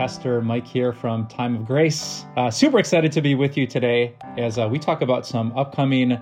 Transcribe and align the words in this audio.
Pastor 0.00 0.40
Mike 0.40 0.66
here 0.66 0.94
from 0.94 1.26
Time 1.26 1.54
of 1.54 1.66
Grace. 1.66 2.24
Uh, 2.38 2.50
super 2.50 2.78
excited 2.78 3.12
to 3.12 3.20
be 3.20 3.34
with 3.34 3.58
you 3.58 3.66
today 3.66 4.14
as 4.38 4.56
uh, 4.56 4.66
we 4.66 4.78
talk 4.78 5.02
about 5.02 5.26
some 5.26 5.52
upcoming 5.58 6.18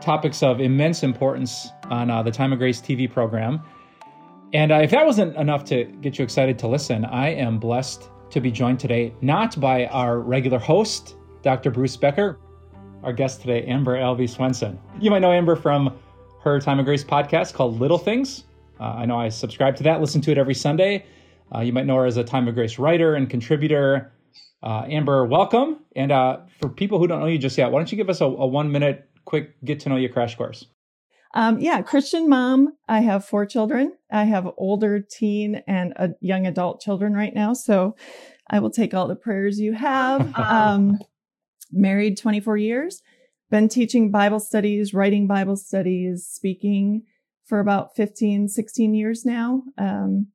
topics 0.00 0.44
of 0.44 0.60
immense 0.60 1.02
importance 1.02 1.70
on 1.90 2.08
uh, 2.08 2.22
the 2.22 2.30
Time 2.30 2.52
of 2.52 2.60
Grace 2.60 2.80
TV 2.80 3.12
program. 3.12 3.60
And 4.52 4.70
uh, 4.70 4.76
if 4.76 4.92
that 4.92 5.04
wasn't 5.04 5.34
enough 5.38 5.64
to 5.64 5.86
get 5.86 6.18
you 6.18 6.22
excited 6.22 6.56
to 6.60 6.68
listen, 6.68 7.04
I 7.04 7.30
am 7.30 7.58
blessed 7.58 8.08
to 8.30 8.40
be 8.40 8.52
joined 8.52 8.78
today 8.78 9.12
not 9.22 9.58
by 9.58 9.86
our 9.86 10.20
regular 10.20 10.60
host, 10.60 11.16
Dr. 11.42 11.72
Bruce 11.72 11.96
Becker, 11.96 12.38
our 13.02 13.12
guest 13.12 13.40
today, 13.40 13.64
Amber 13.66 13.96
Albee 13.96 14.28
Swenson. 14.28 14.78
You 15.00 15.10
might 15.10 15.18
know 15.18 15.32
Amber 15.32 15.56
from 15.56 15.98
her 16.42 16.60
Time 16.60 16.78
of 16.78 16.84
Grace 16.84 17.02
podcast 17.02 17.54
called 17.54 17.80
Little 17.80 17.98
Things. 17.98 18.44
Uh, 18.78 18.84
I 18.84 19.04
know 19.04 19.18
I 19.18 19.30
subscribe 19.30 19.74
to 19.78 19.82
that, 19.82 20.00
listen 20.00 20.20
to 20.20 20.30
it 20.30 20.38
every 20.38 20.54
Sunday. 20.54 21.04
Uh, 21.54 21.60
you 21.60 21.72
might 21.72 21.86
know 21.86 21.96
her 21.96 22.06
as 22.06 22.16
a 22.16 22.24
Time 22.24 22.48
of 22.48 22.54
Grace 22.54 22.78
writer 22.78 23.14
and 23.14 23.30
contributor. 23.30 24.12
Uh, 24.62 24.84
Amber, 24.88 25.24
welcome. 25.24 25.78
And 25.94 26.10
uh, 26.10 26.38
for 26.60 26.68
people 26.68 26.98
who 26.98 27.06
don't 27.06 27.20
know 27.20 27.26
you 27.26 27.38
just 27.38 27.56
yet, 27.56 27.70
why 27.70 27.78
don't 27.78 27.90
you 27.90 27.96
give 27.96 28.10
us 28.10 28.20
a, 28.20 28.24
a 28.24 28.46
one 28.46 28.72
minute 28.72 29.08
quick 29.24 29.54
get 29.64 29.80
to 29.80 29.88
know 29.88 29.96
you 29.96 30.08
crash 30.08 30.36
course? 30.36 30.66
Um, 31.34 31.58
yeah, 31.58 31.82
Christian 31.82 32.28
mom. 32.28 32.72
I 32.88 33.00
have 33.00 33.24
four 33.24 33.44
children. 33.44 33.92
I 34.10 34.24
have 34.24 34.48
older 34.56 35.00
teen 35.00 35.62
and 35.66 35.92
a 35.96 36.10
young 36.20 36.46
adult 36.46 36.80
children 36.80 37.12
right 37.12 37.34
now. 37.34 37.52
So 37.52 37.94
I 38.48 38.58
will 38.58 38.70
take 38.70 38.94
all 38.94 39.06
the 39.06 39.16
prayers 39.16 39.60
you 39.60 39.74
have. 39.74 40.34
Um, 40.38 40.98
married 41.72 42.16
24 42.16 42.56
years, 42.56 43.02
been 43.50 43.68
teaching 43.68 44.10
Bible 44.10 44.40
studies, 44.40 44.94
writing 44.94 45.26
Bible 45.26 45.56
studies, 45.56 46.26
speaking 46.26 47.02
for 47.44 47.60
about 47.60 47.94
15, 47.96 48.48
16 48.48 48.94
years 48.94 49.24
now. 49.24 49.62
Um, 49.76 50.28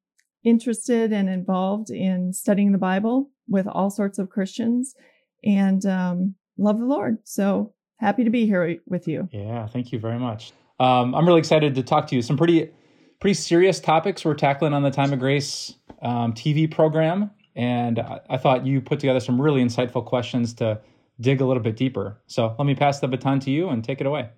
interested 0.44 1.14
and 1.14 1.30
involved 1.30 1.90
in 1.90 2.34
studying 2.34 2.72
the 2.72 2.78
Bible 2.78 3.30
with 3.48 3.68
all 3.68 3.90
sorts 3.90 4.20
of 4.20 4.30
Christians 4.30 4.96
and 5.44 5.86
um, 5.86 6.36
love 6.58 6.80
the 6.80 6.86
Lord. 6.86 7.18
So 7.24 7.74
happy 7.98 8.24
to 8.24 8.30
be 8.30 8.46
here 8.46 8.78
with 8.88 9.08
you. 9.08 9.30
Yeah, 9.32 9.68
thank 9.68 9.92
you 9.92 10.00
very 10.00 10.20
much. 10.20 10.54
Um, 10.80 11.14
I'm 11.14 11.28
really 11.28 11.40
excited 11.40 11.76
to 11.76 11.84
talk 11.84 12.08
to 12.08 12.16
you. 12.16 12.22
Some 12.22 12.38
pretty 12.38 12.72
pretty 13.20 13.36
serious 13.36 13.80
topics 13.80 14.26
we're 14.26 14.34
tackling 14.34 14.74
on 14.74 14.82
the 14.82 14.90
Time 14.90 15.14
of 15.14 15.20
Grace 15.20 15.76
um, 16.02 16.34
TV 16.34 16.70
program, 16.70 17.30
and 17.56 18.00
I, 18.00 18.20
I 18.32 18.38
thought 18.38 18.66
you 18.66 18.82
put 18.82 19.00
together 19.00 19.20
some 19.20 19.40
really 19.40 19.64
insightful 19.64 20.04
questions 20.04 20.54
to 20.56 20.82
dig 21.20 21.40
a 21.40 21.46
little 21.46 21.62
bit 21.62 21.76
deeper. 21.76 22.20
So 22.26 22.56
let 22.58 22.66
me 22.66 22.74
pass 22.74 23.00
the 23.00 23.08
baton 23.08 23.40
to 23.42 23.52
you 23.52 23.70
and 23.70 23.84
take 23.84 24.02
it 24.02 24.08
away. 24.08 24.30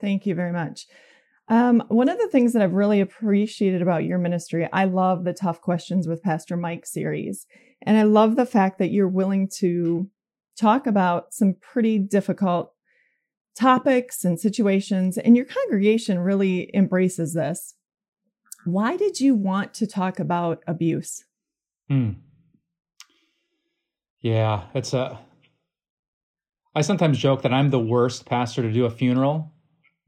Thank 0.00 0.24
you 0.24 0.36
very 0.36 0.52
much. 0.52 0.86
Um, 1.48 1.82
one 1.88 2.08
of 2.08 2.18
the 2.18 2.28
things 2.28 2.52
that 2.52 2.62
I've 2.62 2.72
really 2.72 3.00
appreciated 3.00 3.80
about 3.80 4.04
your 4.04 4.18
ministry, 4.18 4.68
I 4.72 4.84
love 4.84 5.24
the 5.24 5.32
Tough 5.32 5.60
Questions 5.60 6.08
with 6.08 6.22
Pastor 6.22 6.56
Mike 6.56 6.86
series. 6.86 7.46
And 7.82 7.96
I 7.96 8.02
love 8.02 8.36
the 8.36 8.46
fact 8.46 8.78
that 8.78 8.90
you're 8.90 9.08
willing 9.08 9.48
to 9.58 10.10
talk 10.58 10.86
about 10.86 11.32
some 11.32 11.54
pretty 11.60 11.98
difficult 11.98 12.72
topics 13.56 14.24
and 14.24 14.38
situations, 14.38 15.16
and 15.18 15.36
your 15.36 15.46
congregation 15.46 16.18
really 16.18 16.70
embraces 16.74 17.32
this. 17.32 17.74
Why 18.64 18.96
did 18.96 19.20
you 19.20 19.34
want 19.34 19.72
to 19.74 19.86
talk 19.86 20.18
about 20.18 20.62
abuse? 20.66 21.24
Hmm. 21.88 22.12
Yeah, 24.20 24.64
it's 24.74 24.92
a. 24.92 25.18
I 26.74 26.82
sometimes 26.82 27.16
joke 27.16 27.42
that 27.42 27.54
I'm 27.54 27.70
the 27.70 27.78
worst 27.78 28.26
pastor 28.26 28.62
to 28.62 28.72
do 28.72 28.84
a 28.84 28.90
funeral 28.90 29.52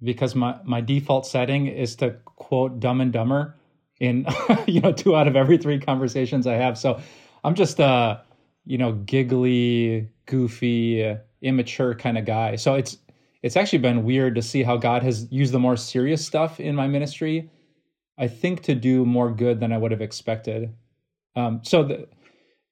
because 0.02 0.34
my 0.34 0.56
my 0.64 0.80
default 0.80 1.26
setting 1.26 1.66
is 1.66 1.96
to 1.96 2.10
quote 2.24 2.80
Dumb 2.80 3.00
and 3.00 3.12
Dumber 3.12 3.54
in 4.00 4.26
you 4.66 4.80
know 4.80 4.92
two 4.92 5.16
out 5.16 5.28
of 5.28 5.36
every 5.36 5.58
three 5.58 5.78
conversations 5.78 6.46
I 6.46 6.54
have. 6.54 6.78
So 6.78 7.00
I'm 7.44 7.54
just 7.54 7.80
a 7.80 8.22
you 8.64 8.78
know 8.78 8.92
giggly, 8.92 10.08
goofy, 10.26 11.16
immature 11.42 11.94
kind 11.94 12.18
of 12.18 12.24
guy. 12.24 12.56
So 12.56 12.74
it's 12.74 12.98
it's 13.42 13.56
actually 13.56 13.78
been 13.78 14.04
weird 14.04 14.34
to 14.34 14.42
see 14.42 14.62
how 14.62 14.76
God 14.76 15.02
has 15.02 15.30
used 15.30 15.52
the 15.52 15.58
more 15.58 15.76
serious 15.76 16.24
stuff 16.24 16.58
in 16.60 16.74
my 16.74 16.86
ministry. 16.86 17.50
I 18.18 18.26
think 18.26 18.62
to 18.62 18.74
do 18.74 19.04
more 19.04 19.30
good 19.30 19.60
than 19.60 19.72
I 19.72 19.78
would 19.78 19.92
have 19.92 20.00
expected. 20.00 20.74
Um, 21.36 21.60
so 21.62 21.84
the, 21.84 22.08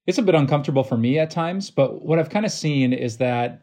it's 0.07 0.19
a 0.19 0.23
bit 0.23 0.35
uncomfortable 0.35 0.83
for 0.83 0.97
me 0.97 1.21
at 1.21 1.31
times, 1.31 1.71
but 1.71 2.05
what 2.05 2.19
I've 2.19 2.31
kind 2.31 2.45
of 2.45 2.51
seen 2.51 2.93
is 2.93 3.19
that 3.19 3.63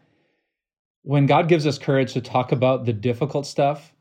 when 1.03 1.25
God 1.25 1.47
gives 1.47 1.67
us 1.67 1.77
courage 1.77 2.13
to 2.13 2.21
talk 2.21 2.51
about 2.51 2.85
the 2.85 2.93
difficult 2.93 3.45
stuff, 3.45 3.93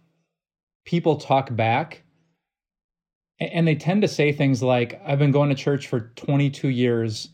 people 0.85 1.17
talk 1.17 1.55
back 1.55 2.05
and 3.39 3.67
they 3.67 3.75
tend 3.75 4.03
to 4.03 4.09
say 4.09 4.33
things 4.33 4.63
like, 4.63 5.01
I've 5.05 5.19
been 5.19 5.33
going 5.33 5.51
to 5.51 5.57
church 5.57 5.89
for 5.89 6.13
22 6.17 6.69
years 6.69 7.29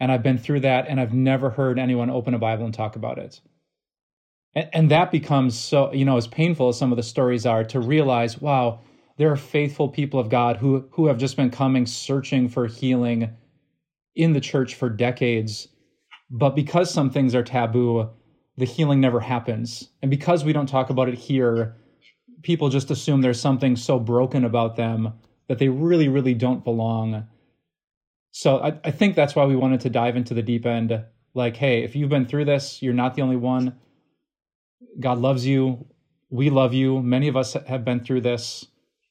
and 0.00 0.10
I've 0.10 0.22
been 0.22 0.38
through 0.38 0.60
that 0.60 0.88
and 0.88 1.00
I've 1.00 1.14
never 1.14 1.50
heard 1.50 1.78
anyone 1.78 2.10
open 2.10 2.34
a 2.34 2.38
Bible 2.38 2.64
and 2.64 2.74
talk 2.74 2.96
about 2.96 3.18
it. 3.18 3.40
And, 4.54 4.68
and 4.72 4.90
that 4.90 5.12
becomes 5.12 5.56
so, 5.56 5.92
you 5.92 6.04
know, 6.04 6.16
as 6.16 6.26
painful 6.26 6.68
as 6.68 6.78
some 6.78 6.90
of 6.90 6.96
the 6.96 7.02
stories 7.04 7.46
are 7.46 7.62
to 7.64 7.78
realize, 7.78 8.40
wow, 8.40 8.80
there 9.18 9.30
are 9.30 9.36
faithful 9.36 9.88
people 9.88 10.18
of 10.18 10.30
God 10.30 10.56
who, 10.56 10.88
who 10.90 11.06
have 11.06 11.18
just 11.18 11.36
been 11.36 11.50
coming 11.50 11.86
searching 11.86 12.48
for 12.48 12.66
healing 12.66 13.30
in 14.16 14.32
the 14.32 14.40
church 14.40 14.74
for 14.74 14.88
decades. 14.88 15.68
But 16.28 16.56
because 16.56 16.92
some 16.92 17.10
things 17.10 17.36
are 17.36 17.44
taboo, 17.44 18.10
the 18.62 18.66
healing 18.66 19.00
never 19.00 19.18
happens. 19.18 19.88
And 20.02 20.08
because 20.08 20.44
we 20.44 20.52
don't 20.52 20.68
talk 20.68 20.88
about 20.88 21.08
it 21.08 21.18
here, 21.18 21.74
people 22.42 22.68
just 22.68 22.92
assume 22.92 23.20
there's 23.20 23.40
something 23.40 23.74
so 23.74 23.98
broken 23.98 24.44
about 24.44 24.76
them 24.76 25.14
that 25.48 25.58
they 25.58 25.68
really, 25.68 26.06
really 26.06 26.34
don't 26.34 26.62
belong. 26.62 27.26
So 28.30 28.58
I, 28.58 28.78
I 28.84 28.92
think 28.92 29.16
that's 29.16 29.34
why 29.34 29.46
we 29.46 29.56
wanted 29.56 29.80
to 29.80 29.90
dive 29.90 30.14
into 30.14 30.32
the 30.32 30.42
deep 30.44 30.64
end. 30.64 31.04
Like, 31.34 31.56
hey, 31.56 31.82
if 31.82 31.96
you've 31.96 32.08
been 32.08 32.24
through 32.24 32.44
this, 32.44 32.80
you're 32.80 32.94
not 32.94 33.16
the 33.16 33.22
only 33.22 33.34
one. 33.34 33.80
God 35.00 35.18
loves 35.18 35.44
you. 35.44 35.84
We 36.30 36.48
love 36.48 36.72
you. 36.72 37.02
Many 37.02 37.26
of 37.26 37.36
us 37.36 37.54
have 37.66 37.84
been 37.84 37.98
through 37.98 38.20
this. 38.20 38.64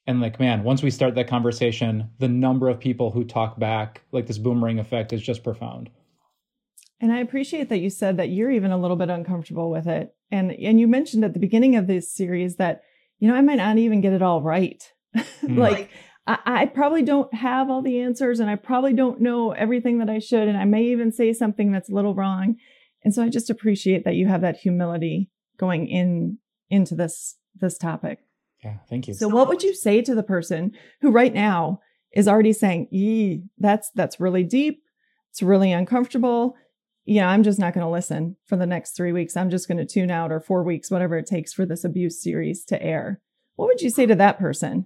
And 0.07 0.22
like, 0.22 0.40
man, 0.40 0.63
once 0.63 0.81
we 0.81 0.91
start 0.91 1.16
that 1.16 1.28
conversation, 1.28 2.09
the 2.19 2.29
number 2.29 2.69
of 2.69 2.79
people 2.79 3.11
who 3.11 3.25
talk 3.25 3.59
back, 3.59 4.00
like 4.13 4.28
this 4.28 4.38
boomerang 4.38 4.79
effect, 4.79 5.11
is 5.11 5.22
just 5.22 5.44
profound. 5.44 5.90
And 7.01 7.12
I 7.12 7.19
appreciate 7.19 7.69
that 7.69 7.79
you 7.79 7.89
said 7.89 8.17
that 8.17 8.29
you're 8.29 8.51
even 8.51 8.72
a 8.72 8.78
little 8.78 8.95
bit 8.95 9.09
uncomfortable 9.09 9.72
with 9.72 9.88
it. 9.88 10.13
And 10.29 10.51
and 10.51 10.79
you 10.79 10.88
mentioned 10.88 11.25
at 11.25 11.34
the 11.34 11.39
beginning 11.39 11.75
of 11.75 11.88
this 11.88 12.13
series 12.13 12.57
that, 12.57 12.84
you 13.19 13.28
know, 13.28 13.35
I 13.35 13.41
might 13.41 13.56
not 13.56 13.79
even 13.79 14.01
get 14.01 14.13
it 14.13 14.22
all 14.22 14.41
right. 14.41 14.81
Mm. 15.41 15.57
like 15.57 15.90
I, 16.28 16.38
I, 16.45 16.66
probably 16.67 17.01
don't 17.01 17.34
have 17.34 17.69
all 17.69 17.81
the 17.81 18.00
answers 18.00 18.40
and 18.40 18.50
I 18.50 18.56
probably 18.56 18.94
don't 18.94 19.19
know 19.19 19.51
everything 19.51 19.97
that 19.97 20.09
I 20.09 20.19
should. 20.19 20.47
And 20.47 20.56
I 20.56 20.66
may 20.66 20.84
even 20.84 21.11
say 21.11 21.34
something 21.34 21.72
that's 21.72 21.90
a 21.90 21.95
little 21.95 22.13
wrong. 22.13 22.57
And 23.03 23.13
so 23.13 23.23
I 23.23 23.29
just 23.29 23.50
appreciate 23.50 24.06
that 24.06 24.13
you 24.13 24.28
have 24.28 24.41
that 24.41 24.57
humility 24.57 25.31
going 25.57 25.88
in 25.88 26.38
into 26.69 26.95
this 26.95 27.38
this 27.59 27.78
topic. 27.78 28.19
Yeah, 28.63 28.78
thank 28.88 29.07
you. 29.07 29.16
So 29.16 29.28
what 29.28 29.47
would 29.47 29.63
you 29.63 29.73
say 29.73 30.01
to 30.03 30.13
the 30.13 30.23
person 30.23 30.72
who 31.01 31.09
right 31.09 31.34
now 31.34 31.79
is 32.13 32.28
already 32.28 32.53
saying, 32.53 32.88
"Ee, 32.91 33.41
that's 33.57 33.90
that's 33.95 34.19
really 34.19 34.44
deep. 34.44 34.84
It's 35.31 35.41
really 35.41 35.72
uncomfortable 35.72 36.56
yeah, 37.11 37.29
I'm 37.29 37.44
just 37.44 37.59
not 37.59 37.73
going 37.73 37.85
to 37.85 37.91
listen 37.91 38.38
for 38.45 38.55
the 38.55 38.66
next 38.66 38.91
three 38.91 39.11
weeks. 39.11 39.35
I'm 39.35 39.49
just 39.49 39.67
going 39.67 39.77
to 39.77 39.85
tune 39.85 40.09
out 40.09 40.31
or 40.31 40.39
four 40.39 40.63
weeks, 40.63 40.89
whatever 40.89 41.17
it 41.17 41.25
takes 41.25 41.51
for 41.51 41.66
this 41.66 41.83
abuse 41.83 42.23
series 42.23 42.63
to 42.66 42.81
air. 42.81 43.19
What 43.57 43.67
would 43.67 43.81
you 43.81 43.89
say 43.89 44.05
to 44.05 44.16
that 44.16 44.39
person? 44.39 44.85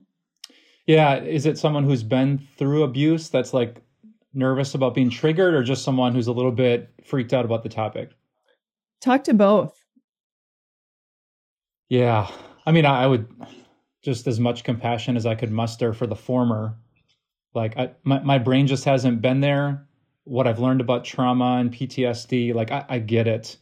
Yeah. 0.88 1.18
Is 1.18 1.46
it 1.46 1.60
someone 1.60 1.84
who's 1.84 2.02
been 2.02 2.40
through 2.58 2.82
abuse 2.82 3.30
that's 3.30 3.54
like 3.54 3.84
nervous 4.34 4.74
about 4.74 4.96
being 4.96 5.12
triggered 5.12 5.54
or 5.54 5.62
just 5.62 5.84
someone 5.84 6.16
who's 6.16 6.26
a 6.26 6.32
little 6.32 6.52
bit 6.52 6.90
freaked 7.06 7.32
out 7.32 7.46
about 7.46 7.62
the 7.62 7.70
topic? 7.70 8.10
Talk 9.02 9.24
to 9.26 9.36
both. 9.36 9.80
Yeah. 11.90 12.28
I 12.66 12.72
mean, 12.72 12.88
I 12.88 13.06
would 13.06 13.28
just 14.04 14.26
as 14.26 14.40
much 14.40 14.64
compassion 14.64 15.16
as 15.16 15.28
I 15.28 15.36
could 15.36 15.52
muster 15.52 15.94
for 15.94 16.08
the 16.08 16.16
former. 16.16 16.76
Like, 17.54 17.78
I, 17.78 17.92
my, 18.04 18.20
my 18.22 18.40
brain 18.40 18.66
just 18.66 18.86
hasn't 18.86 19.22
been 19.22 19.42
there 19.42 19.88
what 20.26 20.48
I've 20.48 20.60
learned 20.60 20.82
about 20.82 21.06
trauma 21.06 21.58
and 21.60 21.72
PTSD, 21.72 22.54
like 22.54 22.72
I, 22.72 22.86
I 22.90 23.00
get 23.00 23.28
it. 23.28 23.58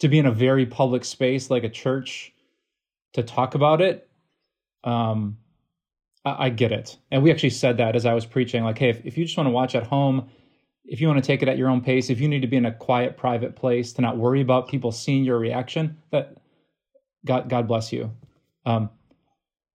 To 0.00 0.08
be 0.08 0.18
in 0.18 0.26
a 0.26 0.32
very 0.32 0.64
public 0.64 1.04
space 1.04 1.50
like 1.50 1.62
a 1.62 1.68
church 1.68 2.32
to 3.12 3.22
talk 3.22 3.54
about 3.54 3.82
it, 3.82 4.08
um, 4.82 5.36
I, 6.24 6.46
I 6.46 6.48
get 6.48 6.72
it. 6.72 6.96
And 7.10 7.22
we 7.22 7.30
actually 7.30 7.50
said 7.50 7.76
that 7.76 7.94
as 7.94 8.06
I 8.06 8.14
was 8.14 8.24
preaching, 8.24 8.64
like, 8.64 8.78
hey, 8.78 8.88
if, 8.88 9.04
if 9.04 9.18
you 9.18 9.24
just 9.24 9.36
want 9.36 9.46
to 9.46 9.52
watch 9.52 9.74
at 9.74 9.86
home, 9.86 10.30
if 10.86 11.00
you 11.00 11.06
want 11.06 11.22
to 11.22 11.26
take 11.26 11.42
it 11.42 11.48
at 11.48 11.58
your 11.58 11.68
own 11.68 11.82
pace, 11.82 12.08
if 12.08 12.18
you 12.18 12.28
need 12.28 12.40
to 12.40 12.48
be 12.48 12.56
in 12.56 12.64
a 12.64 12.72
quiet, 12.72 13.18
private 13.18 13.54
place 13.54 13.92
to 13.92 14.02
not 14.02 14.16
worry 14.16 14.40
about 14.40 14.68
people 14.68 14.90
seeing 14.90 15.22
your 15.22 15.38
reaction, 15.38 15.98
that 16.10 16.38
God, 17.26 17.50
God 17.50 17.68
bless 17.68 17.92
you. 17.92 18.10
Um, 18.64 18.88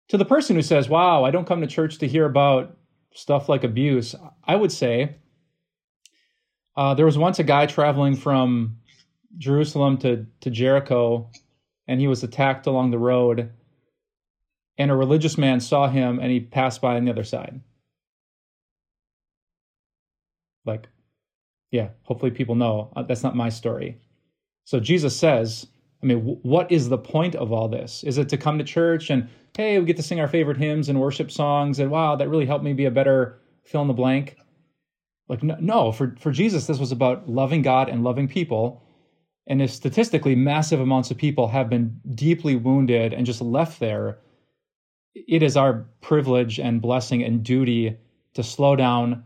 to 0.09 0.17
the 0.17 0.25
person 0.25 0.55
who 0.55 0.61
says, 0.61 0.89
"Wow, 0.89 1.23
I 1.23 1.31
don't 1.31 1.47
come 1.47 1.61
to 1.61 1.67
church 1.67 1.97
to 1.99 2.07
hear 2.07 2.25
about 2.25 2.77
stuff 3.13 3.49
like 3.49 3.63
abuse," 3.63 4.15
I 4.43 4.55
would 4.55 4.71
say, 4.71 5.15
uh, 6.75 6.93
there 6.93 7.05
was 7.05 7.17
once 7.17 7.39
a 7.39 7.43
guy 7.43 7.65
traveling 7.65 8.15
from 8.15 8.77
Jerusalem 9.37 9.97
to, 9.99 10.25
to 10.41 10.49
Jericho, 10.49 11.29
and 11.87 11.99
he 11.99 12.07
was 12.07 12.23
attacked 12.23 12.67
along 12.67 12.91
the 12.91 12.99
road. 12.99 13.51
And 14.77 14.91
a 14.91 14.95
religious 14.95 15.37
man 15.37 15.61
saw 15.61 15.87
him 15.87 16.19
and 16.19 16.31
he 16.31 16.41
passed 16.41 16.81
by 16.81 16.97
on 16.97 17.05
the 17.05 17.11
other 17.11 17.23
side. 17.23 17.61
Like, 20.65 20.87
yeah, 21.71 21.89
hopefully 22.03 22.31
people 22.31 22.55
know 22.55 22.91
uh, 22.95 23.03
that's 23.03 23.23
not 23.23 23.35
my 23.35 23.49
story. 23.49 23.97
So 24.65 24.79
Jesus 24.79 25.15
says, 25.15 25.67
I 26.03 26.07
mean, 26.07 26.19
w- 26.19 26.39
what 26.41 26.71
is 26.71 26.89
the 26.89 26.97
point 26.97 27.35
of 27.35 27.53
all 27.53 27.69
this? 27.69 28.03
Is 28.03 28.17
it 28.17 28.27
to 28.29 28.37
come 28.37 28.57
to 28.57 28.63
church 28.63 29.09
and, 29.09 29.29
hey, 29.55 29.79
we 29.79 29.85
get 29.85 29.95
to 29.97 30.03
sing 30.03 30.19
our 30.19 30.27
favorite 30.27 30.57
hymns 30.57 30.89
and 30.89 30.99
worship 30.99 31.31
songs 31.31 31.79
and 31.79 31.89
wow, 31.89 32.15
that 32.15 32.29
really 32.29 32.45
helped 32.45 32.65
me 32.65 32.73
be 32.73 32.85
a 32.85 32.91
better 32.91 33.39
fill 33.63 33.83
in 33.83 33.87
the 33.87 33.93
blank? 33.93 34.37
Like, 35.27 35.41
no, 35.41 35.91
for, 35.91 36.15
for 36.19 36.31
Jesus, 36.31 36.67
this 36.67 36.79
was 36.79 36.91
about 36.91 37.27
loving 37.27 37.61
God 37.61 37.89
and 37.89 38.03
loving 38.03 38.27
people. 38.27 38.83
And 39.47 39.61
if 39.61 39.71
statistically 39.71 40.35
massive 40.35 40.79
amounts 40.79 41.11
of 41.11 41.17
people 41.17 41.47
have 41.47 41.69
been 41.69 41.99
deeply 42.13 42.55
wounded 42.55 43.13
and 43.13 43.25
just 43.25 43.41
left 43.41 43.79
there, 43.79 44.19
it 45.15 45.41
is 45.41 45.57
our 45.57 45.85
privilege 46.01 46.59
and 46.59 46.81
blessing 46.81 47.23
and 47.23 47.43
duty 47.43 47.97
to 48.33 48.43
slow 48.43 48.75
down, 48.75 49.23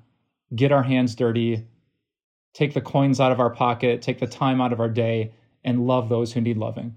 get 0.56 0.72
our 0.72 0.84
hands 0.84 1.16
dirty, 1.16 1.68
take 2.54 2.74
the 2.74 2.82
coins 2.82 3.20
out 3.20 3.32
of 3.32 3.40
our 3.40 3.50
pocket, 3.50 4.02
take 4.02 4.20
the 4.20 4.28
time 4.28 4.62
out 4.62 4.72
of 4.72 4.80
our 4.80 4.90
day, 4.90 5.34
and 5.64 5.88
love 5.88 6.10
those 6.10 6.32
who 6.32 6.42
need 6.42 6.58
loving. 6.58 6.96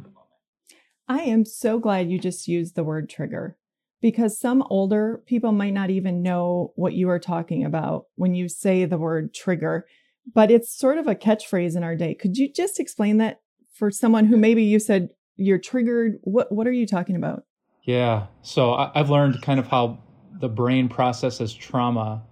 I 1.09 1.23
am 1.23 1.45
so 1.45 1.79
glad 1.79 2.11
you 2.11 2.19
just 2.19 2.47
used 2.47 2.75
the 2.75 2.85
word 2.85 3.09
trigger 3.09 3.57
because 4.03 4.39
some 4.39 4.63
older 4.69 5.23
people 5.27 5.53
might 5.53 5.73
not 5.73 5.89
even 5.89 6.23
know 6.23 6.73
what 6.75 6.93
you 6.93 7.09
are 7.09 7.21
talking 7.21 7.65
about 7.65 8.07
when 8.17 8.35
you 8.35 8.49
say 8.49 8.85
the 8.85 8.99
word 8.99 9.33
trigger, 9.33 9.87
but 10.35 10.51
it's 10.51 10.77
sort 10.77 10.99
of 10.99 11.07
a 11.07 11.15
catchphrase 11.15 11.77
in 11.77 11.85
our 11.85 11.97
day. 11.97 12.15
Could 12.15 12.37
you 12.37 12.53
just 12.53 12.81
explain 12.81 13.17
that 13.19 13.41
for 13.73 13.91
someone 13.91 14.27
who 14.27 14.37
maybe 14.37 14.65
you 14.65 14.81
said 14.81 15.11
you're 15.37 15.59
triggered? 15.59 16.19
What 16.23 16.53
what 16.53 16.67
are 16.67 16.73
you 16.73 16.87
talking 16.87 17.17
about? 17.17 17.45
Yeah. 17.85 18.27
So 18.43 18.75
I, 18.75 18.91
have 18.95 19.09
learned 19.09 19.41
kind 19.41 19.59
of 19.59 19.69
how 19.69 19.99
the 20.41 20.49
brain 20.49 20.89
processes 20.89 21.55
trauma 21.55 22.23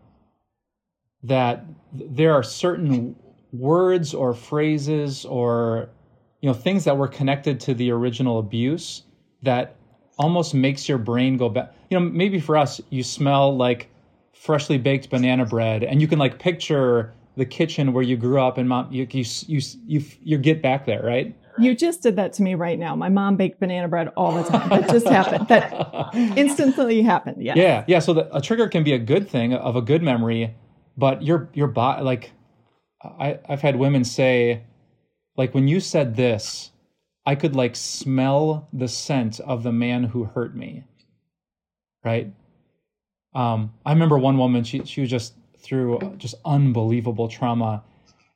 that 1.22 1.64
there 1.92 2.32
are 2.32 2.42
certain 2.42 3.14
words 3.52 4.12
or 4.14 4.34
phrases 4.34 5.24
or 5.24 5.88
you 6.40 6.48
know 6.48 6.54
things 6.54 6.84
that 6.84 6.96
were 6.96 7.08
connected 7.08 7.60
to 7.60 7.74
the 7.74 7.90
original 7.92 8.38
abuse 8.38 9.04
that 9.42 9.76
almost 10.20 10.52
makes 10.52 10.86
your 10.86 10.98
brain 10.98 11.38
go 11.38 11.48
back 11.48 11.72
you 11.88 11.98
know 11.98 12.04
maybe 12.04 12.38
for 12.38 12.56
us 12.56 12.78
you 12.90 13.02
smell 13.02 13.56
like 13.56 13.88
freshly 14.34 14.76
baked 14.76 15.08
banana 15.08 15.46
bread 15.46 15.82
and 15.82 16.00
you 16.02 16.06
can 16.06 16.18
like 16.18 16.38
picture 16.38 17.12
the 17.36 17.46
kitchen 17.46 17.94
where 17.94 18.02
you 18.02 18.18
grew 18.18 18.38
up 18.38 18.58
and 18.58 18.68
mom 18.68 18.86
you 18.92 19.06
you 19.10 19.24
you 19.46 19.60
you, 19.86 20.04
you 20.22 20.36
get 20.36 20.60
back 20.60 20.84
there 20.84 21.02
right 21.02 21.34
you 21.58 21.74
just 21.74 22.02
did 22.02 22.16
that 22.16 22.32
to 22.34 22.42
me 22.42 22.54
right 22.54 22.78
now. 22.78 22.94
My 22.96 23.08
mom 23.08 23.36
baked 23.36 23.60
banana 23.60 23.88
bread 23.88 24.08
all 24.16 24.32
the 24.32 24.48
time. 24.48 24.68
That 24.68 24.88
just 24.88 25.06
happened. 25.06 25.48
That 25.48 26.14
instantly 26.36 27.02
happened. 27.02 27.42
Yeah. 27.42 27.54
Yeah. 27.56 27.84
Yeah. 27.86 27.98
So 27.98 28.14
the, 28.14 28.34
a 28.34 28.40
trigger 28.40 28.68
can 28.68 28.82
be 28.82 28.92
a 28.92 28.98
good 28.98 29.28
thing 29.28 29.52
of 29.52 29.76
a 29.76 29.82
good 29.82 30.02
memory, 30.02 30.54
but 30.96 31.22
your 31.22 31.50
your 31.52 31.66
body 31.66 32.02
like 32.02 32.32
I 33.02 33.40
I've 33.48 33.60
had 33.60 33.76
women 33.76 34.04
say 34.04 34.62
like 35.36 35.54
when 35.54 35.68
you 35.68 35.80
said 35.80 36.16
this, 36.16 36.70
I 37.26 37.34
could 37.34 37.54
like 37.54 37.76
smell 37.76 38.68
the 38.72 38.88
scent 38.88 39.40
of 39.40 39.62
the 39.62 39.72
man 39.72 40.04
who 40.04 40.24
hurt 40.24 40.56
me. 40.56 40.84
Right? 42.04 42.32
Um 43.34 43.74
I 43.84 43.92
remember 43.92 44.18
one 44.18 44.38
woman 44.38 44.64
she 44.64 44.84
she 44.84 45.00
was 45.02 45.10
just 45.10 45.34
through 45.58 46.14
just 46.18 46.34
unbelievable 46.44 47.28
trauma 47.28 47.84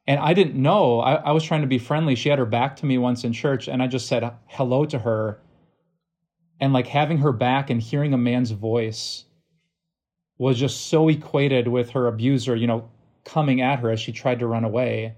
and 0.07 0.21
I 0.21 0.35
didn't 0.35 0.61
know. 0.61 1.01
I, 1.01 1.15
I, 1.15 1.33
was 1.33 1.45
trying 1.45 1.63
to 1.63 1.67
be 1.67 1.79
friendly. 1.79 2.15
She 2.15 2.29
had 2.29 2.39
her 2.39 2.45
back 2.45 2.77
to 2.77 2.87
me 2.87 2.99
once 2.99 3.25
in 3.25 3.33
church, 3.33 3.69
and 3.69 3.83
I 3.83 3.87
just 3.87 4.07
said 4.07 4.31
hello 4.47 4.85
to 4.87 4.99
her. 4.99 5.41
And 6.61 6.73
like 6.73 6.87
having 6.87 7.19
her 7.19 7.33
back 7.33 7.71
and 7.71 7.81
hearing 7.81 8.13
a 8.13 8.19
man's 8.19 8.51
voice 8.51 9.25
was 10.39 10.59
just 10.59 10.89
so 10.89 11.09
equated 11.09 11.69
with 11.69 11.91
her 11.91 12.07
abuser, 12.07 12.55
you 12.55 12.67
know, 12.67 12.91
coming 13.25 13.61
at 13.61 13.81
her 13.81 13.91
as 13.91 14.01
she 14.01 14.13
tried 14.13 14.41
to 14.41 14.47
run 14.47 14.65
away. 14.65 15.15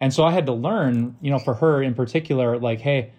And 0.00 0.12
so 0.12 0.24
I 0.24 0.32
had 0.32 0.46
to 0.46 0.52
learn, 0.52 1.16
you 1.20 1.30
know, 1.30 1.38
for 1.38 1.54
her 1.54 1.82
in 1.82 1.94
particular, 1.94 2.58
like, 2.58 2.80
hey, 2.80 3.12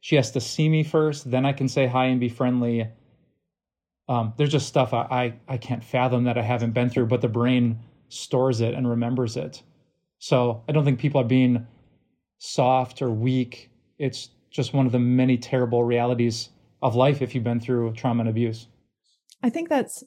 she 0.00 0.16
has 0.16 0.30
to 0.32 0.40
see 0.40 0.68
me 0.68 0.82
first, 0.82 1.30
then 1.30 1.46
I 1.46 1.52
can 1.52 1.68
say 1.68 1.86
hi 1.86 2.06
and 2.06 2.20
be 2.20 2.28
friendly. 2.28 2.88
Um, 4.08 4.34
there's 4.36 4.50
just 4.50 4.66
stuff 4.66 4.92
I, 4.92 5.06
I 5.48 5.54
I 5.54 5.56
can't 5.56 5.82
fathom 5.82 6.24
that 6.24 6.36
I 6.36 6.42
haven't 6.42 6.72
been 6.72 6.90
through, 6.90 7.06
but 7.06 7.22
the 7.22 7.28
brain 7.28 7.78
stores 8.08 8.60
it 8.60 8.74
and 8.74 8.88
remembers 8.88 9.36
it. 9.36 9.62
So 10.18 10.62
I 10.68 10.72
don't 10.72 10.84
think 10.84 10.98
people 10.98 11.20
are 11.20 11.24
being 11.24 11.66
soft 12.38 13.00
or 13.00 13.10
weak. 13.10 13.70
It's 13.98 14.30
just 14.50 14.74
one 14.74 14.86
of 14.86 14.92
the 14.92 14.98
many 14.98 15.38
terrible 15.38 15.84
realities 15.84 16.50
of 16.82 16.94
life 16.94 17.22
if 17.22 17.34
you've 17.34 17.44
been 17.44 17.60
through 17.60 17.94
trauma 17.94 18.20
and 18.20 18.28
abuse. 18.28 18.66
I 19.42 19.50
think 19.50 19.68
that's 19.68 20.04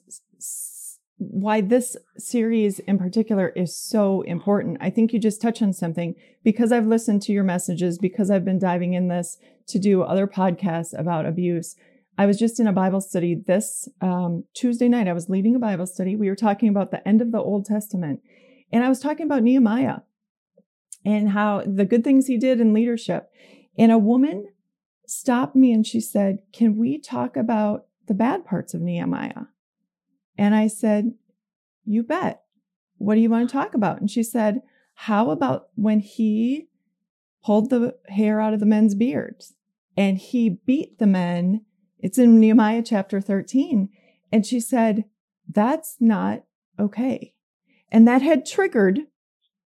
why 1.18 1.60
this 1.60 1.96
series 2.16 2.78
in 2.80 2.96
particular 2.96 3.48
is 3.48 3.76
so 3.76 4.22
important. 4.22 4.78
I 4.80 4.90
think 4.90 5.12
you 5.12 5.18
just 5.18 5.42
touched 5.42 5.62
on 5.62 5.72
something 5.72 6.14
because 6.44 6.70
I've 6.70 6.86
listened 6.86 7.22
to 7.22 7.32
your 7.32 7.44
messages, 7.44 7.98
because 7.98 8.30
I've 8.30 8.44
been 8.44 8.58
diving 8.58 8.94
in 8.94 9.08
this 9.08 9.36
to 9.66 9.78
do 9.78 10.02
other 10.02 10.28
podcasts 10.28 10.98
about 10.98 11.26
abuse. 11.26 11.74
I 12.16 12.26
was 12.26 12.38
just 12.38 12.60
in 12.60 12.68
a 12.68 12.72
Bible 12.72 13.00
study 13.00 13.34
this 13.34 13.88
um, 14.00 14.44
Tuesday 14.54 14.88
night. 14.88 15.08
I 15.08 15.12
was 15.12 15.28
leading 15.28 15.56
a 15.56 15.60
Bible 15.60 15.86
study. 15.86 16.14
We 16.14 16.28
were 16.28 16.36
talking 16.36 16.68
about 16.68 16.90
the 16.90 17.06
end 17.06 17.20
of 17.20 17.32
the 17.32 17.42
Old 17.42 17.64
Testament. 17.66 18.20
And 18.72 18.84
I 18.84 18.88
was 18.88 19.00
talking 19.00 19.26
about 19.26 19.42
Nehemiah 19.42 19.98
and 21.04 21.30
how 21.30 21.62
the 21.66 21.84
good 21.84 22.04
things 22.04 22.26
he 22.26 22.36
did 22.38 22.60
in 22.60 22.72
leadership. 22.72 23.30
And 23.76 23.90
a 23.90 23.98
woman 23.98 24.48
stopped 25.06 25.56
me 25.56 25.72
and 25.72 25.86
she 25.86 26.00
said, 26.00 26.38
Can 26.52 26.76
we 26.76 26.98
talk 26.98 27.36
about 27.36 27.86
the 28.06 28.14
bad 28.14 28.44
parts 28.44 28.72
of 28.74 28.80
Nehemiah? 28.80 29.46
And 30.38 30.54
I 30.54 30.68
said, 30.68 31.14
You 31.84 32.02
bet. 32.02 32.42
What 32.96 33.16
do 33.16 33.20
you 33.20 33.28
want 33.28 33.48
to 33.48 33.52
talk 33.52 33.74
about? 33.74 34.00
And 34.00 34.10
she 34.10 34.22
said, 34.22 34.62
How 34.94 35.30
about 35.30 35.68
when 35.74 36.00
he 36.00 36.68
pulled 37.44 37.70
the 37.70 37.96
hair 38.06 38.40
out 38.40 38.54
of 38.54 38.60
the 38.60 38.66
men's 38.66 38.94
beards 38.94 39.54
and 39.96 40.16
he 40.16 40.48
beat 40.48 40.98
the 40.98 41.06
men? 41.06 41.64
It's 41.98 42.18
in 42.18 42.38
Nehemiah 42.38 42.82
chapter 42.82 43.20
13. 43.20 43.88
And 44.32 44.46
she 44.46 44.60
said, 44.60 45.04
That's 45.48 45.96
not 46.00 46.44
okay. 46.78 47.34
And 47.90 48.06
that 48.06 48.22
had 48.22 48.46
triggered 48.46 49.00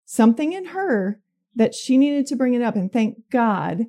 something 0.05 0.53
in 0.53 0.67
her 0.67 1.20
that 1.55 1.75
she 1.75 1.99
needed 1.99 2.26
to 2.26 2.37
bring 2.37 2.55
it 2.55 2.62
up. 2.62 2.76
And 2.76 2.93
thank 2.93 3.31
God 3.31 3.87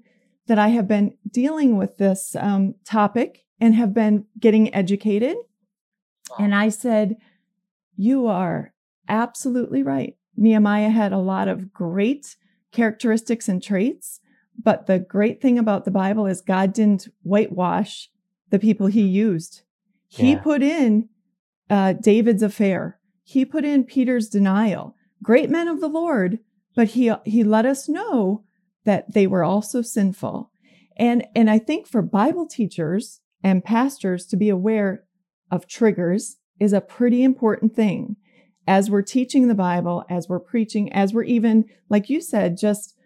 that 0.48 0.60
I 0.60 0.70
have 0.70 0.88
been 0.88 1.16
dealing 1.30 1.78
with 1.78 1.98
this 1.98 2.36
um, 2.40 2.76
topic 2.86 3.46
and 3.60 3.76
have 3.76 3.94
been 3.94 4.26
getting 4.40 4.74
educated. 4.74 5.38
And 6.40 6.54
I 6.54 6.70
said, 6.70 7.18
You 7.96 8.28
are 8.28 8.74
absolutely 9.08 9.84
right. 9.84 10.16
Nehemiah 10.36 10.90
had 10.90 11.14
a 11.14 11.18
lot 11.18 11.48
of 11.48 11.72
great 11.72 12.36
characteristics 12.72 13.48
and 13.48 13.62
traits. 13.62 14.20
But 14.62 14.86
the 14.86 15.00
great 15.00 15.42
thing 15.42 15.58
about 15.58 15.86
the 15.86 15.92
Bible 15.92 16.26
is 16.28 16.42
God 16.42 16.74
didn't 16.74 17.08
whitewash 17.24 18.10
the 18.50 18.60
people 18.60 18.88
he 18.88 19.02
used. 19.02 19.64
He 20.08 20.34
yeah. 20.34 20.40
put 20.40 20.62
in 20.62 21.10
uh, 21.70 21.94
David's 21.94 22.44
affair. 22.44 23.00
He 23.24 23.46
put 23.46 23.66
in 23.66 23.84
Peter's 23.84 24.30
denial 24.30 24.96
great 25.24 25.50
men 25.50 25.70
of 25.70 25.80
the 25.80 25.88
Lord, 25.88 26.40
but 26.76 26.90
he, 26.90 27.12
he 27.26 27.44
let 27.44 27.66
us 27.66 27.88
know 27.88 28.44
that 28.84 29.14
they 29.14 29.26
were 29.26 29.44
also 29.44 29.82
sinful. 29.82 30.52
And, 30.98 31.26
and 31.34 31.50
I 31.50 31.58
think 31.60 31.88
for 31.88 32.02
Bible 32.02 32.46
teachers 32.46 33.22
and 33.42 33.64
pastors 33.64 34.26
to 34.28 34.38
be 34.38 34.50
aware 34.50 35.06
of 35.54 35.68
triggers 35.68 36.38
is 36.60 36.74
a 36.74 36.82
pretty 36.82 37.24
important 37.24 37.76
thing 37.76 38.16
as 38.68 38.90
we're 38.90 39.04
teaching 39.04 39.48
the 39.48 39.56
Bible, 39.56 40.04
as 40.10 40.28
we're 40.28 40.40
preaching, 40.40 40.92
as 40.92 41.14
we're 41.14 41.24
even, 41.24 41.66
like 41.90 42.10
you 42.10 42.22
said, 42.22 42.58
just 42.58 42.98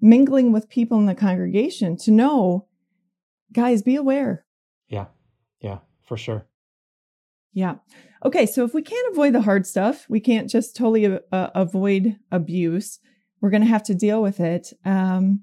mingling 0.00 0.50
with 0.52 0.68
people 0.68 0.98
in 0.98 1.06
the 1.06 1.14
congregation 1.14 1.96
to 1.98 2.10
know, 2.10 2.66
guys, 3.52 3.82
be 3.82 3.94
aware. 3.94 4.44
Yeah. 4.88 5.06
Yeah, 5.60 5.78
for 6.02 6.16
sure. 6.16 6.46
Yeah. 7.52 7.76
Okay. 8.24 8.46
So 8.46 8.64
if 8.64 8.74
we 8.74 8.82
can't 8.82 9.12
avoid 9.12 9.32
the 9.32 9.42
hard 9.42 9.64
stuff, 9.64 10.06
we 10.08 10.18
can't 10.18 10.50
just 10.50 10.74
totally 10.74 11.06
uh, 11.06 11.50
avoid 11.54 12.16
abuse. 12.32 12.98
We're 13.40 13.50
going 13.50 13.62
to 13.62 13.68
have 13.68 13.84
to 13.84 13.94
deal 13.94 14.22
with 14.22 14.40
it. 14.40 14.72
Um, 14.84 15.42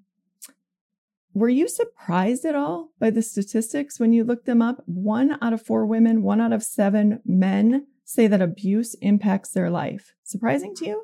were 1.33 1.49
you 1.49 1.67
surprised 1.67 2.45
at 2.45 2.55
all 2.55 2.89
by 2.99 3.09
the 3.09 3.21
statistics 3.21 3.99
when 3.99 4.13
you 4.13 4.23
looked 4.23 4.45
them 4.45 4.61
up? 4.61 4.81
One 4.85 5.37
out 5.41 5.53
of 5.53 5.61
four 5.61 5.85
women, 5.85 6.23
one 6.23 6.41
out 6.41 6.53
of 6.53 6.63
seven 6.63 7.21
men 7.25 7.87
say 8.03 8.27
that 8.27 8.41
abuse 8.41 8.95
impacts 8.95 9.51
their 9.51 9.69
life. 9.69 10.13
Surprising 10.23 10.73
to 10.75 10.85
you? 10.85 11.03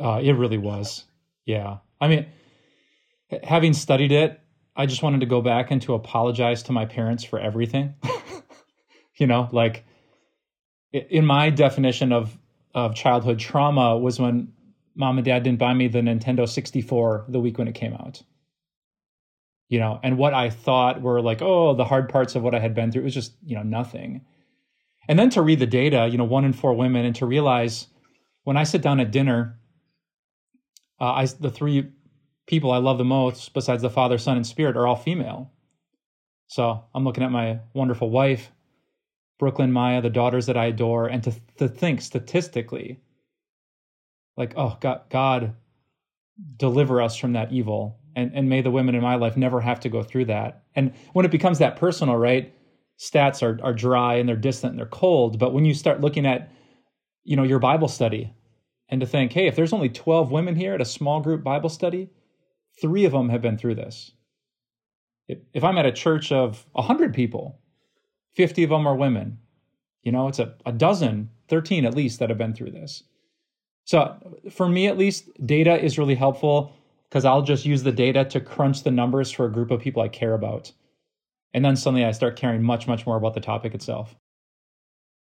Uh, 0.00 0.20
it 0.22 0.32
really 0.32 0.58
was. 0.58 1.04
Yeah. 1.46 1.78
I 2.00 2.08
mean, 2.08 2.26
having 3.44 3.72
studied 3.72 4.10
it, 4.10 4.40
I 4.76 4.86
just 4.86 5.02
wanted 5.02 5.20
to 5.20 5.26
go 5.26 5.40
back 5.40 5.70
and 5.70 5.80
to 5.82 5.94
apologize 5.94 6.64
to 6.64 6.72
my 6.72 6.84
parents 6.84 7.22
for 7.22 7.38
everything. 7.38 7.94
you 9.16 9.26
know, 9.26 9.48
like 9.52 9.84
in 10.92 11.24
my 11.24 11.50
definition 11.50 12.12
of 12.12 12.36
of 12.74 12.94
childhood 12.96 13.38
trauma 13.38 13.96
was 13.96 14.18
when 14.18 14.52
mom 14.96 15.16
and 15.16 15.24
dad 15.24 15.44
didn't 15.44 15.60
buy 15.60 15.72
me 15.72 15.86
the 15.86 16.00
Nintendo 16.00 16.48
64 16.48 17.26
the 17.28 17.38
week 17.38 17.56
when 17.56 17.68
it 17.68 17.74
came 17.74 17.94
out. 17.94 18.22
You 19.68 19.80
know, 19.80 19.98
and 20.02 20.18
what 20.18 20.34
I 20.34 20.50
thought 20.50 21.02
were 21.02 21.22
like, 21.22 21.40
oh, 21.40 21.74
the 21.74 21.84
hard 21.84 22.08
parts 22.08 22.34
of 22.34 22.42
what 22.42 22.54
I 22.54 22.60
had 22.60 22.74
been 22.74 22.92
through, 22.92 23.02
it 23.02 23.04
was 23.04 23.14
just, 23.14 23.34
you 23.44 23.56
know, 23.56 23.62
nothing. 23.62 24.20
And 25.08 25.18
then 25.18 25.30
to 25.30 25.42
read 25.42 25.58
the 25.58 25.66
data, 25.66 26.08
you 26.10 26.18
know, 26.18 26.24
one 26.24 26.44
in 26.44 26.52
four 26.52 26.74
women, 26.74 27.04
and 27.04 27.16
to 27.16 27.26
realize 27.26 27.88
when 28.44 28.56
I 28.56 28.64
sit 28.64 28.82
down 28.82 29.00
at 29.00 29.10
dinner 29.10 29.58
uh, 31.00 31.12
I, 31.12 31.26
the 31.26 31.50
three 31.50 31.90
people 32.46 32.70
I 32.70 32.78
love 32.78 32.98
the 32.98 33.04
most, 33.04 33.52
besides 33.54 33.82
the 33.82 33.90
Father, 33.90 34.18
Son, 34.18 34.36
and 34.36 34.46
Spirit, 34.46 34.76
are 34.76 34.86
all 34.86 34.96
female. 34.96 35.50
So 36.46 36.84
I'm 36.94 37.04
looking 37.04 37.24
at 37.24 37.32
my 37.32 37.60
wonderful 37.72 38.10
wife, 38.10 38.52
Brooklyn 39.38 39.72
Maya, 39.72 40.00
the 40.00 40.10
daughters 40.10 40.46
that 40.46 40.56
I 40.56 40.66
adore, 40.66 41.08
and 41.08 41.22
to, 41.24 41.34
to 41.58 41.68
think 41.68 42.00
statistically, 42.00 43.00
like, 44.36 44.54
oh, 44.56 44.76
God, 44.80 45.02
God, 45.10 45.54
deliver 46.56 47.02
us 47.02 47.16
from 47.16 47.32
that 47.32 47.52
evil. 47.52 47.98
And, 48.16 48.30
and 48.34 48.48
may 48.48 48.62
the 48.62 48.70
women 48.70 48.94
in 48.94 49.02
my 49.02 49.16
life 49.16 49.36
never 49.36 49.60
have 49.60 49.80
to 49.80 49.88
go 49.88 50.02
through 50.02 50.26
that. 50.26 50.64
And 50.74 50.92
when 51.12 51.24
it 51.24 51.30
becomes 51.30 51.58
that 51.58 51.76
personal, 51.76 52.16
right? 52.16 52.54
Stats 52.98 53.42
are, 53.42 53.58
are 53.64 53.74
dry 53.74 54.14
and 54.14 54.28
they're 54.28 54.36
distant 54.36 54.72
and 54.72 54.78
they're 54.78 54.86
cold. 54.86 55.38
But 55.38 55.52
when 55.52 55.64
you 55.64 55.74
start 55.74 56.00
looking 56.00 56.26
at, 56.26 56.50
you 57.24 57.36
know, 57.36 57.42
your 57.42 57.58
Bible 57.58 57.88
study 57.88 58.32
and 58.88 59.00
to 59.00 59.06
think, 59.06 59.32
hey, 59.32 59.46
if 59.46 59.56
there's 59.56 59.72
only 59.72 59.88
12 59.88 60.30
women 60.30 60.54
here 60.54 60.74
at 60.74 60.80
a 60.80 60.84
small 60.86 61.20
group 61.20 61.42
Bible 61.42 61.68
study, 61.68 62.10
three 62.80 63.04
of 63.04 63.12
them 63.12 63.30
have 63.30 63.42
been 63.42 63.58
through 63.58 63.74
this. 63.74 64.12
If 65.26 65.64
I'm 65.64 65.78
at 65.78 65.86
a 65.86 65.92
church 65.92 66.30
of 66.30 66.66
100 66.72 67.14
people, 67.14 67.60
50 68.34 68.64
of 68.64 68.70
them 68.70 68.86
are 68.86 68.94
women. 68.94 69.38
You 70.02 70.12
know, 70.12 70.28
it's 70.28 70.38
a, 70.38 70.54
a 70.66 70.72
dozen, 70.72 71.30
13 71.48 71.84
at 71.86 71.94
least, 71.94 72.18
that 72.18 72.28
have 72.28 72.38
been 72.38 72.54
through 72.54 72.72
this. 72.72 73.02
So 73.84 74.16
for 74.50 74.68
me, 74.68 74.86
at 74.86 74.98
least, 74.98 75.30
data 75.44 75.82
is 75.82 75.98
really 75.98 76.14
helpful 76.14 76.74
because 77.14 77.24
I'll 77.24 77.42
just 77.42 77.64
use 77.64 77.84
the 77.84 77.92
data 77.92 78.24
to 78.24 78.40
crunch 78.40 78.82
the 78.82 78.90
numbers 78.90 79.30
for 79.30 79.46
a 79.46 79.52
group 79.52 79.70
of 79.70 79.80
people 79.80 80.02
I 80.02 80.08
care 80.08 80.34
about. 80.34 80.72
And 81.52 81.64
then 81.64 81.76
suddenly 81.76 82.04
I 82.04 82.10
start 82.10 82.34
caring 82.34 82.60
much, 82.60 82.88
much 82.88 83.06
more 83.06 83.16
about 83.16 83.34
the 83.34 83.40
topic 83.40 83.72
itself. 83.72 84.16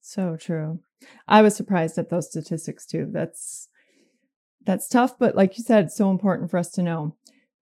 So 0.01 0.37
true. 0.37 0.81
I 1.29 1.41
was 1.41 1.55
surprised 1.55 1.97
at 1.97 2.11
those 2.11 2.29
statistics 2.29 2.85
too. 2.85 3.07
That's 3.13 3.69
that's 4.67 4.89
tough, 4.89 5.21
but 5.21 5.37
like 5.37 5.57
you 5.57 5.63
said, 5.63 5.85
it's 5.85 5.97
so 5.97 6.11
important 6.11 6.51
for 6.51 6.59
us 6.59 6.73
to 6.73 6.83
know. 6.83 7.15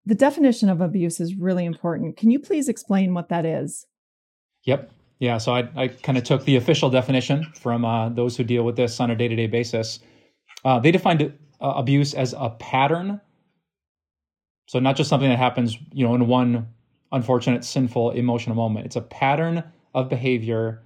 The 0.05 0.15
definition 0.15 0.69
of 0.69 0.79
abuse 0.79 1.19
is 1.19 1.35
really 1.35 1.65
important. 1.65 2.15
Can 2.15 2.31
you 2.31 2.39
please 2.39 2.69
explain 2.69 3.13
what 3.13 3.27
that 3.27 3.45
is? 3.45 3.85
Yep. 4.63 4.91
Yeah. 5.19 5.39
So 5.39 5.53
I, 5.53 5.67
I 5.75 5.87
kind 5.89 6.17
of 6.17 6.23
took 6.23 6.45
the 6.45 6.55
official 6.55 6.89
definition 6.89 7.51
from 7.59 7.83
uh, 7.83 8.07
those 8.07 8.37
who 8.37 8.45
deal 8.45 8.63
with 8.63 8.77
this 8.77 9.01
on 9.01 9.11
a 9.11 9.15
day 9.15 9.27
to 9.27 9.35
day 9.35 9.47
basis. 9.47 9.99
Uh, 10.63 10.79
they 10.79 10.91
defined 10.91 11.21
uh, 11.59 11.73
abuse 11.75 12.13
as 12.13 12.33
a 12.37 12.51
pattern. 12.51 13.19
So 14.67 14.79
not 14.79 14.95
just 14.95 15.09
something 15.09 15.29
that 15.29 15.37
happens, 15.37 15.77
you 15.93 16.07
know, 16.07 16.15
in 16.15 16.27
one 16.27 16.67
unfortunate, 17.11 17.63
sinful, 17.63 18.11
emotional 18.11 18.55
moment. 18.55 18.85
It's 18.85 18.95
a 18.95 19.01
pattern 19.01 19.63
of 19.93 20.09
behavior 20.09 20.83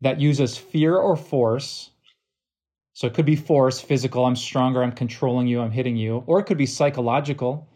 that 0.00 0.20
uses 0.20 0.56
fear 0.56 0.96
or 0.96 1.16
force. 1.16 1.90
So 2.94 3.06
it 3.06 3.14
could 3.14 3.26
be 3.26 3.36
force, 3.36 3.80
physical, 3.80 4.24
I'm 4.24 4.36
stronger, 4.36 4.82
I'm 4.82 4.92
controlling 4.92 5.46
you, 5.46 5.60
I'm 5.60 5.70
hitting 5.70 5.96
you, 5.96 6.24
or 6.26 6.38
it 6.40 6.44
could 6.44 6.58
be 6.58 6.66
psychological. 6.66 7.68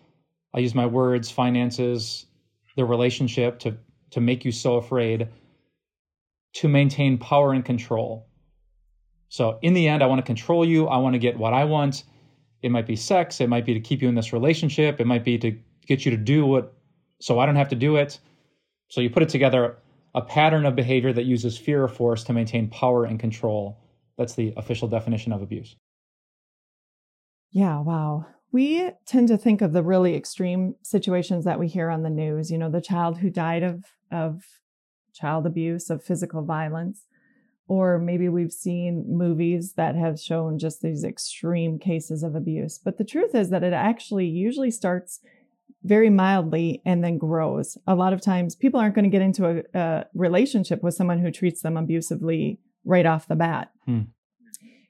I 0.55 0.61
use 0.61 0.75
my 0.75 0.87
words, 0.87 1.31
finances, 1.31 2.27
the 2.77 2.85
relationship 2.85 3.59
to 3.61 3.77
to 4.11 4.21
make 4.21 4.45
you 4.45 4.53
so 4.53 4.77
afraid 4.77 5.29
to 6.55 6.69
maintain 6.69 7.19
power 7.19 7.53
and 7.53 7.65
control. 7.65 8.27
So 9.29 9.59
in 9.61 9.75
the 9.75 9.89
end, 9.89 10.03
I 10.03 10.07
want 10.07 10.21
to 10.21 10.23
control 10.23 10.65
you. 10.65 10.87
I 10.87 10.99
want 10.99 11.15
to 11.15 11.19
get 11.19 11.37
what 11.37 11.53
I 11.53 11.65
want. 11.65 12.05
It 12.67 12.71
might 12.71 12.87
be 12.87 12.97
sex. 12.97 13.41
It 13.41 13.49
might 13.49 13.65
be 13.65 13.75
to 13.75 13.81
keep 13.81 14.03
you 14.03 14.09
in 14.09 14.17
this 14.17 14.33
relationship. 14.33 15.01
It 15.01 15.07
might 15.07 15.25
be 15.25 15.39
to 15.39 15.57
get 15.87 16.05
you 16.05 16.11
to 16.11 16.17
do 16.17 16.45
what, 16.45 16.75
so 17.21 17.39
I 17.39 17.47
don't 17.47 17.57
have 17.57 17.69
to 17.69 17.77
do 17.77 17.95
it. 17.95 18.19
So 18.89 19.01
you 19.01 19.09
put 19.09 19.23
it 19.23 19.29
together 19.29 19.79
a 20.17 20.21
pattern 20.21 20.67
of 20.67 20.75
behavior 20.75 21.13
that 21.13 21.25
uses 21.25 21.57
fear 21.57 21.85
or 21.85 21.89
force 21.89 22.25
to 22.25 22.33
maintain 22.33 22.69
power 22.69 23.05
and 23.05 23.21
control. 23.21 23.79
That's 24.19 24.35
the 24.35 24.53
official 24.57 24.89
definition 24.89 25.33
of 25.33 25.43
abuse. 25.43 25.77
Yeah, 27.53 27.81
wow. 27.81 28.27
We 28.51 28.91
tend 29.07 29.29
to 29.29 29.39
think 29.39 29.63
of 29.63 29.73
the 29.73 29.83
really 29.83 30.15
extreme 30.15 30.75
situations 30.83 31.45
that 31.45 31.59
we 31.59 31.69
hear 31.69 31.89
on 31.91 32.03
the 32.03 32.11
news, 32.11 32.51
you 32.51 32.59
know, 32.59 32.71
the 32.71 32.81
child 32.81 33.19
who 33.19 33.31
died 33.31 33.63
of 33.63 33.85
of 34.11 34.43
child 35.15 35.47
abuse, 35.47 35.89
of 35.89 36.03
physical 36.03 36.43
violence, 36.43 37.07
or 37.69 37.99
maybe 37.99 38.29
we've 38.29 38.53
seen 38.53 39.05
movies 39.09 39.75
that 39.75 39.97
have 39.97 40.21
shown 40.21 40.59
just 40.59 40.83
these 40.83 41.05
extreme 41.05 41.79
cases 41.79 42.23
of 42.23 42.35
abuse. 42.35 42.79
But 42.83 42.99
the 42.99 43.05
truth 43.05 43.35
is 43.35 43.51
that 43.51 43.65
it 43.65 43.73
actually 43.73 44.27
usually 44.27 44.71
starts 44.71 45.21
very 45.83 46.11
mildly 46.11 46.83
and 46.85 47.03
then 47.03 47.19
grows. 47.19 47.77
A 47.87 47.95
lot 47.95 48.13
of 48.13 48.21
times 48.21 48.55
people 48.55 48.81
aren't 48.81 48.95
going 48.95 49.05
to 49.05 49.11
get 49.11 49.23
into 49.23 49.47
a, 49.47 49.79
a 49.79 50.07
relationship 50.15 50.83
with 50.83 50.95
someone 50.95 51.19
who 51.19 51.31
treats 51.31 51.63
them 51.63 51.77
abusively 51.77 52.61
right 52.85 53.07
off 53.07 53.29
the 53.29 53.37
bat. 53.37 53.71
Hmm. 53.85 54.03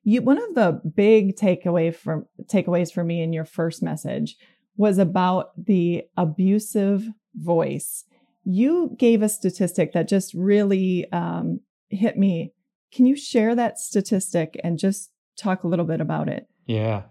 You, 0.05 0.23
one 0.23 0.39
of 0.39 0.55
the 0.55 0.81
big 0.95 1.37
takeaway 1.37 1.95
from 1.95 2.27
takeaways 2.45 2.93
for 2.93 3.05
me 3.05 3.23
in 3.23 3.33
your 3.33 3.45
first 3.45 3.83
message 3.83 4.37
was 4.77 4.99
about 4.99 5.53
the 5.57 6.05
abusive 6.17 7.09
voice 7.35 8.05
you 8.47 8.95
gave 8.97 9.23
a 9.23 9.29
statistic 9.29 9.93
that 9.93 10.09
just 10.09 10.33
really 10.33 11.11
um, 11.13 11.61
hit 11.91 12.17
me. 12.17 12.53
Can 12.97 13.05
you 13.05 13.15
share 13.15 13.55
that 13.55 13.79
statistic 13.79 14.59
and 14.65 14.79
just 14.79 15.11
talk 15.39 15.65
a 15.65 15.69
little 15.69 15.85
bit 15.85 16.01
about 16.01 16.31
it? 16.31 16.49
Yeah. 16.65 17.03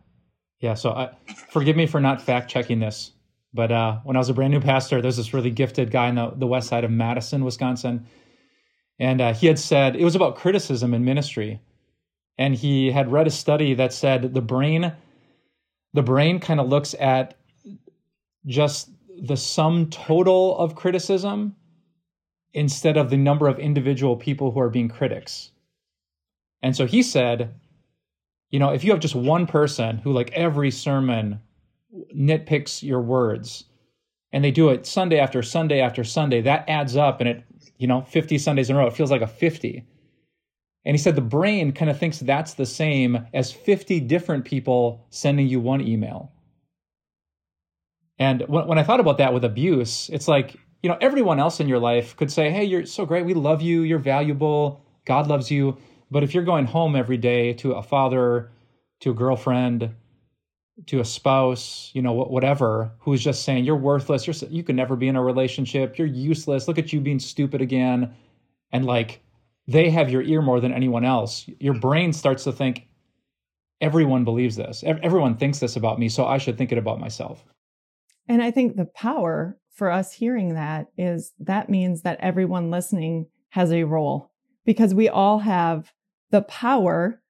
Yeah. 0.60 0.74
So 0.74 0.90
I, 0.90 1.12
forgive 1.52 1.76
me 1.76 1.86
for 1.86 2.02
not 2.02 2.24
fact 2.24 2.50
checking 2.50 2.80
this, 2.80 3.12
but 3.54 3.72
uh, 3.72 4.00
when 4.04 4.16
I 4.16 4.20
was 4.20 4.28
a 4.30 4.34
brand 4.34 4.52
new 4.52 4.60
pastor, 4.60 5.00
there's 5.00 5.18
this 5.18 5.32
really 5.32 5.52
gifted 5.52 5.92
guy 5.92 6.08
in 6.08 6.16
the, 6.16 6.34
the 6.36 6.48
west 6.48 6.70
side 6.70 6.86
of 6.86 6.90
Madison, 6.90 7.46
Wisconsin. 7.46 8.08
And 8.98 9.22
uh, 9.22 9.34
he 9.36 9.46
had 9.46 9.60
said 9.60 9.96
it 9.96 10.04
was 10.04 10.16
about 10.16 10.38
criticism 10.38 10.92
in 10.96 11.06
ministry. 11.06 11.62
And 12.40 12.56
he 12.56 12.90
had 12.90 13.12
read 13.12 13.28
a 13.28 13.32
study 13.32 13.76
that 13.76 13.94
said 13.94 14.34
the 14.34 14.42
brain, 14.42 14.92
the 15.94 16.02
brain 16.02 16.40
kind 16.40 16.60
of 16.60 16.68
looks 16.68 16.96
at 17.00 17.38
just 18.48 18.90
the 19.22 19.38
sum 19.38 19.92
total 19.92 20.58
of 20.58 20.74
criticism 20.74 21.56
instead 22.56 22.98
of 22.98 23.12
the 23.12 23.18
number 23.18 23.48
of 23.48 23.60
individual 23.60 24.16
people 24.16 24.50
who 24.50 24.60
are 24.60 24.70
being 24.72 24.90
critics. 24.90 25.52
And 26.62 26.76
so 26.76 26.86
he 26.86 27.04
said, 27.04 27.54
you 28.50 28.60
know, 28.60 28.70
if 28.70 28.84
you 28.84 28.92
have 28.92 29.00
just 29.00 29.16
one 29.16 29.48
person 29.48 29.98
who, 29.98 30.12
like 30.12 30.32
every 30.32 30.72
sermon, 30.72 31.42
nitpicks 32.16 32.84
your 32.84 33.02
words, 33.02 33.66
and 34.32 34.44
they 34.44 34.52
do 34.52 34.70
it 34.70 34.86
Sunday 34.86 35.20
after 35.20 35.42
Sunday 35.42 35.80
after 35.80 36.04
Sunday, 36.04 36.42
that 36.42 36.68
adds 36.68 36.96
up 36.96 37.22
and 37.22 37.30
it, 37.30 37.44
you 37.78 37.88
know, 37.88 38.02
50 38.02 38.38
Sundays 38.38 38.70
in 38.70 38.76
a 38.76 38.80
row, 38.80 38.88
it 38.88 38.94
feels 38.94 39.12
like 39.12 39.22
a 39.22 39.28
50. 39.28 39.86
And 40.86 40.94
he 40.94 40.98
said 40.98 41.16
the 41.16 41.22
brain 41.22 41.72
kind 41.72 41.90
of 41.90 42.00
thinks 42.00 42.20
that's 42.20 42.54
the 42.54 42.66
same 42.66 43.28
as 43.34 43.52
50 43.52 44.00
different 44.02 44.46
people 44.46 45.06
sending 45.10 45.48
you 45.48 45.60
one 45.60 45.82
email. 45.82 46.32
And 48.20 48.44
when, 48.48 48.68
when 48.68 48.78
I 48.78 48.84
thought 48.84 49.00
about 49.00 49.18
that 49.18 49.34
with 49.34 49.44
abuse, 49.44 50.10
it's 50.14 50.28
like, 50.28 50.56
you 50.84 50.90
know, 50.90 50.98
everyone 51.02 51.40
else 51.40 51.60
in 51.60 51.68
your 51.68 51.80
life 51.80 52.16
could 52.16 52.32
say, 52.32 52.52
hey, 52.52 52.64
you're 52.64 52.86
so 52.86 53.06
great. 53.06 53.26
We 53.26 53.34
love 53.34 53.62
you. 53.62 53.82
You're 53.82 54.00
valuable. 54.00 54.86
God 55.06 55.28
loves 55.28 55.50
you. 55.50 55.78
But 56.12 56.24
if 56.24 56.34
you're 56.34 56.44
going 56.44 56.66
home 56.66 56.96
every 56.96 57.18
day 57.18 57.54
to 57.54 57.74
a 57.74 57.84
father, 57.84 58.52
to 59.02 59.12
a 59.12 59.14
girlfriend, 59.14 59.94
to 60.88 61.00
a 61.00 61.06
spouse, 61.06 61.90
you 61.94 62.02
know, 62.02 62.14
whatever, 62.14 62.92
who's 63.00 63.24
just 63.24 63.44
saying 63.44 63.64
you're 63.64 63.76
worthless, 63.76 64.28
you're 64.28 64.50
you 64.50 64.64
can 64.64 64.76
never 64.76 64.96
be 64.96 65.08
in 65.08 65.16
a 65.16 65.24
relationship, 65.24 65.98
you're 65.98 66.08
useless. 66.08 66.68
Look 66.68 66.78
at 66.78 66.92
you 66.92 67.00
being 67.00 67.20
stupid 67.20 67.62
again, 67.62 68.14
and 68.72 68.86
like 68.86 69.22
they 69.68 69.90
have 69.90 70.12
your 70.12 70.22
ear 70.22 70.42
more 70.42 70.60
than 70.60 70.74
anyone 70.74 71.06
else. 71.06 71.50
Your 71.60 71.74
brain 71.74 72.14
starts 72.14 72.44
to 72.44 72.52
think 72.52 72.88
everyone 73.82 74.24
believes 74.24 74.56
this, 74.56 74.84
everyone 74.86 75.38
thinks 75.38 75.60
this 75.60 75.76
about 75.76 76.00
me, 76.00 76.10
so 76.10 76.26
I 76.26 76.38
should 76.38 76.58
think 76.58 76.72
it 76.72 76.78
about 76.78 77.00
myself. 77.00 77.44
And 78.28 78.42
I 78.42 78.52
think 78.52 78.76
the 78.76 78.86
power 78.86 79.58
for 79.72 79.92
us 79.92 80.12
hearing 80.12 80.56
that 80.56 80.88
is 80.98 81.34
that 81.40 81.70
means 81.70 82.02
that 82.02 82.20
everyone 82.22 82.72
listening 82.72 83.28
has 83.50 83.72
a 83.72 83.84
role 83.84 84.32
because 84.66 84.94
we 84.94 85.08
all 85.08 85.40
have 85.40 85.94
the 86.32 86.42
power 86.42 87.22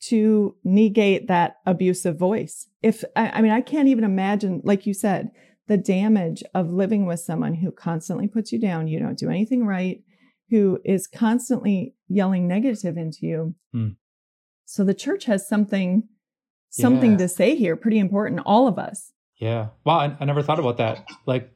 to 0.00 0.56
negate 0.64 1.28
that 1.28 1.56
abusive 1.66 2.18
voice. 2.18 2.66
If, 2.82 3.04
I, 3.14 3.42
mean, 3.42 3.52
I 3.52 3.60
can't 3.60 3.88
even 3.88 4.04
imagine, 4.04 4.62
like 4.64 4.86
you 4.86 4.94
said, 4.94 5.30
the 5.68 5.76
damage 5.76 6.42
of 6.54 6.72
living 6.72 7.06
with 7.06 7.20
someone 7.20 7.54
who 7.54 7.70
constantly 7.70 8.26
puts 8.26 8.50
you 8.50 8.58
down, 8.58 8.88
you 8.88 8.98
don't 8.98 9.18
do 9.18 9.28
anything 9.28 9.66
right, 9.66 10.02
who 10.48 10.80
is 10.84 11.06
constantly 11.06 11.94
yelling 12.08 12.48
negative 12.48 12.96
into 12.96 13.26
you. 13.26 13.54
Mm. 13.74 13.96
So 14.64 14.84
the 14.84 14.94
church 14.94 15.26
has 15.26 15.46
something, 15.46 16.08
something 16.70 17.12
yeah. 17.12 17.18
to 17.18 17.28
say 17.28 17.54
here, 17.54 17.76
pretty 17.76 17.98
important, 17.98 18.40
all 18.46 18.66
of 18.66 18.78
us. 18.78 19.12
Yeah. 19.36 19.68
Wow. 19.84 19.98
I, 19.98 20.16
I 20.18 20.24
never 20.24 20.42
thought 20.42 20.58
about 20.58 20.78
that. 20.78 21.06
Like, 21.26 21.52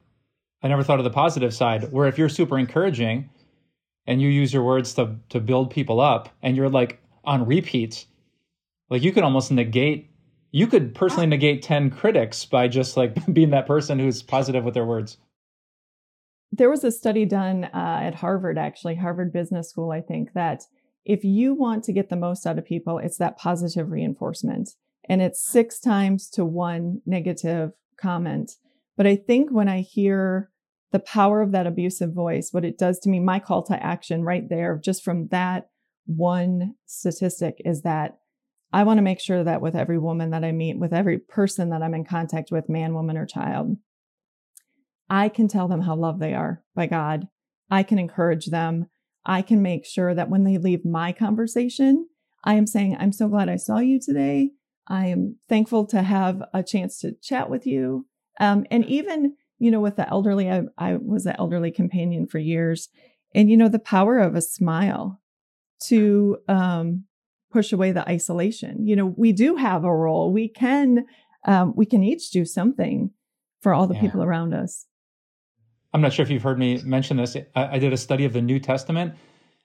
I 0.61 0.67
never 0.67 0.83
thought 0.83 0.99
of 0.99 1.03
the 1.03 1.11
positive 1.11 1.53
side 1.53 1.91
where 1.91 2.07
if 2.07 2.17
you're 2.17 2.29
super 2.29 2.57
encouraging 2.57 3.29
and 4.07 4.21
you 4.21 4.29
use 4.29 4.53
your 4.53 4.63
words 4.63 4.93
to, 4.95 5.15
to 5.29 5.39
build 5.39 5.71
people 5.71 5.99
up 5.99 6.29
and 6.41 6.55
you're 6.55 6.69
like 6.69 6.99
on 7.23 7.45
repeat, 7.45 8.05
like 8.89 9.01
you 9.01 9.11
could 9.11 9.23
almost 9.23 9.51
negate, 9.51 10.11
you 10.51 10.67
could 10.67 10.93
personally 10.93 11.25
negate 11.25 11.61
10 11.61 11.89
critics 11.89 12.45
by 12.45 12.67
just 12.67 12.97
like 12.97 13.15
being 13.33 13.49
that 13.51 13.67
person 13.67 13.99
who's 13.99 14.21
positive 14.21 14.63
with 14.63 14.73
their 14.73 14.85
words. 14.85 15.17
There 16.51 16.69
was 16.69 16.83
a 16.83 16.91
study 16.91 17.25
done 17.25 17.65
uh, 17.65 17.99
at 18.03 18.15
Harvard, 18.15 18.57
actually, 18.57 18.95
Harvard 18.95 19.33
Business 19.33 19.69
School, 19.69 19.91
I 19.91 20.01
think, 20.01 20.33
that 20.33 20.63
if 21.03 21.23
you 21.23 21.53
want 21.53 21.83
to 21.83 21.93
get 21.93 22.09
the 22.09 22.15
most 22.15 22.47
out 22.47 22.57
of 22.57 22.65
people, 22.65 22.97
it's 22.97 23.17
that 23.17 23.37
positive 23.37 23.91
reinforcement. 23.91 24.69
and 25.07 25.21
it's 25.21 25.43
six 25.43 25.79
times 25.79 26.29
to 26.31 26.43
one 26.43 27.01
negative 27.05 27.73
comment. 27.97 28.53
But 28.97 29.05
I 29.05 29.15
think 29.15 29.51
when 29.51 29.67
I 29.67 29.81
hear 29.81 30.49
the 30.95 30.99
power 31.01 31.41
of 31.41 31.51
that 31.51 31.67
abusive 31.67 32.13
voice, 32.13 32.53
what 32.53 32.63
it 32.63 32.77
does 32.77 32.99
to 32.99 33.09
me, 33.09 33.19
my 33.19 33.37
call 33.37 33.61
to 33.61 33.83
action 33.83 34.23
right 34.23 34.47
there, 34.47 34.79
just 34.81 35.03
from 35.03 35.27
that 35.27 35.67
one 36.05 36.75
statistic 36.85 37.61
is 37.65 37.81
that 37.81 38.19
I 38.71 38.85
want 38.85 38.99
to 38.99 39.03
make 39.03 39.19
sure 39.19 39.43
that 39.43 39.59
with 39.59 39.75
every 39.75 39.97
woman 39.97 40.29
that 40.29 40.45
I 40.45 40.53
meet, 40.53 40.79
with 40.79 40.93
every 40.93 41.17
person 41.17 41.71
that 41.71 41.83
I'm 41.83 41.93
in 41.93 42.05
contact 42.05 42.49
with, 42.49 42.69
man, 42.69 42.93
woman, 42.93 43.17
or 43.17 43.25
child, 43.25 43.75
I 45.09 45.27
can 45.27 45.49
tell 45.49 45.67
them 45.67 45.81
how 45.81 45.97
loved 45.97 46.21
they 46.21 46.33
are 46.33 46.63
by 46.75 46.87
God. 46.87 47.27
I 47.69 47.83
can 47.83 47.99
encourage 47.99 48.45
them. 48.45 48.85
I 49.25 49.41
can 49.41 49.61
make 49.61 49.85
sure 49.85 50.15
that 50.15 50.29
when 50.29 50.45
they 50.45 50.57
leave 50.57 50.85
my 50.85 51.11
conversation, 51.11 52.07
I 52.45 52.53
am 52.53 52.67
saying, 52.67 52.95
I'm 52.97 53.11
so 53.11 53.27
glad 53.27 53.49
I 53.49 53.57
saw 53.57 53.79
you 53.79 53.99
today. 53.99 54.51
I 54.87 55.07
am 55.07 55.39
thankful 55.49 55.87
to 55.87 56.03
have 56.03 56.41
a 56.53 56.63
chance 56.63 56.99
to 56.99 57.17
chat 57.21 57.49
with 57.49 57.67
you. 57.67 58.05
Um, 58.39 58.65
and 58.71 58.85
even, 58.85 59.35
you 59.59 59.71
know, 59.71 59.79
with 59.79 59.95
the 59.95 60.07
elderly, 60.09 60.49
I, 60.49 60.63
I 60.77 60.95
was 60.95 61.25
an 61.25 61.35
elderly 61.37 61.71
companion 61.71 62.27
for 62.27 62.39
years. 62.39 62.89
And, 63.33 63.49
you 63.49 63.57
know, 63.57 63.69
the 63.69 63.79
power 63.79 64.19
of 64.19 64.35
a 64.35 64.41
smile 64.41 65.21
to 65.87 66.37
um, 66.47 67.05
push 67.51 67.71
away 67.71 67.91
the 67.91 68.07
isolation. 68.07 68.85
You 68.85 68.95
know, 68.95 69.13
we 69.17 69.31
do 69.31 69.55
have 69.55 69.83
a 69.83 69.93
role. 69.93 70.31
We 70.31 70.47
can, 70.47 71.05
um, 71.45 71.73
we 71.75 71.85
can 71.85 72.03
each 72.03 72.31
do 72.31 72.45
something 72.45 73.11
for 73.61 73.73
all 73.73 73.87
the 73.87 73.95
yeah. 73.95 74.01
people 74.01 74.23
around 74.23 74.53
us. 74.53 74.85
I'm 75.93 76.01
not 76.01 76.13
sure 76.13 76.23
if 76.23 76.29
you've 76.29 76.43
heard 76.43 76.59
me 76.59 76.81
mention 76.83 77.17
this. 77.17 77.37
I, 77.55 77.75
I 77.75 77.79
did 77.79 77.93
a 77.93 77.97
study 77.97 78.25
of 78.25 78.33
the 78.33 78.41
New 78.41 78.59
Testament 78.59 79.13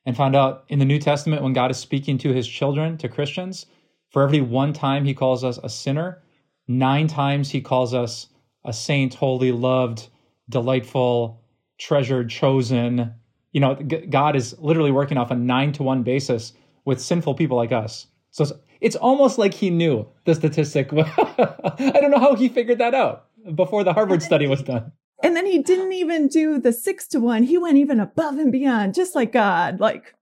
and 0.06 0.16
found 0.16 0.34
out 0.34 0.64
in 0.68 0.78
the 0.78 0.84
New 0.84 0.98
Testament 0.98 1.42
when 1.42 1.52
God 1.52 1.70
is 1.70 1.76
speaking 1.76 2.18
to 2.18 2.32
his 2.32 2.46
children, 2.46 2.96
to 2.98 3.08
Christians, 3.08 3.66
for 4.10 4.22
every 4.22 4.40
one 4.40 4.72
time 4.72 5.04
he 5.04 5.14
calls 5.14 5.44
us 5.44 5.58
a 5.62 5.68
sinner, 5.68 6.22
nine 6.66 7.06
times 7.06 7.50
he 7.50 7.60
calls 7.60 7.94
us 7.94 8.28
a 8.64 8.72
saint, 8.72 9.14
holy, 9.14 9.52
loved, 9.52 10.08
delightful, 10.48 11.42
treasured, 11.78 12.30
chosen. 12.30 13.14
You 13.52 13.60
know, 13.60 13.74
God 13.74 14.36
is 14.36 14.56
literally 14.58 14.92
working 14.92 15.18
off 15.18 15.30
a 15.30 15.36
nine 15.36 15.72
to 15.72 15.82
one 15.82 16.02
basis 16.02 16.52
with 16.84 17.00
sinful 17.00 17.34
people 17.34 17.56
like 17.56 17.72
us. 17.72 18.06
So 18.30 18.44
it's, 18.44 18.52
it's 18.80 18.96
almost 18.96 19.38
like 19.38 19.54
he 19.54 19.70
knew 19.70 20.06
the 20.24 20.34
statistic. 20.34 20.92
I 20.92 21.98
don't 22.00 22.10
know 22.10 22.20
how 22.20 22.34
he 22.34 22.48
figured 22.48 22.78
that 22.78 22.94
out 22.94 23.26
before 23.54 23.84
the 23.84 23.92
Harvard 23.92 24.22
study 24.22 24.46
was 24.46 24.62
done. 24.62 24.92
And 25.22 25.36
then 25.36 25.46
he 25.46 25.58
didn't 25.58 25.92
even 25.92 26.28
do 26.28 26.58
the 26.58 26.72
six 26.72 27.06
to 27.08 27.20
one. 27.20 27.42
He 27.42 27.58
went 27.58 27.76
even 27.76 28.00
above 28.00 28.38
and 28.38 28.50
beyond, 28.50 28.94
just 28.94 29.14
like 29.14 29.32
God. 29.32 29.80
Like 29.80 30.14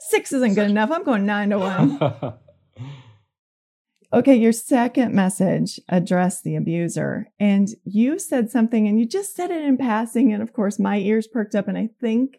six 0.00 0.32
isn't 0.32 0.54
good 0.54 0.70
enough. 0.70 0.90
I'm 0.90 1.04
going 1.04 1.26
nine 1.26 1.50
to 1.50 1.58
one. 1.58 1.98
okay, 4.12 4.34
your 4.34 4.52
second 4.52 5.14
message 5.14 5.80
addressed 5.88 6.42
the 6.44 6.56
abuser. 6.56 7.30
And 7.38 7.68
you 7.84 8.18
said 8.18 8.50
something 8.50 8.88
and 8.88 8.98
you 8.98 9.06
just 9.06 9.34
said 9.34 9.50
it 9.50 9.62
in 9.62 9.76
passing. 9.76 10.32
And 10.32 10.42
of 10.42 10.52
course, 10.52 10.78
my 10.78 10.98
ears 10.98 11.26
perked 11.26 11.54
up. 11.54 11.68
And 11.68 11.76
I 11.76 11.90
think 12.00 12.38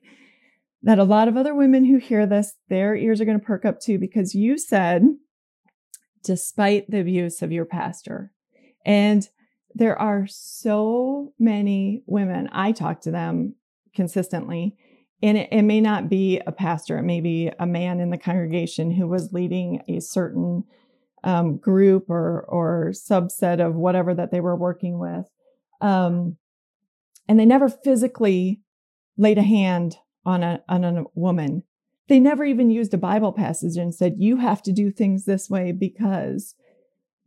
that 0.81 0.99
a 0.99 1.03
lot 1.03 1.27
of 1.27 1.37
other 1.37 1.53
women 1.53 1.85
who 1.85 1.97
hear 1.97 2.25
this, 2.25 2.53
their 2.69 2.95
ears 2.95 3.21
are 3.21 3.25
going 3.25 3.39
to 3.39 3.45
perk 3.45 3.65
up 3.65 3.79
too, 3.79 3.99
because 3.99 4.33
you 4.33 4.57
said, 4.57 5.03
despite 6.23 6.89
the 6.89 6.99
abuse 6.99 7.41
of 7.41 7.51
your 7.51 7.65
pastor. 7.65 8.31
And 8.85 9.27
there 9.75 9.99
are 9.99 10.25
so 10.27 11.33
many 11.37 12.03
women. 12.07 12.49
I 12.51 12.71
talk 12.71 13.01
to 13.01 13.11
them 13.11 13.55
consistently. 13.93 14.75
And 15.21 15.37
it, 15.37 15.49
it, 15.51 15.61
may 15.63 15.81
not 15.81 16.09
be 16.09 16.41
a 16.47 16.51
pastor, 16.51 16.97
it 16.97 17.03
may 17.03 17.19
be 17.19 17.51
a 17.59 17.65
man 17.65 17.99
in 17.99 18.09
the 18.09 18.17
congregation 18.17 18.91
who 18.91 19.07
was 19.07 19.33
leading 19.33 19.83
a 19.87 19.99
certain 19.99 20.63
um, 21.23 21.57
group 21.57 22.09
or 22.09 22.41
or 22.47 22.91
subset 22.93 23.65
of 23.65 23.75
whatever 23.75 24.13
that 24.13 24.31
they 24.31 24.39
were 24.39 24.55
working 24.55 24.99
with, 24.99 25.25
um, 25.81 26.37
and 27.27 27.39
they 27.39 27.45
never 27.45 27.69
physically 27.69 28.61
laid 29.17 29.37
a 29.37 29.43
hand 29.43 29.97
on 30.25 30.43
a 30.43 30.63
on 30.67 30.83
a 30.83 31.03
woman. 31.13 31.63
They 32.07 32.19
never 32.19 32.43
even 32.43 32.71
used 32.71 32.93
a 32.93 32.97
Bible 32.97 33.31
passage 33.31 33.77
and 33.77 33.93
said 33.93 34.15
you 34.17 34.37
have 34.37 34.63
to 34.63 34.71
do 34.71 34.89
things 34.89 35.25
this 35.25 35.49
way 35.49 35.71
because, 35.71 36.55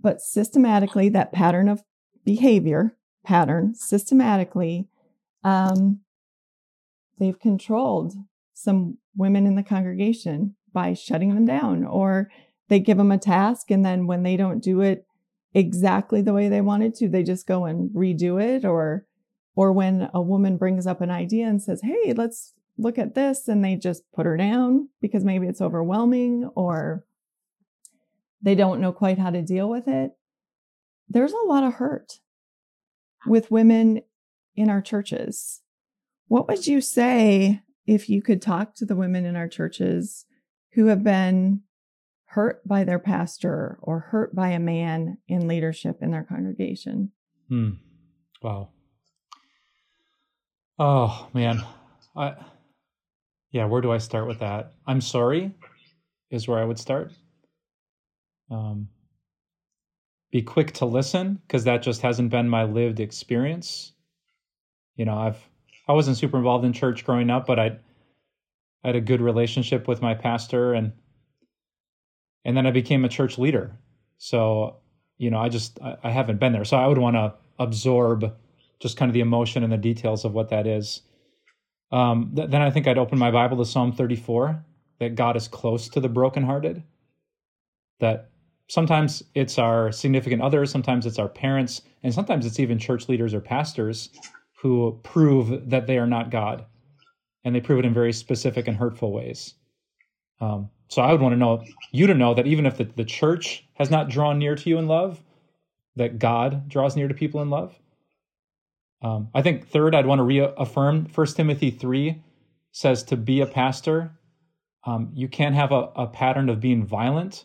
but 0.00 0.20
systematically 0.20 1.08
that 1.10 1.32
pattern 1.32 1.68
of 1.68 1.82
behavior 2.24 2.96
pattern 3.24 3.74
systematically, 3.74 4.88
um, 5.44 6.00
they've 7.18 7.38
controlled 7.38 8.14
some 8.54 8.98
women 9.16 9.46
in 9.46 9.54
the 9.54 9.62
congregation 9.62 10.56
by 10.72 10.94
shutting 10.94 11.34
them 11.34 11.44
down 11.44 11.84
or 11.84 12.30
they 12.72 12.80
give 12.80 12.98
them 12.98 13.12
a 13.12 13.18
task 13.18 13.70
and 13.70 13.84
then 13.84 14.06
when 14.06 14.22
they 14.22 14.36
don't 14.36 14.62
do 14.62 14.80
it 14.80 15.06
exactly 15.54 16.22
the 16.22 16.32
way 16.32 16.48
they 16.48 16.60
wanted 16.60 16.94
to 16.94 17.08
they 17.08 17.22
just 17.22 17.46
go 17.46 17.64
and 17.66 17.90
redo 17.90 18.42
it 18.42 18.64
or 18.64 19.06
or 19.54 19.70
when 19.70 20.08
a 20.14 20.22
woman 20.22 20.56
brings 20.56 20.86
up 20.86 21.00
an 21.00 21.10
idea 21.10 21.46
and 21.46 21.62
says 21.62 21.82
hey 21.82 22.14
let's 22.14 22.54
look 22.78 22.98
at 22.98 23.14
this 23.14 23.48
and 23.48 23.62
they 23.62 23.76
just 23.76 24.02
put 24.12 24.24
her 24.24 24.36
down 24.36 24.88
because 25.00 25.24
maybe 25.24 25.46
it's 25.46 25.60
overwhelming 25.60 26.50
or 26.54 27.04
they 28.40 28.54
don't 28.54 28.80
know 28.80 28.92
quite 28.92 29.18
how 29.18 29.28
to 29.28 29.42
deal 29.42 29.68
with 29.68 29.86
it 29.86 30.12
there's 31.08 31.32
a 31.32 31.46
lot 31.46 31.64
of 31.64 31.74
hurt 31.74 32.20
with 33.26 33.50
women 33.50 34.02
in 34.56 34.68
our 34.70 34.80
churches. 34.80 35.60
What 36.28 36.48
would 36.48 36.66
you 36.66 36.80
say 36.80 37.60
if 37.86 38.08
you 38.08 38.22
could 38.22 38.40
talk 38.40 38.74
to 38.76 38.86
the 38.86 38.96
women 38.96 39.24
in 39.24 39.36
our 39.36 39.48
churches 39.48 40.24
who 40.72 40.86
have 40.86 41.04
been 41.04 41.62
hurt 42.32 42.66
by 42.66 42.82
their 42.82 42.98
pastor 42.98 43.78
or 43.82 44.00
hurt 44.00 44.34
by 44.34 44.48
a 44.48 44.58
man 44.58 45.18
in 45.28 45.46
leadership 45.46 45.98
in 46.00 46.10
their 46.10 46.24
congregation? 46.24 47.12
Hmm. 47.48 47.72
Wow. 48.40 48.70
Oh 50.78 51.28
man. 51.34 51.62
I 52.16 52.34
yeah, 53.50 53.66
where 53.66 53.82
do 53.82 53.92
I 53.92 53.98
start 53.98 54.26
with 54.26 54.38
that? 54.38 54.72
I'm 54.86 55.02
sorry 55.02 55.54
is 56.30 56.48
where 56.48 56.58
I 56.58 56.64
would 56.64 56.78
start. 56.78 57.12
Um 58.50 58.88
be 60.30 60.40
quick 60.40 60.72
to 60.72 60.86
listen 60.86 61.38
because 61.46 61.64
that 61.64 61.82
just 61.82 62.00
hasn't 62.00 62.30
been 62.30 62.48
my 62.48 62.64
lived 62.64 62.98
experience. 62.98 63.92
You 64.96 65.04
know, 65.04 65.18
I've 65.18 65.38
I 65.86 65.92
wasn't 65.92 66.16
super 66.16 66.38
involved 66.38 66.64
in 66.64 66.72
church 66.72 67.04
growing 67.04 67.28
up, 67.28 67.46
but 67.46 67.58
I 67.58 67.66
I 68.84 68.88
had 68.88 68.96
a 68.96 69.02
good 69.02 69.20
relationship 69.20 69.86
with 69.86 70.00
my 70.00 70.14
pastor 70.14 70.72
and 70.72 70.92
and 72.44 72.56
then 72.56 72.66
I 72.66 72.70
became 72.70 73.04
a 73.04 73.08
church 73.08 73.38
leader. 73.38 73.78
So, 74.18 74.76
you 75.18 75.30
know, 75.30 75.38
I 75.38 75.48
just 75.48 75.80
I, 75.80 75.96
I 76.04 76.10
haven't 76.10 76.40
been 76.40 76.52
there. 76.52 76.64
So 76.64 76.76
I 76.76 76.86
would 76.86 76.98
want 76.98 77.16
to 77.16 77.34
absorb 77.58 78.34
just 78.80 78.96
kind 78.96 79.08
of 79.08 79.14
the 79.14 79.20
emotion 79.20 79.62
and 79.62 79.72
the 79.72 79.76
details 79.76 80.24
of 80.24 80.32
what 80.34 80.50
that 80.50 80.66
is. 80.66 81.02
Um, 81.92 82.32
th- 82.34 82.50
then 82.50 82.62
I 82.62 82.70
think 82.70 82.88
I'd 82.88 82.98
open 82.98 83.18
my 83.18 83.30
Bible 83.30 83.58
to 83.58 83.64
Psalm 83.64 83.92
34 83.92 84.64
that 84.98 85.14
God 85.14 85.36
is 85.36 85.46
close 85.46 85.88
to 85.90 86.00
the 86.00 86.08
brokenhearted. 86.08 86.82
That 88.00 88.30
sometimes 88.68 89.22
it's 89.34 89.58
our 89.58 89.92
significant 89.92 90.42
others, 90.42 90.70
sometimes 90.70 91.06
it's 91.06 91.18
our 91.18 91.28
parents, 91.28 91.82
and 92.02 92.12
sometimes 92.12 92.46
it's 92.46 92.58
even 92.58 92.78
church 92.78 93.08
leaders 93.08 93.34
or 93.34 93.40
pastors 93.40 94.10
who 94.60 94.98
prove 95.02 95.70
that 95.70 95.86
they 95.86 95.98
are 95.98 96.06
not 96.06 96.30
God. 96.30 96.64
And 97.44 97.54
they 97.54 97.60
prove 97.60 97.80
it 97.80 97.84
in 97.84 97.92
very 97.92 98.12
specific 98.12 98.68
and 98.68 98.76
hurtful 98.76 99.12
ways. 99.12 99.54
Um, 100.40 100.70
so 100.92 101.02
I 101.02 101.12
would 101.12 101.20
want 101.20 101.32
to 101.32 101.38
know 101.38 101.64
you 101.90 102.06
to 102.06 102.14
know 102.14 102.34
that 102.34 102.46
even 102.46 102.66
if 102.66 102.76
the, 102.76 102.84
the 102.84 103.04
church 103.04 103.64
has 103.74 103.90
not 103.90 104.08
drawn 104.08 104.38
near 104.38 104.54
to 104.54 104.70
you 104.70 104.78
in 104.78 104.88
love, 104.88 105.22
that 105.96 106.18
God 106.18 106.68
draws 106.68 106.96
near 106.96 107.08
to 107.08 107.14
people 107.14 107.40
in 107.42 107.50
love. 107.50 107.78
Um, 109.02 109.28
I 109.34 109.42
think 109.42 109.68
third, 109.68 109.94
I'd 109.94 110.06
want 110.06 110.18
to 110.18 110.24
reaffirm 110.24 111.06
First 111.06 111.36
Timothy 111.36 111.70
3 111.70 112.22
says 112.72 113.02
to 113.04 113.16
be 113.16 113.40
a 113.40 113.46
pastor, 113.46 114.12
um, 114.84 115.10
you 115.14 115.28
can't 115.28 115.54
have 115.54 115.72
a, 115.72 115.90
a 115.96 116.06
pattern 116.06 116.48
of 116.48 116.60
being 116.60 116.84
violent 116.84 117.44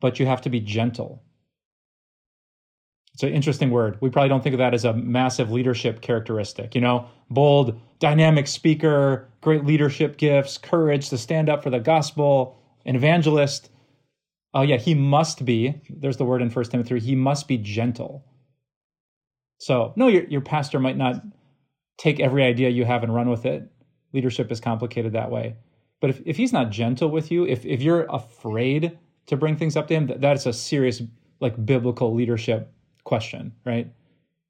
but 0.00 0.18
you 0.18 0.26
have 0.26 0.40
to 0.42 0.50
be 0.50 0.60
gentle. 0.60 1.22
It's 3.14 3.22
an 3.22 3.34
interesting 3.34 3.70
word. 3.70 3.98
We 4.00 4.08
probably 4.08 4.30
don't 4.30 4.42
think 4.42 4.54
of 4.54 4.58
that 4.58 4.72
as 4.72 4.84
a 4.84 4.94
massive 4.94 5.50
leadership 5.50 6.00
characteristic. 6.00 6.74
You 6.74 6.80
know, 6.80 7.06
bold, 7.28 7.78
dynamic 7.98 8.46
speaker, 8.46 9.28
great 9.42 9.64
leadership 9.64 10.16
gifts, 10.16 10.56
courage 10.56 11.10
to 11.10 11.18
stand 11.18 11.48
up 11.48 11.62
for 11.62 11.70
the 11.70 11.80
gospel, 11.80 12.59
an 12.84 12.96
evangelist. 12.96 13.70
Oh, 14.52 14.62
yeah, 14.62 14.76
he 14.76 14.94
must 14.94 15.44
be, 15.44 15.80
there's 15.88 16.16
the 16.16 16.24
word 16.24 16.42
in 16.42 16.50
First 16.50 16.72
Timothy, 16.72 16.98
he 16.98 17.14
must 17.14 17.46
be 17.46 17.56
gentle. 17.56 18.24
So, 19.58 19.92
no, 19.96 20.08
your, 20.08 20.24
your 20.24 20.40
pastor 20.40 20.80
might 20.80 20.96
not 20.96 21.22
take 21.98 22.18
every 22.18 22.42
idea 22.42 22.70
you 22.70 22.84
have 22.84 23.02
and 23.02 23.14
run 23.14 23.28
with 23.28 23.44
it. 23.44 23.70
Leadership 24.12 24.50
is 24.50 24.60
complicated 24.60 25.12
that 25.12 25.30
way. 25.30 25.56
But 26.00 26.10
if, 26.10 26.22
if 26.24 26.36
he's 26.36 26.52
not 26.52 26.70
gentle 26.70 27.10
with 27.10 27.30
you, 27.30 27.46
if, 27.46 27.64
if 27.64 27.82
you're 27.82 28.06
afraid 28.10 28.98
to 29.26 29.36
bring 29.36 29.56
things 29.56 29.76
up 29.76 29.86
to 29.88 29.94
him, 29.94 30.06
that, 30.06 30.20
that's 30.20 30.46
a 30.46 30.52
serious 30.52 31.02
like 31.40 31.64
biblical 31.64 32.14
leadership 32.14 32.72
question, 33.04 33.52
right? 33.64 33.92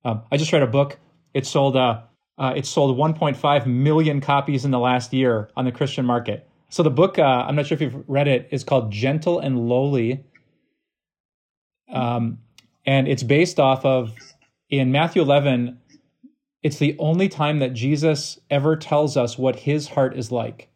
Um, 0.05 0.23
I 0.31 0.37
just 0.37 0.53
read 0.53 0.63
a 0.63 0.67
book. 0.67 0.99
It 1.35 1.47
sold 1.47 1.77
uh, 1.77 2.03
uh, 2.39 2.55
it 2.57 2.67
sold 2.67 2.97
1.5 2.97 3.67
million 3.67 4.21
copies 4.21 4.65
in 4.65 4.71
the 4.71 4.79
last 4.79 5.13
year 5.13 5.51
on 5.57 5.67
the 5.67 5.73
Christian 5.73 6.07
market. 6.07 6.49
So 6.71 6.85
the 6.85 6.91
book, 6.91 7.19
uh, 7.19 7.23
I'm 7.23 7.57
not 7.57 7.67
sure 7.67 7.75
if 7.75 7.83
you've 7.83 8.05
read 8.09 8.29
it, 8.29 8.49
is 8.53 8.63
called 8.63 8.93
Gentle 8.93 9.41
and 9.41 9.69
Lowly. 9.69 10.25
Um, 11.93 12.39
and 12.87 13.09
it's 13.09 13.25
based 13.25 13.59
off 13.59 13.85
of 13.85 14.15
in 14.71 14.93
Matthew 14.93 15.21
11, 15.21 15.79
it's 16.63 16.79
the 16.79 16.97
only 16.99 17.29
time 17.29 17.59
that 17.59 17.75
Jesus 17.75 18.39
ever 18.51 18.77
tells 18.77 19.17
us 19.17 19.37
what 19.37 19.57
his 19.57 19.89
heart 19.89 20.17
is 20.17 20.31
like. 20.31 20.69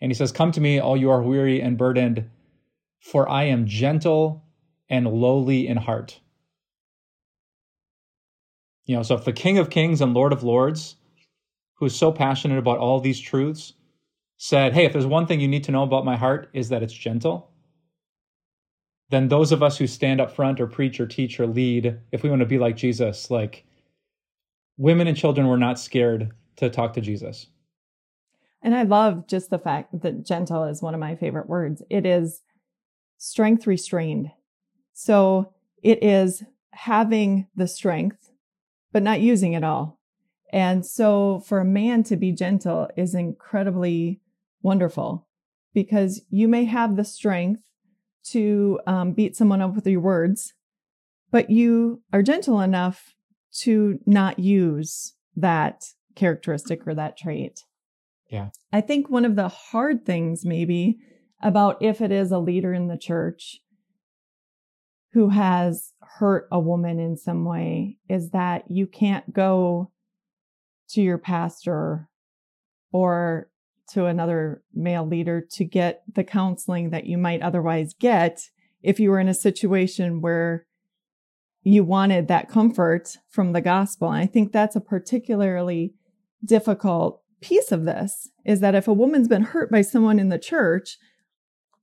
And 0.00 0.10
he 0.10 0.14
says, 0.14 0.32
Come 0.32 0.50
to 0.52 0.60
me, 0.60 0.80
all 0.80 0.96
you 0.96 1.10
are 1.10 1.22
weary 1.22 1.62
and 1.62 1.78
burdened, 1.78 2.28
for 2.98 3.28
I 3.28 3.44
am 3.44 3.66
gentle 3.66 4.44
and 4.88 5.06
lowly 5.06 5.68
in 5.68 5.76
heart. 5.76 6.18
You 8.86 8.96
know, 8.96 9.02
so 9.02 9.14
if 9.14 9.24
the 9.24 9.32
King 9.32 9.58
of 9.58 9.70
Kings 9.70 10.00
and 10.00 10.14
Lord 10.14 10.32
of 10.32 10.42
Lords, 10.42 10.96
who's 11.74 11.94
so 11.94 12.10
passionate 12.10 12.58
about 12.58 12.78
all 12.78 13.00
these 13.00 13.20
truths, 13.20 13.72
said, 14.38 14.74
Hey, 14.74 14.84
if 14.84 14.92
there's 14.92 15.06
one 15.06 15.26
thing 15.26 15.40
you 15.40 15.48
need 15.48 15.64
to 15.64 15.72
know 15.72 15.82
about 15.82 16.04
my 16.04 16.16
heart, 16.16 16.50
is 16.52 16.68
that 16.68 16.82
it's 16.82 16.92
gentle, 16.92 17.50
then 19.10 19.28
those 19.28 19.52
of 19.52 19.62
us 19.62 19.78
who 19.78 19.86
stand 19.86 20.20
up 20.20 20.34
front 20.34 20.60
or 20.60 20.66
preach 20.66 21.00
or 21.00 21.06
teach 21.06 21.38
or 21.38 21.46
lead, 21.46 21.98
if 22.12 22.22
we 22.22 22.30
want 22.30 22.40
to 22.40 22.46
be 22.46 22.58
like 22.58 22.76
Jesus, 22.76 23.30
like 23.30 23.64
women 24.76 25.06
and 25.06 25.16
children 25.16 25.46
were 25.46 25.56
not 25.56 25.78
scared 25.78 26.32
to 26.56 26.68
talk 26.68 26.92
to 26.94 27.00
Jesus. 27.00 27.46
And 28.62 28.74
I 28.74 28.82
love 28.82 29.28
just 29.28 29.50
the 29.50 29.58
fact 29.58 30.00
that 30.02 30.26
gentle 30.26 30.64
is 30.64 30.82
one 30.82 30.94
of 30.94 31.00
my 31.00 31.14
favorite 31.14 31.48
words. 31.48 31.82
It 31.88 32.04
is 32.04 32.42
strength 33.18 33.66
restrained. 33.66 34.30
So 34.92 35.52
it 35.82 36.02
is 36.02 36.42
having 36.72 37.46
the 37.54 37.68
strength, 37.68 38.30
but 38.92 39.02
not 39.02 39.20
using 39.20 39.52
it 39.52 39.62
all. 39.62 40.00
And 40.52 40.84
so 40.84 41.40
for 41.46 41.60
a 41.60 41.64
man 41.64 42.02
to 42.04 42.16
be 42.16 42.32
gentle 42.32 42.88
is 42.96 43.14
incredibly 43.14 44.20
wonderful 44.66 45.28
because 45.72 46.20
you 46.28 46.48
may 46.48 46.64
have 46.64 46.96
the 46.96 47.04
strength 47.04 47.62
to 48.24 48.80
um, 48.86 49.12
beat 49.12 49.36
someone 49.36 49.62
up 49.62 49.76
with 49.76 49.86
your 49.86 50.00
words, 50.00 50.52
but 51.30 51.48
you 51.48 52.02
are 52.12 52.22
gentle 52.22 52.60
enough 52.60 53.14
to 53.60 54.00
not 54.04 54.40
use 54.40 55.14
that 55.36 55.84
characteristic 56.16 56.86
or 56.86 56.94
that 56.94 57.16
trait. 57.16 57.60
Yeah. 58.28 58.48
I 58.72 58.80
think 58.80 59.08
one 59.08 59.24
of 59.24 59.36
the 59.36 59.48
hard 59.48 60.04
things, 60.04 60.44
maybe, 60.44 60.98
about 61.40 61.80
if 61.80 62.00
it 62.00 62.10
is 62.10 62.32
a 62.32 62.38
leader 62.38 62.74
in 62.74 62.88
the 62.88 62.98
church 62.98 63.60
who 65.12 65.28
has 65.28 65.92
hurt 66.18 66.48
a 66.50 66.58
woman 66.58 66.98
in 66.98 67.16
some 67.16 67.44
way 67.44 67.98
is 68.08 68.30
that 68.30 68.64
you 68.68 68.88
can't 68.88 69.32
go 69.32 69.92
to 70.88 71.00
your 71.00 71.18
pastor 71.18 72.08
or 72.90 73.48
to 73.90 74.06
another 74.06 74.62
male 74.74 75.06
leader 75.06 75.40
to 75.52 75.64
get 75.64 76.02
the 76.12 76.24
counseling 76.24 76.90
that 76.90 77.06
you 77.06 77.18
might 77.18 77.42
otherwise 77.42 77.94
get 77.94 78.50
if 78.82 79.00
you 79.00 79.10
were 79.10 79.20
in 79.20 79.28
a 79.28 79.34
situation 79.34 80.20
where 80.20 80.66
you 81.62 81.82
wanted 81.82 82.28
that 82.28 82.48
comfort 82.48 83.16
from 83.28 83.52
the 83.52 83.60
gospel. 83.60 84.08
And 84.08 84.22
I 84.22 84.26
think 84.26 84.52
that's 84.52 84.76
a 84.76 84.80
particularly 84.80 85.94
difficult 86.44 87.22
piece 87.40 87.72
of 87.72 87.84
this 87.84 88.30
is 88.44 88.60
that 88.60 88.74
if 88.74 88.86
a 88.86 88.92
woman's 88.92 89.28
been 89.28 89.42
hurt 89.42 89.70
by 89.70 89.82
someone 89.82 90.18
in 90.18 90.28
the 90.28 90.38
church, 90.38 90.96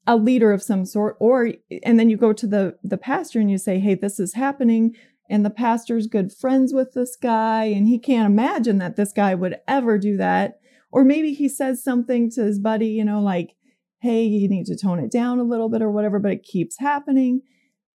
a 0.07 0.15
leader 0.15 0.51
of 0.51 0.63
some 0.63 0.85
sort, 0.85 1.15
or, 1.19 1.51
and 1.83 1.99
then 1.99 2.09
you 2.09 2.17
go 2.17 2.33
to 2.33 2.47
the, 2.47 2.77
the 2.83 2.97
pastor 2.97 3.39
and 3.39 3.51
you 3.51 3.57
say, 3.57 3.79
Hey, 3.79 3.95
this 3.95 4.19
is 4.19 4.33
happening. 4.33 4.95
And 5.29 5.45
the 5.45 5.49
pastor's 5.49 6.07
good 6.07 6.31
friends 6.31 6.73
with 6.73 6.93
this 6.93 7.15
guy 7.15 7.65
and 7.65 7.87
he 7.87 7.99
can't 7.99 8.25
imagine 8.25 8.77
that 8.77 8.95
this 8.95 9.13
guy 9.13 9.35
would 9.35 9.57
ever 9.67 9.97
do 9.97 10.17
that. 10.17 10.59
Or 10.93 11.03
maybe 11.03 11.33
he 11.33 11.49
says 11.49 11.83
something 11.83 12.29
to 12.31 12.43
his 12.43 12.59
buddy, 12.59 12.89
you 12.89 13.03
know, 13.03 13.19
like, 13.19 13.55
Hey, 13.99 14.23
you 14.23 14.47
need 14.47 14.67
to 14.67 14.77
tone 14.77 14.99
it 14.99 15.11
down 15.11 15.39
a 15.39 15.43
little 15.43 15.67
bit 15.67 15.81
or 15.81 15.89
whatever, 15.89 16.19
but 16.19 16.31
it 16.31 16.43
keeps 16.43 16.77
happening. 16.77 17.41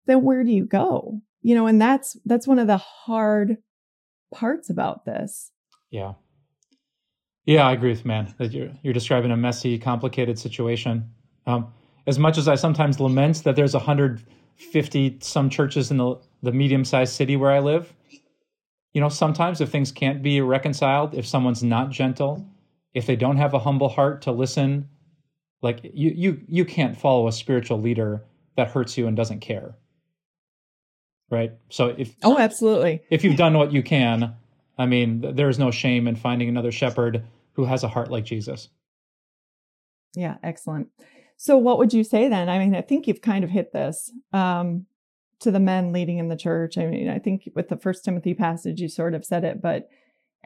Then 0.06 0.22
where 0.22 0.42
do 0.42 0.50
you 0.50 0.64
go? 0.64 1.20
You 1.42 1.54
know, 1.54 1.66
and 1.66 1.80
that's, 1.80 2.16
that's 2.24 2.48
one 2.48 2.58
of 2.58 2.66
the 2.66 2.78
hard 2.78 3.58
parts 4.34 4.68
about 4.68 5.04
this. 5.04 5.52
Yeah. 5.90 6.14
Yeah, 7.44 7.68
I 7.68 7.72
agree 7.72 7.90
with 7.90 8.04
man 8.04 8.34
that 8.38 8.52
you're 8.52 8.72
you're 8.82 8.92
describing 8.92 9.30
a 9.30 9.36
messy, 9.36 9.78
complicated 9.78 10.38
situation. 10.38 11.08
Um, 11.46 11.72
as 12.06 12.18
much 12.18 12.36
as 12.36 12.48
I 12.48 12.56
sometimes 12.56 13.00
lament 13.00 13.44
that 13.44 13.54
there's 13.54 13.74
150 13.74 15.18
some 15.20 15.48
churches 15.48 15.90
in 15.90 15.98
the 15.98 16.16
the 16.42 16.52
medium 16.52 16.84
sized 16.84 17.14
city 17.14 17.36
where 17.36 17.52
I 17.52 17.60
live, 17.60 17.94
you 18.92 19.00
know, 19.00 19.08
sometimes 19.08 19.60
if 19.60 19.70
things 19.70 19.92
can't 19.92 20.22
be 20.22 20.40
reconciled, 20.40 21.14
if 21.14 21.26
someone's 21.26 21.62
not 21.62 21.90
gentle, 21.90 22.46
if 22.94 23.06
they 23.06 23.16
don't 23.16 23.36
have 23.36 23.54
a 23.54 23.58
humble 23.58 23.88
heart 23.88 24.22
to 24.22 24.32
listen, 24.32 24.88
like 25.62 25.80
you 25.82 26.12
you 26.14 26.40
you 26.46 26.64
can't 26.64 26.96
follow 26.96 27.28
a 27.28 27.32
spiritual 27.32 27.80
leader 27.80 28.24
that 28.56 28.70
hurts 28.70 28.96
you 28.96 29.06
and 29.06 29.16
doesn't 29.16 29.40
care. 29.40 29.76
Right? 31.30 31.52
So 31.68 31.94
if 31.98 32.14
Oh, 32.22 32.38
absolutely. 32.38 33.02
If 33.10 33.24
you've 33.24 33.36
done 33.36 33.58
what 33.58 33.72
you 33.72 33.82
can, 33.82 34.34
I 34.78 34.86
mean, 34.86 35.34
there 35.34 35.48
is 35.48 35.58
no 35.58 35.70
shame 35.70 36.08
in 36.08 36.16
finding 36.16 36.48
another 36.48 36.72
shepherd 36.72 37.24
who 37.52 37.64
has 37.64 37.82
a 37.82 37.88
heart 37.88 38.10
like 38.10 38.24
Jesus. 38.24 38.68
Yeah, 40.14 40.36
excellent. 40.42 40.88
So, 41.36 41.56
what 41.56 41.78
would 41.78 41.92
you 41.92 42.04
say 42.04 42.28
then? 42.28 42.48
I 42.48 42.58
mean, 42.58 42.74
I 42.74 42.80
think 42.80 43.06
you've 43.06 43.20
kind 43.20 43.44
of 43.44 43.50
hit 43.50 43.72
this 43.72 44.10
um, 44.32 44.86
to 45.40 45.50
the 45.50 45.60
men 45.60 45.92
leading 45.92 46.18
in 46.18 46.28
the 46.28 46.36
church. 46.36 46.78
I 46.78 46.86
mean, 46.86 47.08
I 47.08 47.18
think 47.18 47.48
with 47.54 47.68
the 47.68 47.76
First 47.76 48.04
Timothy 48.04 48.34
passage, 48.34 48.80
you 48.80 48.88
sort 48.88 49.14
of 49.14 49.24
said 49.24 49.44
it, 49.44 49.60
but 49.60 49.88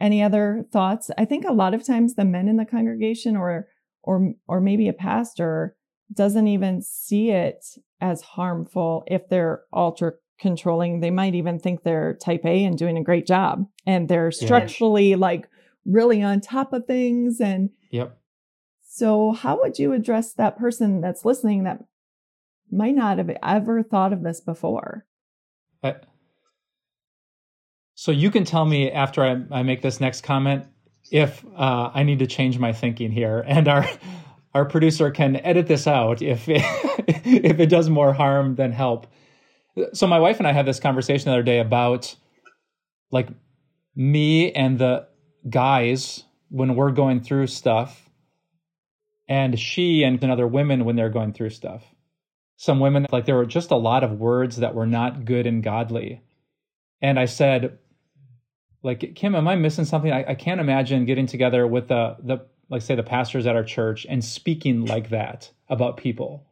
any 0.00 0.22
other 0.22 0.64
thoughts? 0.72 1.10
I 1.16 1.24
think 1.24 1.44
a 1.44 1.52
lot 1.52 1.74
of 1.74 1.86
times 1.86 2.14
the 2.14 2.24
men 2.24 2.48
in 2.48 2.56
the 2.56 2.64
congregation, 2.64 3.36
or 3.36 3.68
or 4.02 4.32
or 4.48 4.60
maybe 4.60 4.88
a 4.88 4.92
pastor, 4.92 5.76
doesn't 6.12 6.48
even 6.48 6.82
see 6.82 7.30
it 7.30 7.64
as 8.00 8.22
harmful 8.22 9.04
if 9.06 9.28
they're 9.28 9.62
ultra 9.72 10.12
controlling. 10.40 11.00
They 11.00 11.10
might 11.10 11.34
even 11.34 11.58
think 11.58 11.82
they're 11.82 12.14
type 12.14 12.44
A 12.44 12.64
and 12.64 12.76
doing 12.76 12.98
a 12.98 13.04
great 13.04 13.26
job, 13.26 13.66
and 13.86 14.08
they're 14.08 14.32
structurally 14.32 15.10
yeah. 15.10 15.16
like 15.16 15.48
really 15.84 16.22
on 16.22 16.40
top 16.40 16.72
of 16.72 16.86
things 16.86 17.40
and 17.40 17.70
yep 17.90 18.18
so 18.84 19.32
how 19.32 19.58
would 19.60 19.78
you 19.78 19.92
address 19.92 20.32
that 20.34 20.58
person 20.58 21.00
that's 21.00 21.24
listening 21.24 21.64
that 21.64 21.80
might 22.70 22.94
not 22.94 23.18
have 23.18 23.30
ever 23.42 23.82
thought 23.82 24.12
of 24.12 24.22
this 24.22 24.40
before 24.40 25.06
so 28.02 28.10
you 28.10 28.30
can 28.30 28.44
tell 28.44 28.64
me 28.64 28.90
after 28.90 29.22
I, 29.22 29.42
I 29.50 29.62
make 29.62 29.82
this 29.82 30.00
next 30.00 30.22
comment 30.22 30.66
if 31.10 31.44
uh, 31.56 31.90
i 31.94 32.02
need 32.02 32.18
to 32.20 32.26
change 32.26 32.58
my 32.58 32.72
thinking 32.72 33.10
here 33.10 33.44
and 33.46 33.68
our 33.68 33.88
our 34.54 34.64
producer 34.64 35.10
can 35.10 35.36
edit 35.36 35.66
this 35.66 35.86
out 35.86 36.22
if 36.22 36.48
it, 36.48 36.62
if 37.24 37.58
it 37.58 37.66
does 37.66 37.88
more 37.88 38.12
harm 38.12 38.54
than 38.56 38.72
help 38.72 39.06
so 39.92 40.06
my 40.06 40.18
wife 40.18 40.38
and 40.38 40.46
i 40.46 40.52
had 40.52 40.66
this 40.66 40.80
conversation 40.80 41.26
the 41.26 41.32
other 41.32 41.42
day 41.42 41.60
about 41.60 42.14
like 43.10 43.28
me 43.94 44.52
and 44.52 44.78
the 44.78 45.06
guys 45.48 46.24
when 46.48 46.76
we're 46.76 46.90
going 46.90 47.20
through 47.20 47.46
stuff, 47.46 48.08
and 49.28 49.58
she 49.58 50.02
and 50.02 50.22
other 50.24 50.46
women 50.46 50.84
when 50.84 50.96
they're 50.96 51.08
going 51.08 51.32
through 51.32 51.50
stuff. 51.50 51.82
Some 52.56 52.80
women, 52.80 53.06
like 53.10 53.26
there 53.26 53.36
were 53.36 53.46
just 53.46 53.70
a 53.70 53.76
lot 53.76 54.04
of 54.04 54.20
words 54.20 54.58
that 54.58 54.74
were 54.74 54.86
not 54.86 55.24
good 55.24 55.46
and 55.46 55.62
godly. 55.62 56.22
And 57.00 57.18
I 57.18 57.24
said, 57.24 57.78
like, 58.82 59.14
Kim, 59.14 59.34
am 59.34 59.48
I 59.48 59.56
missing 59.56 59.84
something? 59.84 60.12
I, 60.12 60.30
I 60.30 60.34
can't 60.34 60.60
imagine 60.60 61.04
getting 61.04 61.26
together 61.26 61.66
with 61.66 61.88
the, 61.88 62.16
the, 62.22 62.46
like, 62.68 62.82
say, 62.82 62.94
the 62.94 63.02
pastors 63.02 63.46
at 63.46 63.56
our 63.56 63.64
church 63.64 64.06
and 64.08 64.24
speaking 64.24 64.86
like 64.86 65.10
that 65.10 65.50
about 65.68 65.96
people. 65.96 66.46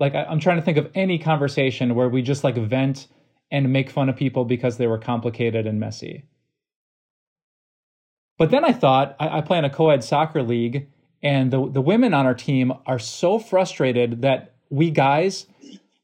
Like, 0.00 0.14
I, 0.14 0.24
I'm 0.24 0.40
trying 0.40 0.56
to 0.56 0.62
think 0.62 0.78
of 0.78 0.90
any 0.94 1.18
conversation 1.18 1.94
where 1.94 2.08
we 2.08 2.22
just 2.22 2.44
like 2.44 2.56
vent 2.56 3.08
and 3.50 3.72
make 3.72 3.90
fun 3.90 4.08
of 4.08 4.16
people 4.16 4.44
because 4.44 4.76
they 4.76 4.86
were 4.86 4.98
complicated 4.98 5.66
and 5.66 5.78
messy. 5.78 6.24
But 8.38 8.50
then 8.50 8.64
I 8.64 8.72
thought 8.72 9.16
I, 9.20 9.38
I 9.38 9.40
play 9.42 9.58
in 9.58 9.64
a 9.64 9.70
co-ed 9.70 10.02
soccer 10.02 10.42
league, 10.42 10.88
and 11.22 11.52
the 11.52 11.70
the 11.70 11.80
women 11.80 12.12
on 12.14 12.26
our 12.26 12.34
team 12.34 12.72
are 12.86 12.98
so 12.98 13.38
frustrated 13.38 14.22
that 14.22 14.54
we 14.70 14.90
guys 14.90 15.46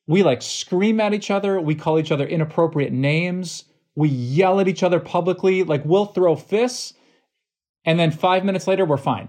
we 0.06 0.22
like 0.22 0.42
scream 0.42 1.00
at 1.00 1.14
each 1.14 1.30
other, 1.30 1.60
we 1.60 1.74
call 1.74 1.98
each 1.98 2.12
other 2.12 2.26
inappropriate 2.26 2.92
names, 2.92 3.64
we 3.96 4.08
yell 4.08 4.60
at 4.60 4.68
each 4.68 4.82
other 4.82 5.00
publicly, 5.00 5.62
like 5.62 5.84
we'll 5.84 6.06
throw 6.06 6.36
fists, 6.36 6.94
and 7.84 7.98
then 7.98 8.10
five 8.10 8.44
minutes 8.44 8.66
later 8.66 8.84
we're 8.84 8.96
fine. 8.96 9.28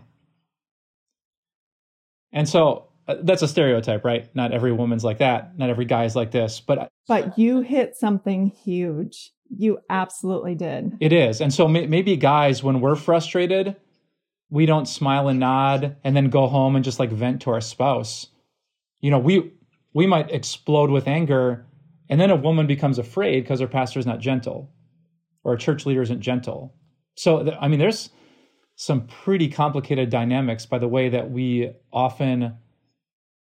And 2.32 2.48
so 2.48 2.88
uh, 3.08 3.16
that's 3.24 3.42
a 3.42 3.48
stereotype, 3.48 4.06
right? 4.06 4.34
Not 4.36 4.54
every 4.54 4.72
woman's 4.72 5.04
like 5.04 5.18
that. 5.18 5.58
Not 5.58 5.70
every 5.70 5.86
guy 5.86 6.06
is 6.06 6.16
like 6.16 6.32
this. 6.32 6.60
But 6.60 6.90
but 7.08 7.38
you 7.38 7.62
hit 7.62 7.96
something 7.96 8.48
huge. 8.48 9.32
You 9.50 9.80
absolutely 9.90 10.56
did. 10.56 10.98
It 11.02 11.12
is. 11.12 11.42
And 11.42 11.54
so 11.54 11.68
may- 11.68 11.88
maybe 11.88 12.16
guys, 12.16 12.64
when 12.64 12.80
we're 12.80 12.96
frustrated, 12.96 13.76
we 14.50 14.66
don't 14.66 14.88
smile 14.88 15.28
and 15.28 15.40
nod 15.40 15.98
and 16.04 16.16
then 16.16 16.30
go 16.30 16.48
home 16.48 16.76
and 16.76 16.86
just 16.86 17.00
like 17.00 17.12
vent 17.12 17.42
to 17.42 17.50
our 17.50 17.62
spouse. 17.62 18.28
You 19.02 19.12
know, 19.12 19.20
we 19.20 19.52
we 19.94 20.08
might 20.08 20.32
explode 20.32 20.90
with 20.90 21.08
anger 21.08 21.66
and 22.12 22.20
then 22.20 22.30
a 22.30 22.36
woman 22.36 22.68
becomes 22.68 23.00
afraid 23.00 23.42
because 23.42 23.62
her 23.62 23.68
pastor 23.68 23.98
is 23.98 24.06
not 24.06 24.20
gentle 24.20 24.70
or 25.44 25.54
a 25.54 25.58
church 25.58 25.86
leader 25.88 26.04
isn't 26.04 26.22
gentle. 26.22 26.76
So 27.16 27.58
I 27.60 27.68
mean 27.68 27.80
there's 27.80 28.12
some 28.76 29.08
pretty 29.08 29.48
complicated 29.48 30.10
dynamics 30.10 30.66
by 30.66 30.78
the 30.78 30.88
way 30.88 31.10
that 31.10 31.32
we 31.32 31.72
often 31.92 32.58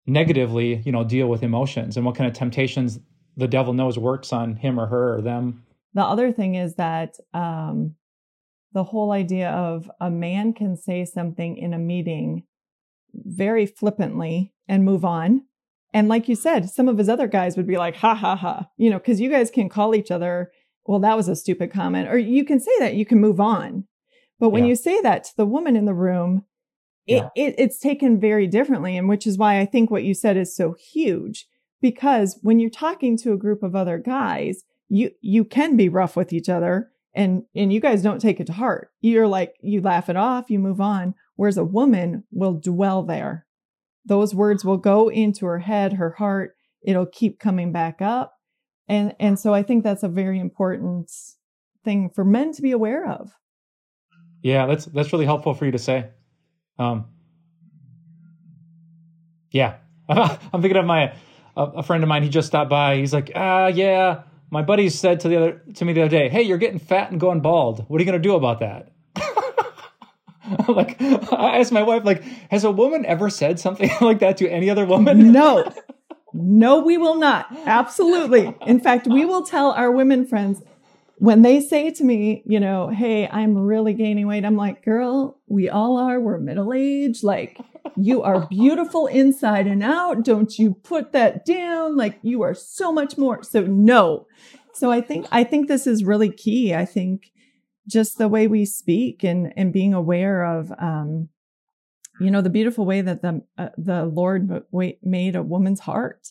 negatively, 0.07 0.77
you 0.85 0.93
know, 0.93 1.03
deal 1.03 1.29
with 1.29 1.43
emotions 1.43 1.97
and 1.97 2.07
what 2.07 2.15
kind 2.15 2.29
of 2.29 2.37
temptations 2.37 3.01
the 3.37 3.49
devil 3.49 3.73
knows 3.73 3.99
works 3.99 4.33
on 4.33 4.57
him 4.57 4.79
or 4.79 4.87
her 4.87 5.17
or 5.17 5.23
them. 5.23 5.65
The 5.95 6.03
other 6.03 6.33
thing 6.33 6.55
is 6.55 6.75
that 6.75 7.17
um, 7.35 7.95
the 8.73 8.85
whole 8.85 9.13
idea 9.13 9.51
of 9.51 9.91
a 10.01 10.11
man 10.11 10.53
can 10.53 10.77
say 10.77 11.05
something 11.05 11.57
in 11.57 11.73
a 11.73 11.79
meeting 11.79 12.45
very 13.15 13.67
flippantly 13.67 14.53
and 14.67 14.85
move 14.85 15.05
on. 15.05 15.43
And 15.93 16.09
like 16.09 16.29
you 16.29 16.35
said, 16.35 16.69
some 16.69 16.89
of 16.89 16.99
his 16.99 17.09
other 17.09 17.27
guys 17.27 17.57
would 17.57 17.67
be 17.67 17.79
like, 17.79 17.97
ha 17.97 18.15
ha 18.15 18.37
ha, 18.37 18.69
you 18.77 18.91
know, 18.91 18.99
because 18.99 19.21
you 19.21 19.31
guys 19.31 19.51
can 19.51 19.69
call 19.69 19.95
each 19.95 20.11
other, 20.11 20.53
well, 20.85 21.01
that 21.01 21.17
was 21.17 21.29
a 21.29 21.37
stupid 21.37 21.73
comment. 21.73 22.09
Or 22.09 22.19
you 22.19 22.45
can 22.45 22.61
say 22.61 22.73
that, 22.79 22.95
you 22.95 23.07
can 23.07 23.21
move 23.21 23.41
on. 23.41 23.85
But 24.39 24.51
when 24.51 24.65
yeah. 24.65 24.71
you 24.71 24.77
say 24.77 25.01
that 25.01 25.25
to 25.25 25.37
the 25.37 25.47
woman 25.47 25.77
in 25.77 25.87
the 25.87 25.95
room, 25.95 26.45
it, 27.07 27.25
yeah. 27.35 27.45
it, 27.45 27.55
it's 27.59 27.79
taken 27.79 28.21
very 28.21 28.47
differently. 28.47 28.97
And 28.97 29.09
which 29.09 29.27
is 29.27 29.39
why 29.39 29.61
I 29.61 29.67
think 29.67 29.91
what 29.91 30.05
you 30.05 30.15
said 30.15 30.37
is 30.37 30.55
so 30.55 30.75
huge. 30.75 31.47
Because 31.81 32.39
when 32.43 32.59
you're 32.59 32.71
talking 32.71 33.17
to 33.19 33.33
a 33.33 33.39
group 33.39 33.63
of 33.63 33.75
other 33.75 33.99
guys, 33.99 34.65
you, 34.89 35.11
you 35.21 35.45
can 35.45 35.77
be 35.77 35.89
rough 35.89 36.17
with 36.17 36.33
each 36.33 36.49
other 36.49 36.91
and, 37.15 37.45
and 37.55 37.73
you 37.73 37.81
guys 37.81 38.03
don't 38.03 38.21
take 38.21 38.41
it 38.41 38.47
to 38.47 38.53
heart. 38.53 38.91
You're 39.01 39.29
like, 39.29 39.55
you 39.61 39.81
laugh 39.81 40.09
it 40.09 40.17
off, 40.17 40.51
you 40.51 40.59
move 40.59 40.81
on. 40.81 41.15
Whereas 41.37 41.57
a 41.57 41.65
woman 41.65 42.25
will 42.31 42.55
dwell 42.55 43.03
there. 43.03 43.47
Those 44.09 44.35
words 44.35 44.65
will 44.65 44.79
go 44.79 45.11
into 45.11 45.45
her 45.45 45.59
head, 45.59 45.93
her 45.93 46.11
heart. 46.13 46.57
It'll 46.83 47.07
keep 47.07 47.39
coming 47.39 47.73
back 47.73 48.01
up. 48.01 48.35
And, 48.89 49.15
and 49.21 49.39
so 49.39 49.53
I 49.53 49.63
think 49.63 49.85
that's 49.85 50.03
a 50.03 50.09
very 50.09 50.41
important 50.41 51.13
thing 51.85 52.09
for 52.09 52.25
men 52.25 52.53
to 52.53 52.63
be 52.63 52.71
aware 52.71 53.07
of. 53.07 53.33
Yeah, 54.43 54.65
that's, 54.67 54.87
that's 54.87 55.13
really 55.13 55.27
helpful 55.27 55.53
for 55.53 55.67
you 55.67 55.73
to 55.73 55.79
say. 55.79 56.09
Um, 56.79 57.07
yeah, 59.51 59.77
I'm 60.09 60.63
thinking 60.63 60.77
of 60.77 60.87
my, 60.87 61.13
a, 61.55 61.83
friend 61.83 62.03
of 62.03 62.09
mine, 62.09 62.23
he 62.23 62.31
just 62.31 62.49
stopped 62.49 62.71
by. 62.71 62.97
He's 62.97 63.13
like, 63.13 63.33
ah, 63.35 63.67
yeah, 63.67 64.23
my 64.51 64.63
buddy 64.63 64.89
said 64.89 65.21
to 65.21 65.29
the 65.29 65.37
other, 65.37 65.63
to 65.75 65.85
me 65.85 65.93
the 65.93 66.03
other 66.03 66.11
day, 66.11 66.31
Hey, 66.31 66.43
you're 66.43 66.57
getting 66.57 66.79
fat 66.79 67.11
and 67.11 67.21
going 67.21 67.41
bald. 67.41 67.85
What 67.89 68.01
are 68.01 68.05
you 68.05 68.11
going 68.11 68.23
to 68.23 68.27
do 68.27 68.37
about 68.37 68.61
that? 68.61 68.93
like 70.69 71.01
I 71.01 71.59
asked 71.59 71.73
my 71.73 71.83
wife, 71.83 72.05
like, 72.05 72.23
has 72.51 72.65
a 72.65 72.71
woman 72.71 73.05
ever 73.07 73.31
said 73.31 73.59
something 73.61 73.91
like 74.01 74.21
that 74.21 74.37
to 74.39 74.49
any 74.49 74.71
other 74.71 74.87
woman? 74.87 75.33
No. 75.39 75.73
No, 76.35 76.81
we 76.81 76.99
will 76.99 77.17
not. 77.17 77.47
Absolutely. 77.65 78.55
In 78.67 78.81
fact, 78.81 79.07
we 79.07 79.25
will 79.25 79.43
tell 79.43 79.71
our 79.73 79.91
women 79.91 80.27
friends 80.27 80.63
when 81.17 81.43
they 81.43 81.61
say 81.61 81.91
to 81.91 82.05
me, 82.05 82.43
you 82.47 82.61
know, 82.61 82.89
hey, 82.89 83.27
I'm 83.29 83.57
really 83.57 83.95
gaining 83.95 84.27
weight. 84.27 84.45
I'm 84.45 84.57
like, 84.57 84.85
girl, 84.85 85.39
we 85.47 85.69
all 85.69 85.97
are. 85.97 86.21
We're 86.21 86.39
middle 86.39 86.73
aged. 86.73 87.25
Like, 87.25 87.59
you 87.97 88.23
are 88.23 88.47
beautiful 88.47 89.07
inside 89.07 89.67
and 89.67 89.83
out. 89.83 90.23
Don't 90.23 90.59
you 90.59 90.75
put 90.75 91.13
that 91.13 91.45
down. 91.45 91.97
Like, 91.97 92.19
you 92.23 92.43
are 92.43 92.55
so 92.55 92.93
much 92.93 93.17
more. 93.19 93.43
So, 93.43 93.63
no. 93.63 94.27
So, 94.75 94.93
I 94.93 95.01
think, 95.01 95.27
I 95.33 95.45
think 95.45 95.67
this 95.67 95.87
is 95.87 96.05
really 96.05 96.31
key. 96.31 96.75
I 96.75 96.85
think 96.85 97.33
just 97.89 98.19
the 98.19 98.29
way 98.29 98.47
we 98.47 98.65
speak 98.65 99.25
and 99.25 99.53
and 99.57 99.73
being 99.73 99.95
aware 99.95 100.45
of 100.45 100.73
um 100.79 101.29
you 102.21 102.31
know 102.31 102.41
the 102.41 102.51
beautiful 102.51 102.85
way 102.85 103.01
that 103.01 103.23
the 103.23 103.43
uh, 103.57 103.71
the 103.77 104.05
lord 104.05 104.63
made 105.03 105.35
a 105.35 105.43
woman's 105.43 105.81
heart 105.81 106.29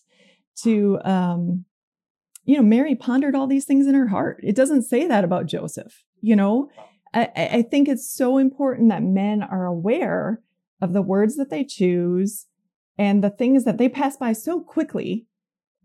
to 0.55 0.99
um 1.03 1.65
you 2.45 2.55
know 2.55 2.63
mary 2.63 2.95
pondered 2.95 3.35
all 3.35 3.47
these 3.47 3.65
things 3.65 3.87
in 3.87 3.95
her 3.95 4.07
heart. 4.07 4.39
It 4.43 4.55
doesn't 4.55 4.83
say 4.83 5.07
that 5.07 5.23
about 5.23 5.47
joseph 5.47 6.03
you 6.21 6.35
know? 6.35 6.69
I 7.13 7.29
i 7.35 7.61
think 7.61 7.87
it's 7.87 8.09
so 8.09 8.37
important 8.37 8.89
that 8.89 9.03
men 9.03 9.41
are 9.43 9.65
aware 9.65 10.41
of 10.81 10.93
the 10.93 11.01
words 11.01 11.35
that 11.37 11.49
they 11.49 11.63
choose 11.63 12.45
and 12.97 13.23
the 13.23 13.29
things 13.29 13.63
that 13.63 13.77
they 13.77 13.89
pass 13.89 14.17
by 14.17 14.33
so 14.33 14.59
quickly 14.59 15.25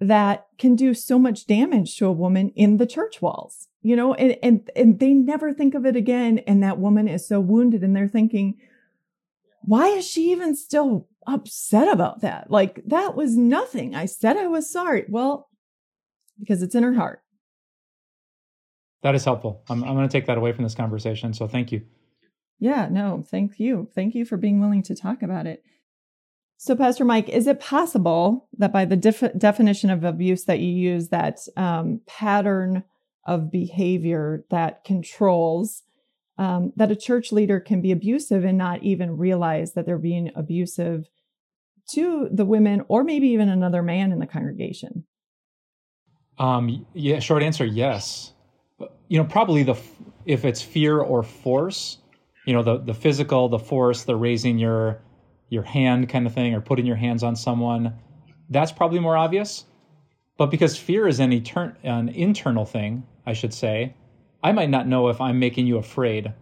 that 0.01 0.47
can 0.59 0.75
do 0.75 0.95
so 0.95 1.19
much 1.19 1.47
damage 1.47 1.97
to 1.97 2.07
a 2.07 2.13
woman 2.13 2.51
in 2.51 2.77
the 2.79 2.87
church 2.87 3.23
walls 3.23 3.69
you 3.83 3.97
know, 3.97 4.15
and, 4.15 4.37
and, 4.43 4.71
and 4.77 5.01
they 5.01 5.13
never 5.13 5.53
think 5.53 5.75
of 5.75 5.85
it 5.85 5.97
again. 5.97 6.39
And 6.47 6.63
that 6.63 6.79
woman 6.79 7.09
is 7.09 7.27
so 7.27 7.41
wounded 7.41 7.83
and 7.83 7.95
they're 7.95 8.09
thinking, 8.09 8.59
why 9.63 9.89
is 9.89 10.07
she 10.07 10.31
even 10.33 10.57
still 10.57 11.09
upset 11.27 11.89
about 11.89 12.21
that? 12.21 12.51
Like 12.51 12.83
that 12.87 13.15
was 13.15 13.37
nothing. 13.37 13.95
I 13.95 14.07
said 14.07 14.37
I 14.37 14.47
was 14.47 14.71
sorry. 14.71 15.05
Well, 15.09 15.49
because 16.39 16.63
it's 16.63 16.75
in 16.75 16.83
her 16.83 16.95
heart. 16.95 17.23
That 19.03 19.15
is 19.17 19.25
helpful. 19.25 19.65
I'm, 19.69 19.83
I'm 19.83 19.95
going 19.95 20.09
to 20.09 20.13
take 20.13 20.27
that 20.27 20.39
away 20.39 20.53
from 20.53 20.63
this 20.65 20.75
conversation. 20.75 21.35
So 21.35 21.49
thank 21.49 21.73
you. 21.73 21.83
Yeah, 22.61 22.89
no, 22.89 23.25
thank 23.29 23.59
you. 23.59 23.89
Thank 23.93 24.15
you 24.15 24.25
for 24.25 24.37
being 24.37 24.61
willing 24.61 24.85
to 24.85 24.95
talk 24.95 25.23
about 25.23 25.47
it. 25.47 25.65
So, 26.57 26.77
Pastor 26.77 27.05
Mike, 27.05 27.29
is 27.29 27.49
it 27.49 27.59
possible 27.59 28.49
that 28.59 28.73
by 28.73 28.85
the 28.85 28.95
def- 28.95 29.37
definition 29.37 29.91
of 29.91 30.05
abuse 30.05 30.45
that 30.45 30.61
you 30.61 30.69
use, 30.69 31.09
that 31.09 31.41
um, 31.57 32.01
pattern 32.07 32.85
of 33.27 33.51
behavior 33.51 34.45
that 34.51 34.85
controls 34.85 35.83
um, 36.39 36.73
that 36.77 36.91
a 36.91 36.97
church 36.97 37.31
leader 37.31 37.61
can 37.61 37.81
be 37.81 37.93
abusive 37.93 38.45
and 38.45 38.59
not 38.59 38.83
even 38.83 39.17
realize 39.17 39.75
that 39.75 39.87
they're 39.87 39.99
being 39.99 40.31
abusive 40.35 41.09
to 41.91 42.29
the 42.33 42.45
women 42.45 42.83
or 42.89 43.05
maybe 43.05 43.29
even 43.29 43.49
another 43.49 43.83
man 43.83 44.13
in 44.13 44.19
the 44.19 44.27
congregation? 44.27 45.05
Um 46.39 46.87
yeah 46.95 47.19
short 47.19 47.43
answer 47.43 47.67
yes. 47.67 48.33
You 49.09 49.19
know 49.19 49.25
probably 49.25 49.63
the 49.63 49.75
if 50.25 50.45
it's 50.45 50.63
fear 50.63 50.99
or 50.99 51.23
force 51.23 51.99
you 52.47 52.55
know 52.55 52.63
the 52.63 52.79
the 52.79 52.95
physical 52.95 53.49
the 53.49 53.59
force 53.59 54.05
the 54.05 54.17
raising 54.17 54.59
your 54.59 55.03
your 55.51 55.63
hand 55.63 56.09
kind 56.09 56.27
of 56.27 56.33
thing 56.33 56.55
or 56.55 56.61
putting 56.63 56.87
your 56.87 56.97
hands 56.97 57.23
on 57.23 57.37
someone 57.37 57.93
that's 58.49 58.73
probably 58.73 59.01
more 59.01 59.17
obvious. 59.17 59.65
But 60.37 60.47
because 60.47 60.77
fear 60.77 61.07
is 61.07 61.21
an, 61.21 61.31
etern- 61.31 61.77
an 61.83 62.09
internal 62.11 62.65
thing 62.65 63.05
I 63.27 63.33
should 63.33 63.55
say, 63.55 63.95
I 64.43 64.53
might 64.53 64.71
not 64.71 64.89
know 64.89 65.09
if 65.09 65.21
I'm 65.21 65.39
making 65.39 65.67
you 65.67 65.79
afraid 65.79 66.33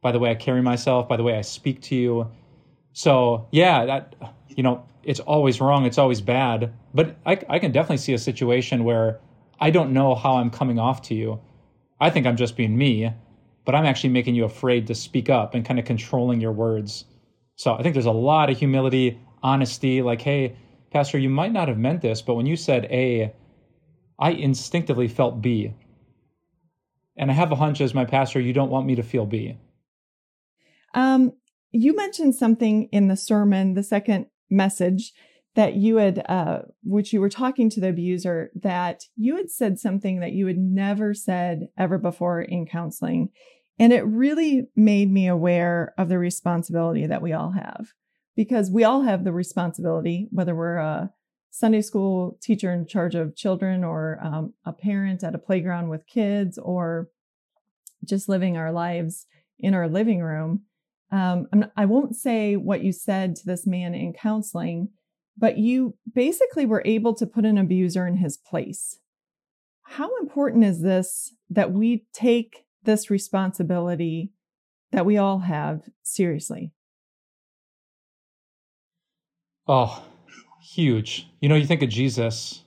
by 0.00 0.12
the 0.12 0.18
way 0.18 0.30
I 0.30 0.34
carry 0.34 0.62
myself, 0.62 1.08
by 1.08 1.16
the 1.16 1.22
way 1.22 1.36
I 1.36 1.42
speak 1.42 1.82
to 1.82 1.96
you. 1.96 2.30
So, 2.92 3.48
yeah, 3.50 3.84
that, 3.86 4.14
you 4.48 4.62
know, 4.62 4.84
it's 5.02 5.20
always 5.20 5.60
wrong, 5.60 5.84
it's 5.84 5.98
always 5.98 6.20
bad. 6.20 6.72
But 6.94 7.16
I, 7.26 7.38
I 7.48 7.58
can 7.58 7.72
definitely 7.72 7.98
see 7.98 8.14
a 8.14 8.18
situation 8.18 8.84
where 8.84 9.20
I 9.60 9.70
don't 9.70 9.92
know 9.92 10.14
how 10.14 10.36
I'm 10.36 10.50
coming 10.50 10.78
off 10.78 11.02
to 11.02 11.14
you. 11.14 11.40
I 12.00 12.10
think 12.10 12.26
I'm 12.26 12.36
just 12.36 12.56
being 12.56 12.76
me, 12.76 13.12
but 13.64 13.74
I'm 13.74 13.84
actually 13.84 14.10
making 14.10 14.34
you 14.34 14.44
afraid 14.44 14.86
to 14.86 14.94
speak 14.94 15.28
up 15.28 15.54
and 15.54 15.64
kind 15.64 15.78
of 15.78 15.84
controlling 15.84 16.40
your 16.40 16.52
words. 16.52 17.04
So 17.56 17.74
I 17.74 17.82
think 17.82 17.94
there's 17.94 18.06
a 18.06 18.12
lot 18.12 18.50
of 18.50 18.58
humility, 18.58 19.20
honesty, 19.42 20.00
like, 20.00 20.22
hey, 20.22 20.56
Pastor, 20.92 21.18
you 21.18 21.28
might 21.28 21.52
not 21.52 21.68
have 21.68 21.78
meant 21.78 22.00
this, 22.00 22.22
but 22.22 22.34
when 22.34 22.46
you 22.46 22.56
said 22.56 22.86
A, 22.86 23.32
I 24.18 24.30
instinctively 24.30 25.08
felt 25.08 25.42
B. 25.42 25.74
And 27.18 27.30
I 27.30 27.34
have 27.34 27.52
a 27.52 27.56
hunch 27.56 27.80
as 27.80 27.94
my 27.94 28.04
pastor, 28.04 28.40
you 28.40 28.52
don't 28.52 28.70
want 28.70 28.86
me 28.86 28.94
to 28.94 29.02
feel 29.02 29.26
B. 29.26 29.58
Um, 30.94 31.32
you 31.72 31.94
mentioned 31.94 32.34
something 32.34 32.88
in 32.92 33.08
the 33.08 33.16
sermon, 33.16 33.74
the 33.74 33.82
second 33.82 34.26
message 34.48 35.12
that 35.54 35.74
you 35.74 35.96
had, 35.96 36.24
uh, 36.28 36.60
which 36.84 37.12
you 37.12 37.20
were 37.20 37.28
talking 37.28 37.68
to 37.70 37.80
the 37.80 37.88
abuser, 37.88 38.50
that 38.54 39.02
you 39.16 39.36
had 39.36 39.50
said 39.50 39.78
something 39.78 40.20
that 40.20 40.32
you 40.32 40.46
had 40.46 40.58
never 40.58 41.12
said 41.12 41.68
ever 41.76 41.98
before 41.98 42.40
in 42.40 42.64
counseling. 42.64 43.30
And 43.78 43.92
it 43.92 44.06
really 44.06 44.68
made 44.76 45.10
me 45.10 45.26
aware 45.26 45.94
of 45.98 46.08
the 46.08 46.18
responsibility 46.18 47.06
that 47.06 47.22
we 47.22 47.32
all 47.32 47.52
have 47.52 47.92
because 48.36 48.70
we 48.70 48.84
all 48.84 49.02
have 49.02 49.24
the 49.24 49.32
responsibility, 49.32 50.28
whether 50.30 50.54
we're 50.54 50.76
a 50.76 51.10
Sunday 51.50 51.80
school 51.80 52.38
teacher 52.40 52.72
in 52.72 52.86
charge 52.86 53.14
of 53.14 53.34
children 53.34 53.84
or 53.84 54.18
um, 54.22 54.54
a 54.64 54.72
parent 54.72 55.24
at 55.24 55.34
a 55.34 55.38
playground 55.38 55.88
with 55.88 56.06
kids 56.06 56.58
or 56.58 57.08
just 58.04 58.28
living 58.28 58.56
our 58.56 58.72
lives 58.72 59.26
in 59.58 59.74
our 59.74 59.88
living 59.88 60.20
room. 60.20 60.62
Um, 61.10 61.48
I 61.76 61.86
won't 61.86 62.16
say 62.16 62.56
what 62.56 62.84
you 62.84 62.92
said 62.92 63.34
to 63.36 63.46
this 63.46 63.66
man 63.66 63.94
in 63.94 64.12
counseling, 64.12 64.90
but 65.36 65.56
you 65.56 65.96
basically 66.14 66.66
were 66.66 66.82
able 66.84 67.14
to 67.14 67.26
put 67.26 67.44
an 67.44 67.58
abuser 67.58 68.06
in 68.06 68.18
his 68.18 68.36
place. 68.36 68.98
How 69.82 70.16
important 70.18 70.64
is 70.64 70.82
this 70.82 71.32
that 71.48 71.72
we 71.72 72.04
take 72.12 72.66
this 72.82 73.10
responsibility 73.10 74.32
that 74.92 75.06
we 75.06 75.16
all 75.16 75.40
have 75.40 75.88
seriously? 76.02 76.72
Oh, 79.66 80.02
huge. 80.74 81.26
You 81.40 81.48
know, 81.48 81.54
you 81.54 81.66
think 81.66 81.82
of 81.82 81.88
Jesus, 81.88 82.62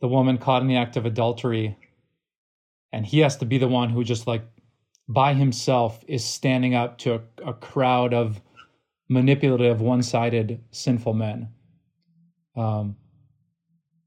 the 0.00 0.08
woman 0.08 0.38
caught 0.38 0.62
in 0.62 0.68
the 0.68 0.76
act 0.76 0.96
of 0.96 1.06
adultery, 1.06 1.76
and 2.92 3.06
he 3.06 3.20
has 3.20 3.36
to 3.38 3.44
be 3.44 3.58
the 3.58 3.68
one 3.68 3.90
who 3.90 4.02
just 4.04 4.26
like 4.26 4.42
by 5.08 5.34
himself 5.34 6.02
is 6.08 6.24
standing 6.24 6.74
up 6.74 6.98
to 6.98 7.14
a, 7.14 7.20
a 7.46 7.54
crowd 7.54 8.12
of 8.12 8.40
manipulative, 9.08 9.80
one 9.80 10.02
sided, 10.02 10.62
sinful 10.70 11.14
men. 11.14 11.48
Um, 12.56 12.96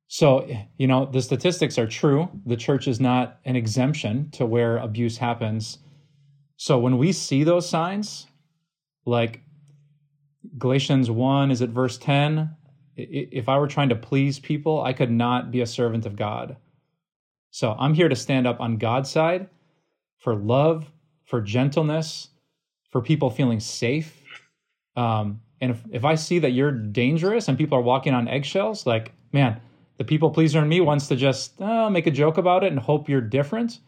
so, 0.08 0.48
you 0.78 0.88
know, 0.88 1.06
the 1.06 1.22
statistics 1.22 1.78
are 1.78 1.88
true. 1.88 2.30
The 2.46 2.58
church 2.58 2.88
is 2.88 3.00
not 3.00 3.40
an 3.46 3.56
exemption 3.56 4.30
to 4.32 4.46
where 4.46 4.78
abuse 4.78 5.18
happens. 5.18 5.80
So, 6.58 6.78
when 6.80 6.98
we 6.98 7.12
see 7.12 7.44
those 7.44 7.68
signs, 7.68 8.28
like 9.06 9.42
Galatians 10.58 11.10
1, 11.10 11.52
is 11.52 11.62
it 11.62 11.70
verse 11.70 11.98
10? 11.98 12.56
If 12.96 13.50
I 13.50 13.58
were 13.58 13.68
trying 13.68 13.90
to 13.90 13.96
please 13.96 14.40
people, 14.40 14.82
I 14.82 14.94
could 14.94 15.12
not 15.12 15.52
be 15.52 15.62
a 15.62 15.68
servant 15.68 16.06
of 16.06 16.16
God. 16.16 16.58
So 17.52 17.76
I'm 17.78 17.94
here 17.94 18.10
to 18.10 18.16
stand 18.16 18.48
up 18.48 18.60
on 18.60 18.78
God's 18.78 19.10
side 19.10 19.50
for 20.18 20.36
love, 20.36 20.92
for 21.26 21.42
gentleness, 21.42 22.30
for 22.92 23.02
people 23.02 23.30
feeling 23.30 23.60
safe. 23.60 24.22
Um, 24.96 25.42
and 25.62 25.72
if, 25.72 25.84
if 25.92 26.06
I 26.06 26.16
see 26.16 26.40
that 26.40 26.52
you're 26.52 26.72
dangerous 26.72 27.48
and 27.48 27.58
people 27.58 27.78
are 27.78 27.82
walking 27.82 28.14
on 28.14 28.28
eggshells, 28.28 28.86
like, 28.86 29.12
man, 29.32 29.60
the 29.98 30.04
people 30.04 30.30
pleaser 30.30 30.62
in 30.62 30.68
me 30.68 30.82
wants 30.82 31.08
to 31.08 31.16
just 31.16 31.62
uh, 31.62 31.90
make 31.90 32.08
a 32.08 32.12
joke 32.12 32.38
about 32.38 32.64
it 32.64 32.72
and 32.72 32.80
hope 32.80 33.08
you're 33.08 33.22
different. 33.22 33.80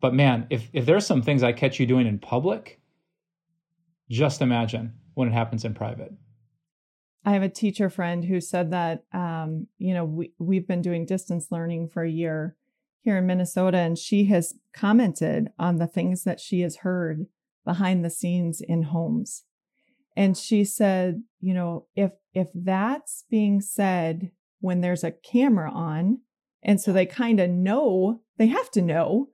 But 0.00 0.14
man, 0.14 0.46
if, 0.50 0.68
if 0.72 0.86
there's 0.86 1.06
some 1.06 1.22
things 1.22 1.42
I 1.42 1.52
catch 1.52 1.80
you 1.80 1.86
doing 1.86 2.06
in 2.06 2.18
public, 2.18 2.80
just 4.10 4.42
imagine 4.42 4.94
when 5.14 5.28
it 5.28 5.32
happens 5.32 5.64
in 5.64 5.74
private. 5.74 6.12
I 7.26 7.32
have 7.32 7.42
a 7.42 7.48
teacher 7.48 7.90
friend 7.90 8.24
who 8.24 8.40
said 8.40 8.70
that, 8.70 9.02
um, 9.12 9.66
you 9.78 9.92
know, 9.92 10.04
we, 10.04 10.32
we've 10.38 10.66
been 10.66 10.80
doing 10.80 11.04
distance 11.04 11.48
learning 11.50 11.88
for 11.88 12.04
a 12.04 12.10
year 12.10 12.56
here 13.00 13.18
in 13.18 13.26
Minnesota, 13.26 13.78
and 13.78 13.98
she 13.98 14.26
has 14.26 14.54
commented 14.72 15.48
on 15.58 15.78
the 15.78 15.88
things 15.88 16.22
that 16.22 16.38
she 16.38 16.60
has 16.60 16.76
heard 16.78 17.26
behind 17.64 18.04
the 18.04 18.10
scenes 18.10 18.60
in 18.60 18.84
homes. 18.84 19.42
And 20.16 20.36
she 20.36 20.64
said, 20.64 21.24
you 21.40 21.52
know, 21.52 21.86
if, 21.96 22.12
if 22.32 22.46
that's 22.54 23.24
being 23.28 23.60
said 23.60 24.30
when 24.60 24.80
there's 24.80 25.02
a 25.02 25.10
camera 25.10 25.72
on, 25.72 26.20
and 26.62 26.80
so 26.80 26.92
they 26.92 27.06
kind 27.06 27.40
of 27.40 27.50
know, 27.50 28.20
they 28.38 28.46
have 28.46 28.70
to 28.70 28.82
know, 28.82 29.30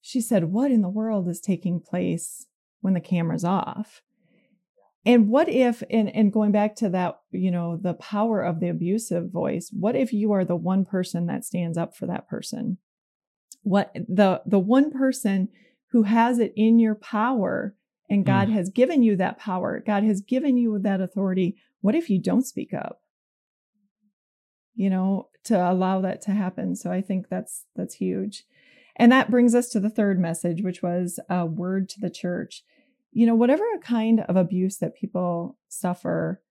she 0.00 0.20
said, 0.20 0.44
what 0.44 0.70
in 0.70 0.82
the 0.82 0.88
world 0.88 1.28
is 1.28 1.40
taking 1.40 1.80
place 1.80 2.46
when 2.80 2.94
the 2.94 3.00
camera's 3.00 3.44
off? 3.44 4.02
And 5.06 5.28
what 5.28 5.48
if, 5.48 5.82
and, 5.90 6.14
and 6.14 6.32
going 6.32 6.52
back 6.52 6.76
to 6.76 6.88
that, 6.90 7.20
you 7.30 7.50
know, 7.50 7.76
the 7.76 7.94
power 7.94 8.40
of 8.40 8.60
the 8.60 8.68
abusive 8.68 9.30
voice, 9.30 9.70
what 9.72 9.96
if 9.96 10.12
you 10.12 10.32
are 10.32 10.44
the 10.44 10.56
one 10.56 10.84
person 10.84 11.26
that 11.26 11.44
stands 11.44 11.76
up 11.76 11.94
for 11.94 12.06
that 12.06 12.28
person? 12.28 12.78
What 13.62 13.92
the, 13.94 14.42
the 14.46 14.58
one 14.58 14.90
person 14.90 15.48
who 15.90 16.04
has 16.04 16.38
it 16.38 16.52
in 16.56 16.78
your 16.78 16.94
power 16.94 17.74
and 18.08 18.24
God 18.24 18.48
mm. 18.48 18.52
has 18.52 18.68
given 18.68 19.02
you 19.02 19.16
that 19.16 19.38
power. 19.38 19.82
God 19.84 20.04
has 20.04 20.20
given 20.20 20.56
you 20.56 20.78
that 20.78 21.00
authority. 21.00 21.56
What 21.80 21.94
if 21.94 22.10
you 22.10 22.20
don't 22.20 22.46
speak 22.46 22.74
up? 22.74 23.00
You 24.74 24.90
know, 24.90 25.28
to 25.44 25.70
allow 25.70 26.00
that 26.00 26.20
to 26.22 26.32
happen. 26.32 26.76
So 26.76 26.90
I 26.90 27.00
think 27.00 27.28
that's, 27.28 27.64
that's 27.76 27.94
huge. 27.94 28.44
And 28.96 29.10
that 29.12 29.30
brings 29.30 29.54
us 29.54 29.68
to 29.70 29.80
the 29.80 29.90
third 29.90 30.18
message, 30.18 30.62
which 30.62 30.82
was 30.82 31.18
a 31.28 31.46
word 31.46 31.88
to 31.90 32.00
the 32.00 32.10
church 32.10 32.62
you 33.14 33.26
know, 33.26 33.34
whatever 33.36 33.64
kind 33.80 34.20
of 34.28 34.36
abuse 34.36 34.78
that 34.78 34.96
people 34.96 35.56
suffer, 35.68 36.42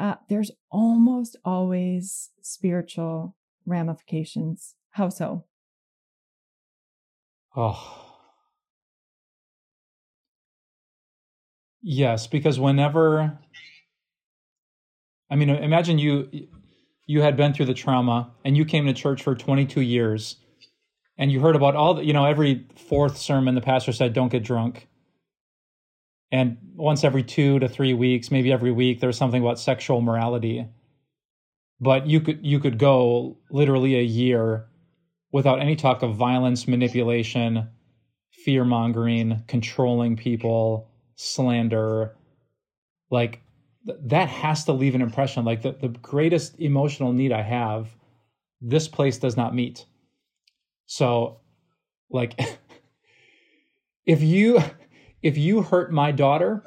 uh, 0.00 0.16
there's 0.28 0.50
almost 0.70 1.36
always 1.44 2.30
spiritual 2.42 3.36
ramifications. 3.64 4.74
How 4.90 5.10
so? 5.10 5.44
Oh. 7.56 8.04
Yes, 11.80 12.26
because 12.26 12.58
whenever 12.58 13.38
I 15.30 15.36
mean 15.36 15.50
imagine 15.50 15.98
you 15.98 16.48
you 17.06 17.22
had 17.22 17.36
been 17.36 17.54
through 17.54 17.66
the 17.66 17.74
trauma 17.74 18.32
and 18.44 18.56
you 18.56 18.64
came 18.64 18.86
to 18.86 18.92
church 18.92 19.22
for 19.22 19.36
22 19.36 19.82
years 19.82 20.36
and 21.16 21.30
you 21.30 21.40
heard 21.40 21.54
about 21.54 21.76
all 21.76 21.94
the, 21.94 22.04
you 22.04 22.12
know 22.12 22.24
every 22.24 22.66
fourth 22.74 23.16
sermon 23.16 23.54
the 23.54 23.60
pastor 23.60 23.92
said 23.92 24.12
don't 24.12 24.30
get 24.30 24.42
drunk 24.42 24.87
and 26.30 26.58
once 26.74 27.04
every 27.04 27.22
two 27.22 27.58
to 27.58 27.68
three 27.68 27.94
weeks 27.94 28.30
maybe 28.30 28.52
every 28.52 28.72
week 28.72 29.00
there's 29.00 29.16
something 29.16 29.42
about 29.42 29.58
sexual 29.58 30.00
morality. 30.00 30.66
But 31.80 32.06
you 32.06 32.20
could 32.20 32.44
you 32.44 32.58
could 32.58 32.78
go 32.78 33.38
literally 33.50 33.96
a 33.96 34.02
year 34.02 34.66
without 35.32 35.60
any 35.60 35.76
talk 35.76 36.02
of 36.02 36.16
violence 36.16 36.66
manipulation 36.66 37.68
fear 38.44 38.64
mongering 38.64 39.42
controlling 39.46 40.16
people 40.16 40.90
slander. 41.16 42.16
Like 43.10 43.40
th- 43.86 43.98
that 44.06 44.28
has 44.28 44.64
to 44.64 44.72
leave 44.72 44.94
an 44.94 45.02
impression. 45.02 45.44
Like 45.44 45.62
the, 45.62 45.72
the 45.72 45.88
greatest 45.88 46.58
emotional 46.60 47.12
need 47.12 47.32
i 47.32 47.42
have 47.42 47.94
this 48.60 48.88
place 48.88 49.18
does 49.18 49.36
not 49.36 49.54
meet. 49.54 49.86
So 50.86 51.40
like 52.10 52.38
if 54.06 54.22
you 54.22 54.60
if 55.22 55.36
you 55.36 55.62
hurt 55.62 55.92
my 55.92 56.12
daughter, 56.12 56.62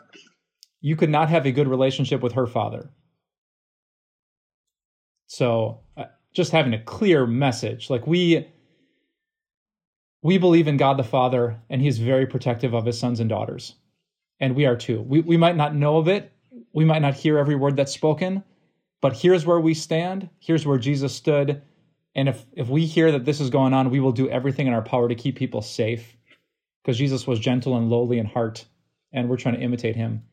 you 0.82 0.96
could 0.96 1.10
not 1.10 1.30
have 1.30 1.46
a 1.46 1.52
good 1.52 1.68
relationship 1.68 2.22
with 2.22 2.34
her 2.34 2.48
father. 2.48 2.92
So, 5.28 5.82
uh, 5.96 6.06
just 6.34 6.52
having 6.52 6.74
a 6.74 6.84
clear 6.84 7.26
message 7.26 7.90
like 7.90 8.08
we 8.08 8.48
we 10.24 10.38
believe 10.38 10.68
in 10.68 10.78
God 10.78 10.98
the 10.98 11.04
Father 11.04 11.60
and 11.70 11.82
he's 11.82 11.98
very 11.98 12.26
protective 12.26 12.74
of 12.74 12.86
his 12.86 13.00
sons 13.00 13.20
and 13.20 13.30
daughters. 13.30 13.76
And 14.40 14.56
we 14.56 14.66
are 14.66 14.76
too. 14.76 15.02
We 15.02 15.22
we 15.22 15.38
might 15.38 15.56
not 15.56 15.76
know 15.76 15.98
of 15.98 16.08
it. 16.08 16.32
We 16.74 16.86
might 16.86 17.02
not 17.02 17.14
hear 17.14 17.38
every 17.38 17.56
word 17.56 17.76
that's 17.76 17.94
spoken, 17.94 18.44
but 19.02 19.16
here's 19.16 19.46
where 19.46 19.60
we 19.60 19.74
stand. 19.74 20.30
Here's 20.40 20.66
where 20.66 20.78
Jesus 20.78 21.14
stood. 21.14 21.62
And 22.16 22.28
if 22.28 22.46
if 22.54 22.68
we 22.68 22.86
hear 22.86 23.12
that 23.12 23.26
this 23.26 23.40
is 23.40 23.50
going 23.50 23.74
on, 23.74 23.90
we 23.90 24.00
will 24.00 24.12
do 24.12 24.30
everything 24.30 24.68
in 24.68 24.74
our 24.74 24.82
power 24.82 25.08
to 25.08 25.16
keep 25.16 25.38
people 25.38 25.62
safe 25.62 26.18
because 26.82 26.98
Jesus 26.98 27.28
was 27.28 27.40
gentle 27.40 27.78
and 27.78 27.90
lowly 27.90 28.18
in 28.18 28.26
heart, 28.26 28.66
and 29.14 29.30
we're 29.30 29.38
trying 29.38 29.56
to 29.56 29.62
imitate 29.62 29.96
him. 29.96 30.24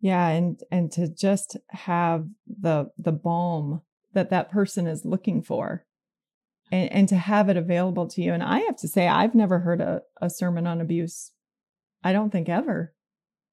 Yeah, 0.00 0.28
and 0.28 0.60
and 0.70 0.90
to 0.92 1.08
just 1.08 1.56
have 1.70 2.26
the 2.46 2.90
the 2.96 3.12
balm 3.12 3.82
that 4.14 4.30
that 4.30 4.50
person 4.50 4.86
is 4.86 5.04
looking 5.04 5.42
for, 5.42 5.84
and, 6.70 6.90
and 6.92 7.08
to 7.08 7.16
have 7.16 7.48
it 7.48 7.56
available 7.56 8.08
to 8.08 8.22
you. 8.22 8.32
And 8.32 8.42
I 8.42 8.60
have 8.60 8.76
to 8.78 8.88
say, 8.88 9.08
I've 9.08 9.34
never 9.34 9.60
heard 9.60 9.80
a, 9.80 10.02
a 10.20 10.30
sermon 10.30 10.66
on 10.66 10.80
abuse. 10.80 11.32
I 12.02 12.12
don't 12.12 12.30
think 12.30 12.48
ever. 12.48 12.94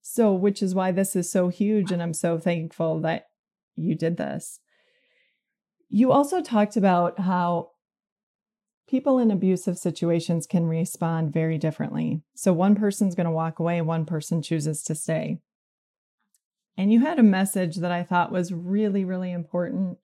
So, 0.01 0.33
which 0.33 0.61
is 0.61 0.75
why 0.75 0.91
this 0.91 1.15
is 1.15 1.31
so 1.31 1.49
huge, 1.49 1.91
and 1.91 2.01
I'm 2.01 2.13
so 2.13 2.37
thankful 2.37 3.01
that 3.01 3.25
you 3.75 3.95
did 3.95 4.17
this. 4.17 4.59
You 5.89 6.11
also 6.11 6.41
talked 6.41 6.77
about 6.77 7.19
how 7.19 7.71
people 8.87 9.19
in 9.19 9.31
abusive 9.31 9.77
situations 9.77 10.45
can 10.45 10.65
respond 10.65 11.33
very 11.33 11.57
differently. 11.57 12.21
So 12.35 12.53
one 12.53 12.75
person's 12.75 13.15
going 13.15 13.25
to 13.25 13.31
walk 13.31 13.59
away, 13.59 13.81
one 13.81 14.05
person 14.05 14.41
chooses 14.41 14.83
to 14.83 14.95
stay. 14.95 15.39
And 16.77 16.91
you 16.91 16.99
had 16.99 17.19
a 17.19 17.23
message 17.23 17.77
that 17.77 17.91
I 17.91 18.03
thought 18.03 18.31
was 18.31 18.53
really, 18.53 19.05
really 19.05 19.31
important. 19.31 19.97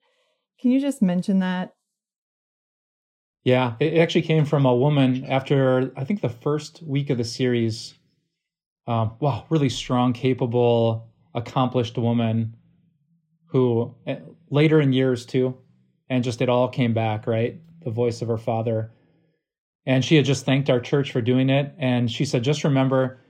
Can 0.60 0.70
you 0.70 0.80
just 0.80 1.02
mention 1.02 1.40
that? 1.40 1.74
Yeah, 3.44 3.74
it 3.80 3.98
actually 3.98 4.22
came 4.22 4.44
from 4.44 4.66
a 4.66 4.74
woman 4.74 5.24
after 5.26 5.92
I 5.96 6.04
think 6.04 6.20
the 6.20 6.28
first 6.28 6.82
week 6.82 7.10
of 7.10 7.18
the 7.18 7.24
series. 7.24 7.94
Um, 8.86 9.12
wow, 9.20 9.44
really 9.50 9.68
strong, 9.68 10.12
capable, 10.12 11.08
accomplished 11.34 11.98
woman 11.98 12.56
who 13.46 13.94
eh, 14.06 14.18
later 14.50 14.80
in 14.80 14.92
years 14.92 15.26
too, 15.26 15.56
and 16.08 16.24
just 16.24 16.40
it 16.40 16.48
all 16.48 16.68
came 16.68 16.94
back, 16.94 17.26
right? 17.26 17.60
The 17.84 17.90
voice 17.90 18.22
of 18.22 18.28
her 18.28 18.38
father. 18.38 18.92
And 19.84 20.04
she 20.04 20.16
had 20.16 20.24
just 20.24 20.44
thanked 20.44 20.70
our 20.70 20.80
church 20.80 21.10
for 21.10 21.20
doing 21.20 21.50
it. 21.50 21.72
And 21.78 22.10
she 22.10 22.24
said, 22.24 22.44
just 22.44 22.64
remember 22.64 23.20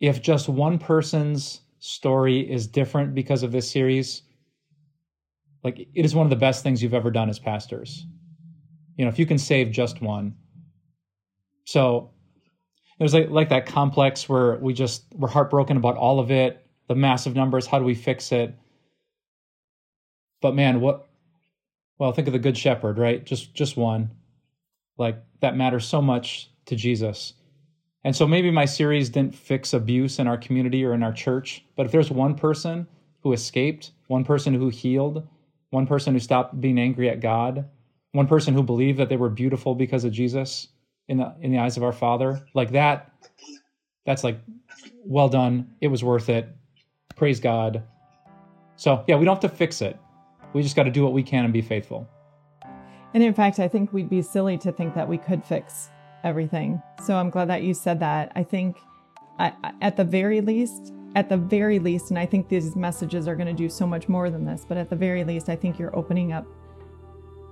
if 0.00 0.22
just 0.22 0.48
one 0.48 0.78
person's 0.78 1.60
story 1.78 2.40
is 2.40 2.66
different 2.66 3.14
because 3.14 3.42
of 3.42 3.52
this 3.52 3.70
series, 3.70 4.22
like 5.62 5.78
it 5.78 6.04
is 6.04 6.14
one 6.14 6.26
of 6.26 6.30
the 6.30 6.36
best 6.36 6.62
things 6.62 6.82
you've 6.82 6.94
ever 6.94 7.10
done 7.10 7.28
as 7.28 7.38
pastors. 7.38 8.06
You 8.96 9.04
know, 9.04 9.10
if 9.10 9.18
you 9.18 9.26
can 9.26 9.38
save 9.38 9.70
just 9.70 10.00
one. 10.00 10.36
So 11.64 12.10
there's 12.98 13.14
like, 13.14 13.30
like 13.30 13.48
that 13.50 13.66
complex 13.66 14.28
where 14.28 14.56
we 14.56 14.72
just, 14.72 15.04
we're 15.14 15.28
heartbroken 15.28 15.76
about 15.76 15.96
all 15.96 16.20
of 16.20 16.30
it, 16.30 16.66
the 16.88 16.94
massive 16.94 17.34
numbers, 17.34 17.66
how 17.66 17.78
do 17.78 17.84
we 17.84 17.94
fix 17.94 18.32
it? 18.32 18.54
But 20.40 20.54
man, 20.54 20.80
what 20.80 21.09
well 22.00 22.10
think 22.12 22.26
of 22.26 22.32
the 22.32 22.40
good 22.40 22.58
shepherd 22.58 22.98
right? 22.98 23.24
Just 23.24 23.54
just 23.54 23.76
one. 23.76 24.10
Like 24.98 25.22
that 25.40 25.56
matters 25.56 25.86
so 25.86 26.02
much 26.02 26.50
to 26.66 26.74
jesus. 26.74 27.34
And 28.02 28.16
so 28.16 28.26
maybe 28.26 28.50
my 28.50 28.64
series 28.64 29.10
didn't 29.10 29.34
fix 29.34 29.74
abuse 29.74 30.18
in 30.18 30.26
our 30.26 30.38
community 30.38 30.84
or 30.84 30.94
in 30.94 31.04
our 31.04 31.12
church 31.12 31.64
but 31.76 31.86
if 31.86 31.92
there's 31.92 32.10
one 32.10 32.34
person 32.34 32.88
who 33.22 33.32
escaped 33.32 33.92
one 34.08 34.24
person 34.24 34.54
who 34.54 34.70
healed 34.70 35.28
one 35.68 35.86
person 35.86 36.14
who 36.14 36.20
stopped 36.20 36.60
being 36.60 36.80
angry 36.80 37.10
at 37.10 37.20
god 37.20 37.68
one 38.12 38.26
person 38.26 38.54
who 38.54 38.62
believed 38.62 38.98
that 38.98 39.10
they 39.10 39.18
were 39.18 39.28
beautiful 39.28 39.74
because 39.74 40.04
of 40.04 40.12
jesus 40.12 40.68
in 41.08 41.18
the 41.18 41.34
in 41.42 41.52
the 41.52 41.58
eyes 41.58 41.76
of 41.76 41.84
our 41.84 41.92
father 41.92 42.42
like 42.54 42.72
that 42.72 43.12
that's 44.06 44.24
like 44.24 44.40
well 45.04 45.28
done. 45.28 45.74
It 45.80 45.88
was 45.88 46.02
worth 46.02 46.28
it. 46.28 46.48
Praise 47.16 47.40
god. 47.40 47.82
So 48.76 49.04
yeah 49.06 49.16
we 49.16 49.24
don't 49.24 49.40
have 49.40 49.50
to 49.50 49.56
fix 49.56 49.82
it 49.82 49.98
we 50.52 50.62
just 50.62 50.76
got 50.76 50.84
to 50.84 50.90
do 50.90 51.04
what 51.04 51.12
we 51.12 51.22
can 51.22 51.44
and 51.44 51.52
be 51.52 51.62
faithful. 51.62 52.08
And 53.14 53.22
in 53.22 53.34
fact, 53.34 53.58
I 53.58 53.68
think 53.68 53.92
we'd 53.92 54.10
be 54.10 54.22
silly 54.22 54.56
to 54.58 54.72
think 54.72 54.94
that 54.94 55.08
we 55.08 55.18
could 55.18 55.44
fix 55.44 55.88
everything. 56.22 56.80
So 57.04 57.16
I'm 57.16 57.30
glad 57.30 57.48
that 57.48 57.62
you 57.62 57.74
said 57.74 58.00
that. 58.00 58.32
I 58.36 58.42
think 58.42 58.78
I, 59.38 59.52
at 59.80 59.96
the 59.96 60.04
very 60.04 60.40
least, 60.40 60.92
at 61.16 61.28
the 61.28 61.36
very 61.36 61.78
least, 61.78 62.10
and 62.10 62.18
I 62.18 62.26
think 62.26 62.48
these 62.48 62.76
messages 62.76 63.26
are 63.26 63.34
going 63.34 63.48
to 63.48 63.52
do 63.52 63.68
so 63.68 63.86
much 63.86 64.08
more 64.08 64.30
than 64.30 64.44
this, 64.44 64.64
but 64.68 64.76
at 64.76 64.90
the 64.90 64.96
very 64.96 65.24
least, 65.24 65.48
I 65.48 65.56
think 65.56 65.78
you're 65.78 65.96
opening 65.96 66.32
up 66.32 66.46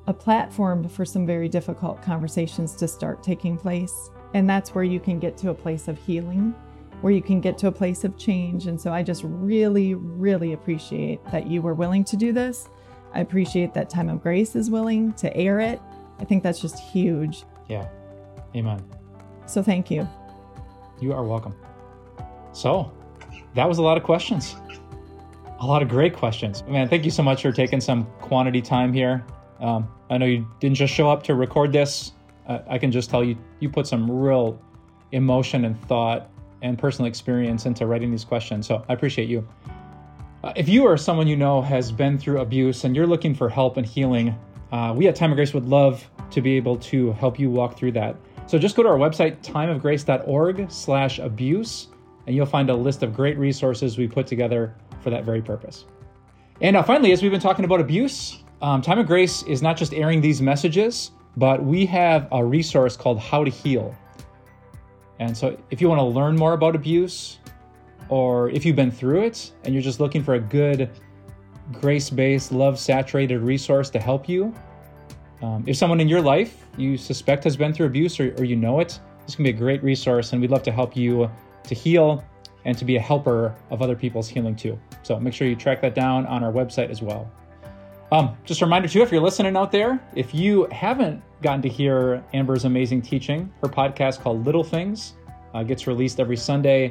a 0.06 0.14
platform 0.14 0.88
for 0.88 1.04
some 1.04 1.26
very 1.26 1.48
difficult 1.48 2.00
conversations 2.02 2.74
to 2.76 2.86
start 2.86 3.22
taking 3.22 3.58
place. 3.58 4.10
And 4.34 4.48
that's 4.48 4.74
where 4.74 4.84
you 4.84 5.00
can 5.00 5.18
get 5.18 5.36
to 5.38 5.50
a 5.50 5.54
place 5.54 5.88
of 5.88 5.98
healing, 5.98 6.54
where 7.00 7.12
you 7.12 7.22
can 7.22 7.40
get 7.40 7.58
to 7.58 7.66
a 7.66 7.72
place 7.72 8.04
of 8.04 8.16
change. 8.16 8.66
And 8.66 8.80
so 8.80 8.92
I 8.92 9.02
just 9.02 9.22
really, 9.24 9.94
really 9.94 10.52
appreciate 10.52 11.20
that 11.32 11.46
you 11.46 11.62
were 11.62 11.74
willing 11.74 12.04
to 12.04 12.16
do 12.16 12.32
this. 12.32 12.68
I 13.12 13.20
appreciate 13.20 13.74
that 13.74 13.88
Time 13.90 14.08
of 14.08 14.22
Grace 14.22 14.54
is 14.54 14.70
willing 14.70 15.12
to 15.14 15.34
air 15.36 15.60
it. 15.60 15.80
I 16.18 16.24
think 16.24 16.42
that's 16.42 16.60
just 16.60 16.78
huge. 16.78 17.44
Yeah. 17.68 17.88
Amen. 18.54 18.84
So 19.46 19.62
thank 19.62 19.90
you. 19.90 20.08
You 21.00 21.12
are 21.12 21.24
welcome. 21.24 21.54
So, 22.52 22.92
that 23.54 23.68
was 23.68 23.78
a 23.78 23.82
lot 23.82 23.96
of 23.96 24.02
questions. 24.02 24.56
A 25.60 25.66
lot 25.66 25.82
of 25.82 25.88
great 25.88 26.14
questions. 26.14 26.62
Man, 26.68 26.88
thank 26.88 27.04
you 27.04 27.10
so 27.10 27.22
much 27.22 27.42
for 27.42 27.52
taking 27.52 27.80
some 27.80 28.06
quantity 28.20 28.62
time 28.62 28.92
here. 28.92 29.24
Um, 29.60 29.88
I 30.10 30.18
know 30.18 30.26
you 30.26 30.46
didn't 30.60 30.76
just 30.76 30.92
show 30.92 31.10
up 31.10 31.22
to 31.24 31.34
record 31.34 31.72
this. 31.72 32.12
Uh, 32.46 32.60
I 32.68 32.78
can 32.78 32.92
just 32.92 33.10
tell 33.10 33.24
you, 33.24 33.36
you 33.60 33.68
put 33.68 33.86
some 33.86 34.10
real 34.10 34.60
emotion 35.12 35.64
and 35.64 35.80
thought 35.86 36.30
and 36.62 36.78
personal 36.78 37.08
experience 37.08 37.66
into 37.66 37.86
writing 37.86 38.10
these 38.10 38.24
questions. 38.24 38.66
So 38.66 38.84
I 38.88 38.92
appreciate 38.92 39.28
you. 39.28 39.46
Uh, 40.44 40.52
if 40.54 40.68
you 40.68 40.84
or 40.84 40.96
someone 40.96 41.26
you 41.26 41.36
know 41.36 41.60
has 41.60 41.90
been 41.90 42.16
through 42.16 42.40
abuse 42.40 42.84
and 42.84 42.94
you're 42.94 43.06
looking 43.06 43.34
for 43.34 43.48
help 43.48 43.76
and 43.76 43.84
healing, 43.84 44.38
uh, 44.70 44.94
we 44.96 45.08
at 45.08 45.16
Time 45.16 45.32
of 45.32 45.36
Grace 45.36 45.52
would 45.52 45.66
love 45.66 46.08
to 46.30 46.40
be 46.40 46.56
able 46.56 46.76
to 46.76 47.12
help 47.12 47.40
you 47.40 47.50
walk 47.50 47.76
through 47.76 47.92
that. 47.92 48.14
So 48.46 48.58
just 48.58 48.76
go 48.76 48.82
to 48.84 48.88
our 48.88 48.98
website, 48.98 49.42
timeofgrace.org 49.42 50.70
slash 50.70 51.18
abuse 51.18 51.88
and 52.28 52.36
you'll 52.36 52.46
find 52.46 52.70
a 52.70 52.74
list 52.74 53.02
of 53.02 53.14
great 53.14 53.38
resources 53.38 53.98
we 53.98 54.06
put 54.06 54.26
together 54.26 54.74
for 55.00 55.10
that 55.10 55.24
very 55.24 55.40
purpose. 55.42 55.86
And 56.60 56.74
now, 56.74 56.82
finally, 56.82 57.12
as 57.12 57.22
we've 57.22 57.30
been 57.30 57.40
talking 57.40 57.64
about 57.64 57.80
abuse, 57.80 58.44
um, 58.60 58.82
Time 58.82 58.98
of 58.98 59.06
Grace 59.06 59.42
is 59.44 59.62
not 59.62 59.76
just 59.76 59.94
airing 59.94 60.20
these 60.20 60.42
messages, 60.42 61.10
but 61.36 61.64
we 61.64 61.86
have 61.86 62.28
a 62.30 62.44
resource 62.44 62.96
called 62.96 63.18
How 63.18 63.44
to 63.44 63.50
Heal. 63.50 63.96
And 65.18 65.36
so, 65.36 65.58
if 65.70 65.80
you 65.80 65.88
want 65.88 66.00
to 66.00 66.04
learn 66.04 66.36
more 66.36 66.52
about 66.52 66.76
abuse, 66.76 67.38
or 68.08 68.50
if 68.50 68.64
you've 68.64 68.76
been 68.76 68.90
through 68.90 69.22
it 69.22 69.52
and 69.64 69.74
you're 69.74 69.82
just 69.82 70.00
looking 70.00 70.22
for 70.22 70.34
a 70.34 70.40
good, 70.40 70.90
grace 71.72 72.10
based, 72.10 72.52
love 72.52 72.78
saturated 72.78 73.40
resource 73.40 73.90
to 73.90 73.98
help 73.98 74.28
you, 74.28 74.54
um, 75.42 75.64
if 75.66 75.76
someone 75.76 76.00
in 76.00 76.08
your 76.08 76.20
life 76.20 76.66
you 76.76 76.96
suspect 76.96 77.44
has 77.44 77.56
been 77.56 77.72
through 77.72 77.86
abuse 77.86 78.18
or, 78.18 78.34
or 78.38 78.44
you 78.44 78.56
know 78.56 78.80
it, 78.80 78.98
this 79.26 79.34
can 79.34 79.44
be 79.44 79.50
a 79.50 79.52
great 79.52 79.82
resource, 79.82 80.32
and 80.32 80.40
we'd 80.40 80.50
love 80.50 80.62
to 80.62 80.72
help 80.72 80.96
you 80.96 81.30
to 81.64 81.74
heal 81.74 82.24
and 82.64 82.76
to 82.78 82.84
be 82.84 82.96
a 82.96 83.00
helper 83.00 83.54
of 83.70 83.82
other 83.82 83.94
people's 83.94 84.28
healing 84.28 84.56
too. 84.56 84.78
So 85.02 85.20
make 85.20 85.34
sure 85.34 85.46
you 85.46 85.54
track 85.54 85.80
that 85.82 85.94
down 85.94 86.26
on 86.26 86.42
our 86.42 86.52
website 86.52 86.90
as 86.90 87.02
well. 87.02 87.30
Um, 88.10 88.36
just 88.44 88.62
a 88.62 88.64
reminder 88.64 88.88
too, 88.88 89.02
if 89.02 89.12
you're 89.12 89.20
listening 89.20 89.56
out 89.56 89.70
there, 89.70 90.00
if 90.14 90.34
you 90.34 90.66
haven't 90.72 91.22
gotten 91.42 91.60
to 91.62 91.68
hear 91.68 92.24
Amber's 92.32 92.64
amazing 92.64 93.02
teaching, 93.02 93.52
her 93.60 93.68
podcast 93.68 94.20
called 94.20 94.46
Little 94.46 94.64
Things 94.64 95.12
uh, 95.54 95.62
gets 95.62 95.86
released 95.86 96.20
every 96.20 96.36
Sunday. 96.36 96.90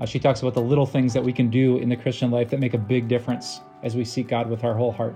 Uh, 0.00 0.06
she 0.06 0.18
talks 0.18 0.42
about 0.42 0.54
the 0.54 0.62
little 0.62 0.86
things 0.86 1.12
that 1.12 1.22
we 1.22 1.32
can 1.32 1.48
do 1.50 1.78
in 1.78 1.88
the 1.88 1.96
Christian 1.96 2.30
life 2.30 2.50
that 2.50 2.60
make 2.60 2.74
a 2.74 2.78
big 2.78 3.08
difference 3.08 3.60
as 3.82 3.94
we 3.94 4.04
seek 4.04 4.28
God 4.28 4.48
with 4.48 4.64
our 4.64 4.74
whole 4.74 4.92
heart. 4.92 5.14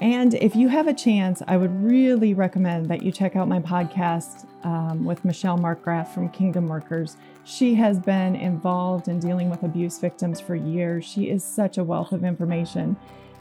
And 0.00 0.32
if 0.34 0.56
you 0.56 0.68
have 0.68 0.86
a 0.86 0.94
chance, 0.94 1.42
I 1.46 1.58
would 1.58 1.82
really 1.82 2.32
recommend 2.32 2.88
that 2.88 3.02
you 3.02 3.12
check 3.12 3.36
out 3.36 3.48
my 3.48 3.60
podcast 3.60 4.46
um, 4.64 5.04
with 5.04 5.24
Michelle 5.26 5.58
Markgraf 5.58 6.08
from 6.14 6.30
Kingdom 6.30 6.68
Workers. 6.68 7.18
She 7.44 7.74
has 7.74 7.98
been 7.98 8.34
involved 8.34 9.08
in 9.08 9.18
dealing 9.18 9.50
with 9.50 9.62
abuse 9.62 9.98
victims 9.98 10.40
for 10.40 10.54
years. 10.54 11.04
She 11.04 11.28
is 11.28 11.44
such 11.44 11.76
a 11.76 11.84
wealth 11.84 12.12
of 12.12 12.24
information 12.24 12.96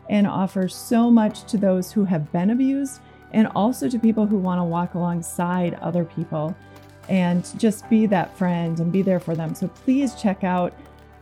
and 0.09 0.27
offers 0.27 0.75
so 0.75 1.09
much 1.09 1.43
to 1.45 1.57
those 1.57 1.93
who 1.93 2.03
have 2.03 2.29
been 2.33 2.49
abused 2.49 2.99
and 3.31 3.47
also 3.55 3.87
to 3.87 3.99
people 3.99 4.25
who 4.25 4.37
want 4.37 4.59
to 4.59 4.63
walk 4.63 4.95
alongside 4.95 5.75
other 5.75 6.03
people 6.03 6.55
and 7.09 7.51
just 7.59 7.89
be 7.89 8.05
that 8.05 8.37
friend 8.37 8.79
and 8.79 8.91
be 8.91 9.01
there 9.01 9.19
for 9.19 9.35
them. 9.35 9.53
So 9.55 9.67
please 9.67 10.15
check 10.15 10.43
out 10.43 10.73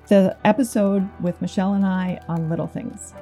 the 0.07 0.37
episode 0.45 1.09
with 1.21 1.41
Michelle 1.41 1.73
and 1.73 1.85
I 1.85 2.19
on 2.27 2.49
Little 2.49 2.67
Things. 2.67 3.13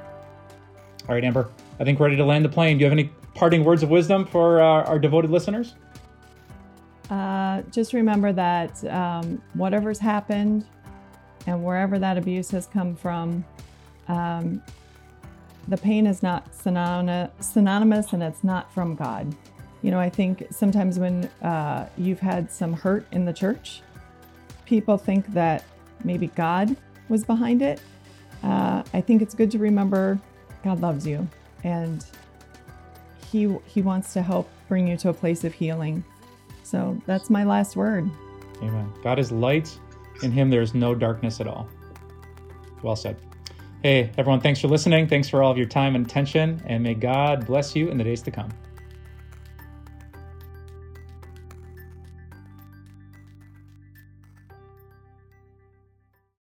All 1.07 1.13
right, 1.13 1.23
Amber, 1.23 1.49
I 1.79 1.83
think 1.83 1.99
we're 1.99 2.07
ready 2.07 2.17
to 2.17 2.25
land 2.25 2.43
the 2.43 2.49
plane. 2.49 2.77
Do 2.77 2.81
you 2.81 2.85
have 2.85 2.97
any 2.97 3.11
parting 3.35 3.63
words 3.63 3.83
of 3.83 3.89
wisdom 3.89 4.25
for 4.25 4.59
uh, 4.61 4.83
our 4.83 4.97
devoted 4.97 5.29
listeners? 5.29 5.75
Uh, 7.09 7.61
just 7.71 7.93
remember 7.93 8.33
that 8.33 8.83
um, 8.85 9.41
whatever's 9.53 9.99
happened 9.99 10.65
and 11.45 11.63
wherever 11.63 11.99
that 11.99 12.17
abuse 12.17 12.49
has 12.49 12.65
come 12.65 12.95
from, 12.95 13.45
um, 14.07 14.63
the 15.67 15.77
pain 15.77 16.07
is 16.07 16.23
not 16.23 16.53
synonymous 16.55 18.13
and 18.13 18.23
it's 18.23 18.43
not 18.43 18.73
from 18.73 18.95
God. 18.95 19.35
You 19.85 19.91
know, 19.91 19.99
I 19.99 20.09
think 20.09 20.47
sometimes 20.49 20.97
when 20.97 21.25
uh, 21.43 21.87
you've 21.95 22.19
had 22.19 22.51
some 22.51 22.73
hurt 22.73 23.05
in 23.11 23.23
the 23.23 23.31
church, 23.31 23.83
people 24.65 24.97
think 24.97 25.27
that 25.33 25.63
maybe 26.03 26.25
God 26.25 26.75
was 27.07 27.23
behind 27.23 27.61
it. 27.61 27.79
Uh, 28.41 28.81
I 28.95 29.01
think 29.01 29.21
it's 29.21 29.35
good 29.35 29.51
to 29.51 29.59
remember 29.59 30.19
God 30.63 30.81
loves 30.81 31.05
you 31.05 31.29
and 31.63 32.03
he 33.31 33.55
he 33.67 33.83
wants 33.83 34.11
to 34.13 34.23
help 34.23 34.49
bring 34.67 34.87
you 34.87 34.97
to 34.97 35.09
a 35.09 35.13
place 35.13 35.43
of 35.43 35.53
healing. 35.53 36.03
So 36.63 36.99
that's 37.05 37.29
my 37.29 37.43
last 37.43 37.75
word. 37.75 38.09
Amen. 38.63 38.91
God 39.03 39.19
is 39.19 39.31
light. 39.31 39.79
In 40.23 40.31
him 40.31 40.49
there 40.49 40.63
is 40.63 40.73
no 40.73 40.95
darkness 40.95 41.39
at 41.39 41.47
all. 41.47 41.69
Well 42.81 42.95
said. 42.95 43.17
Hey, 43.83 44.09
everyone, 44.17 44.41
thanks 44.41 44.59
for 44.59 44.67
listening. 44.67 45.07
Thanks 45.07 45.29
for 45.29 45.43
all 45.43 45.51
of 45.51 45.59
your 45.59 45.67
time 45.67 45.95
and 45.95 46.07
attention, 46.07 46.59
and 46.65 46.81
may 46.81 46.95
God 46.95 47.45
bless 47.45 47.75
you 47.75 47.89
in 47.89 47.99
the 47.99 48.03
days 48.03 48.23
to 48.23 48.31
come. 48.31 48.49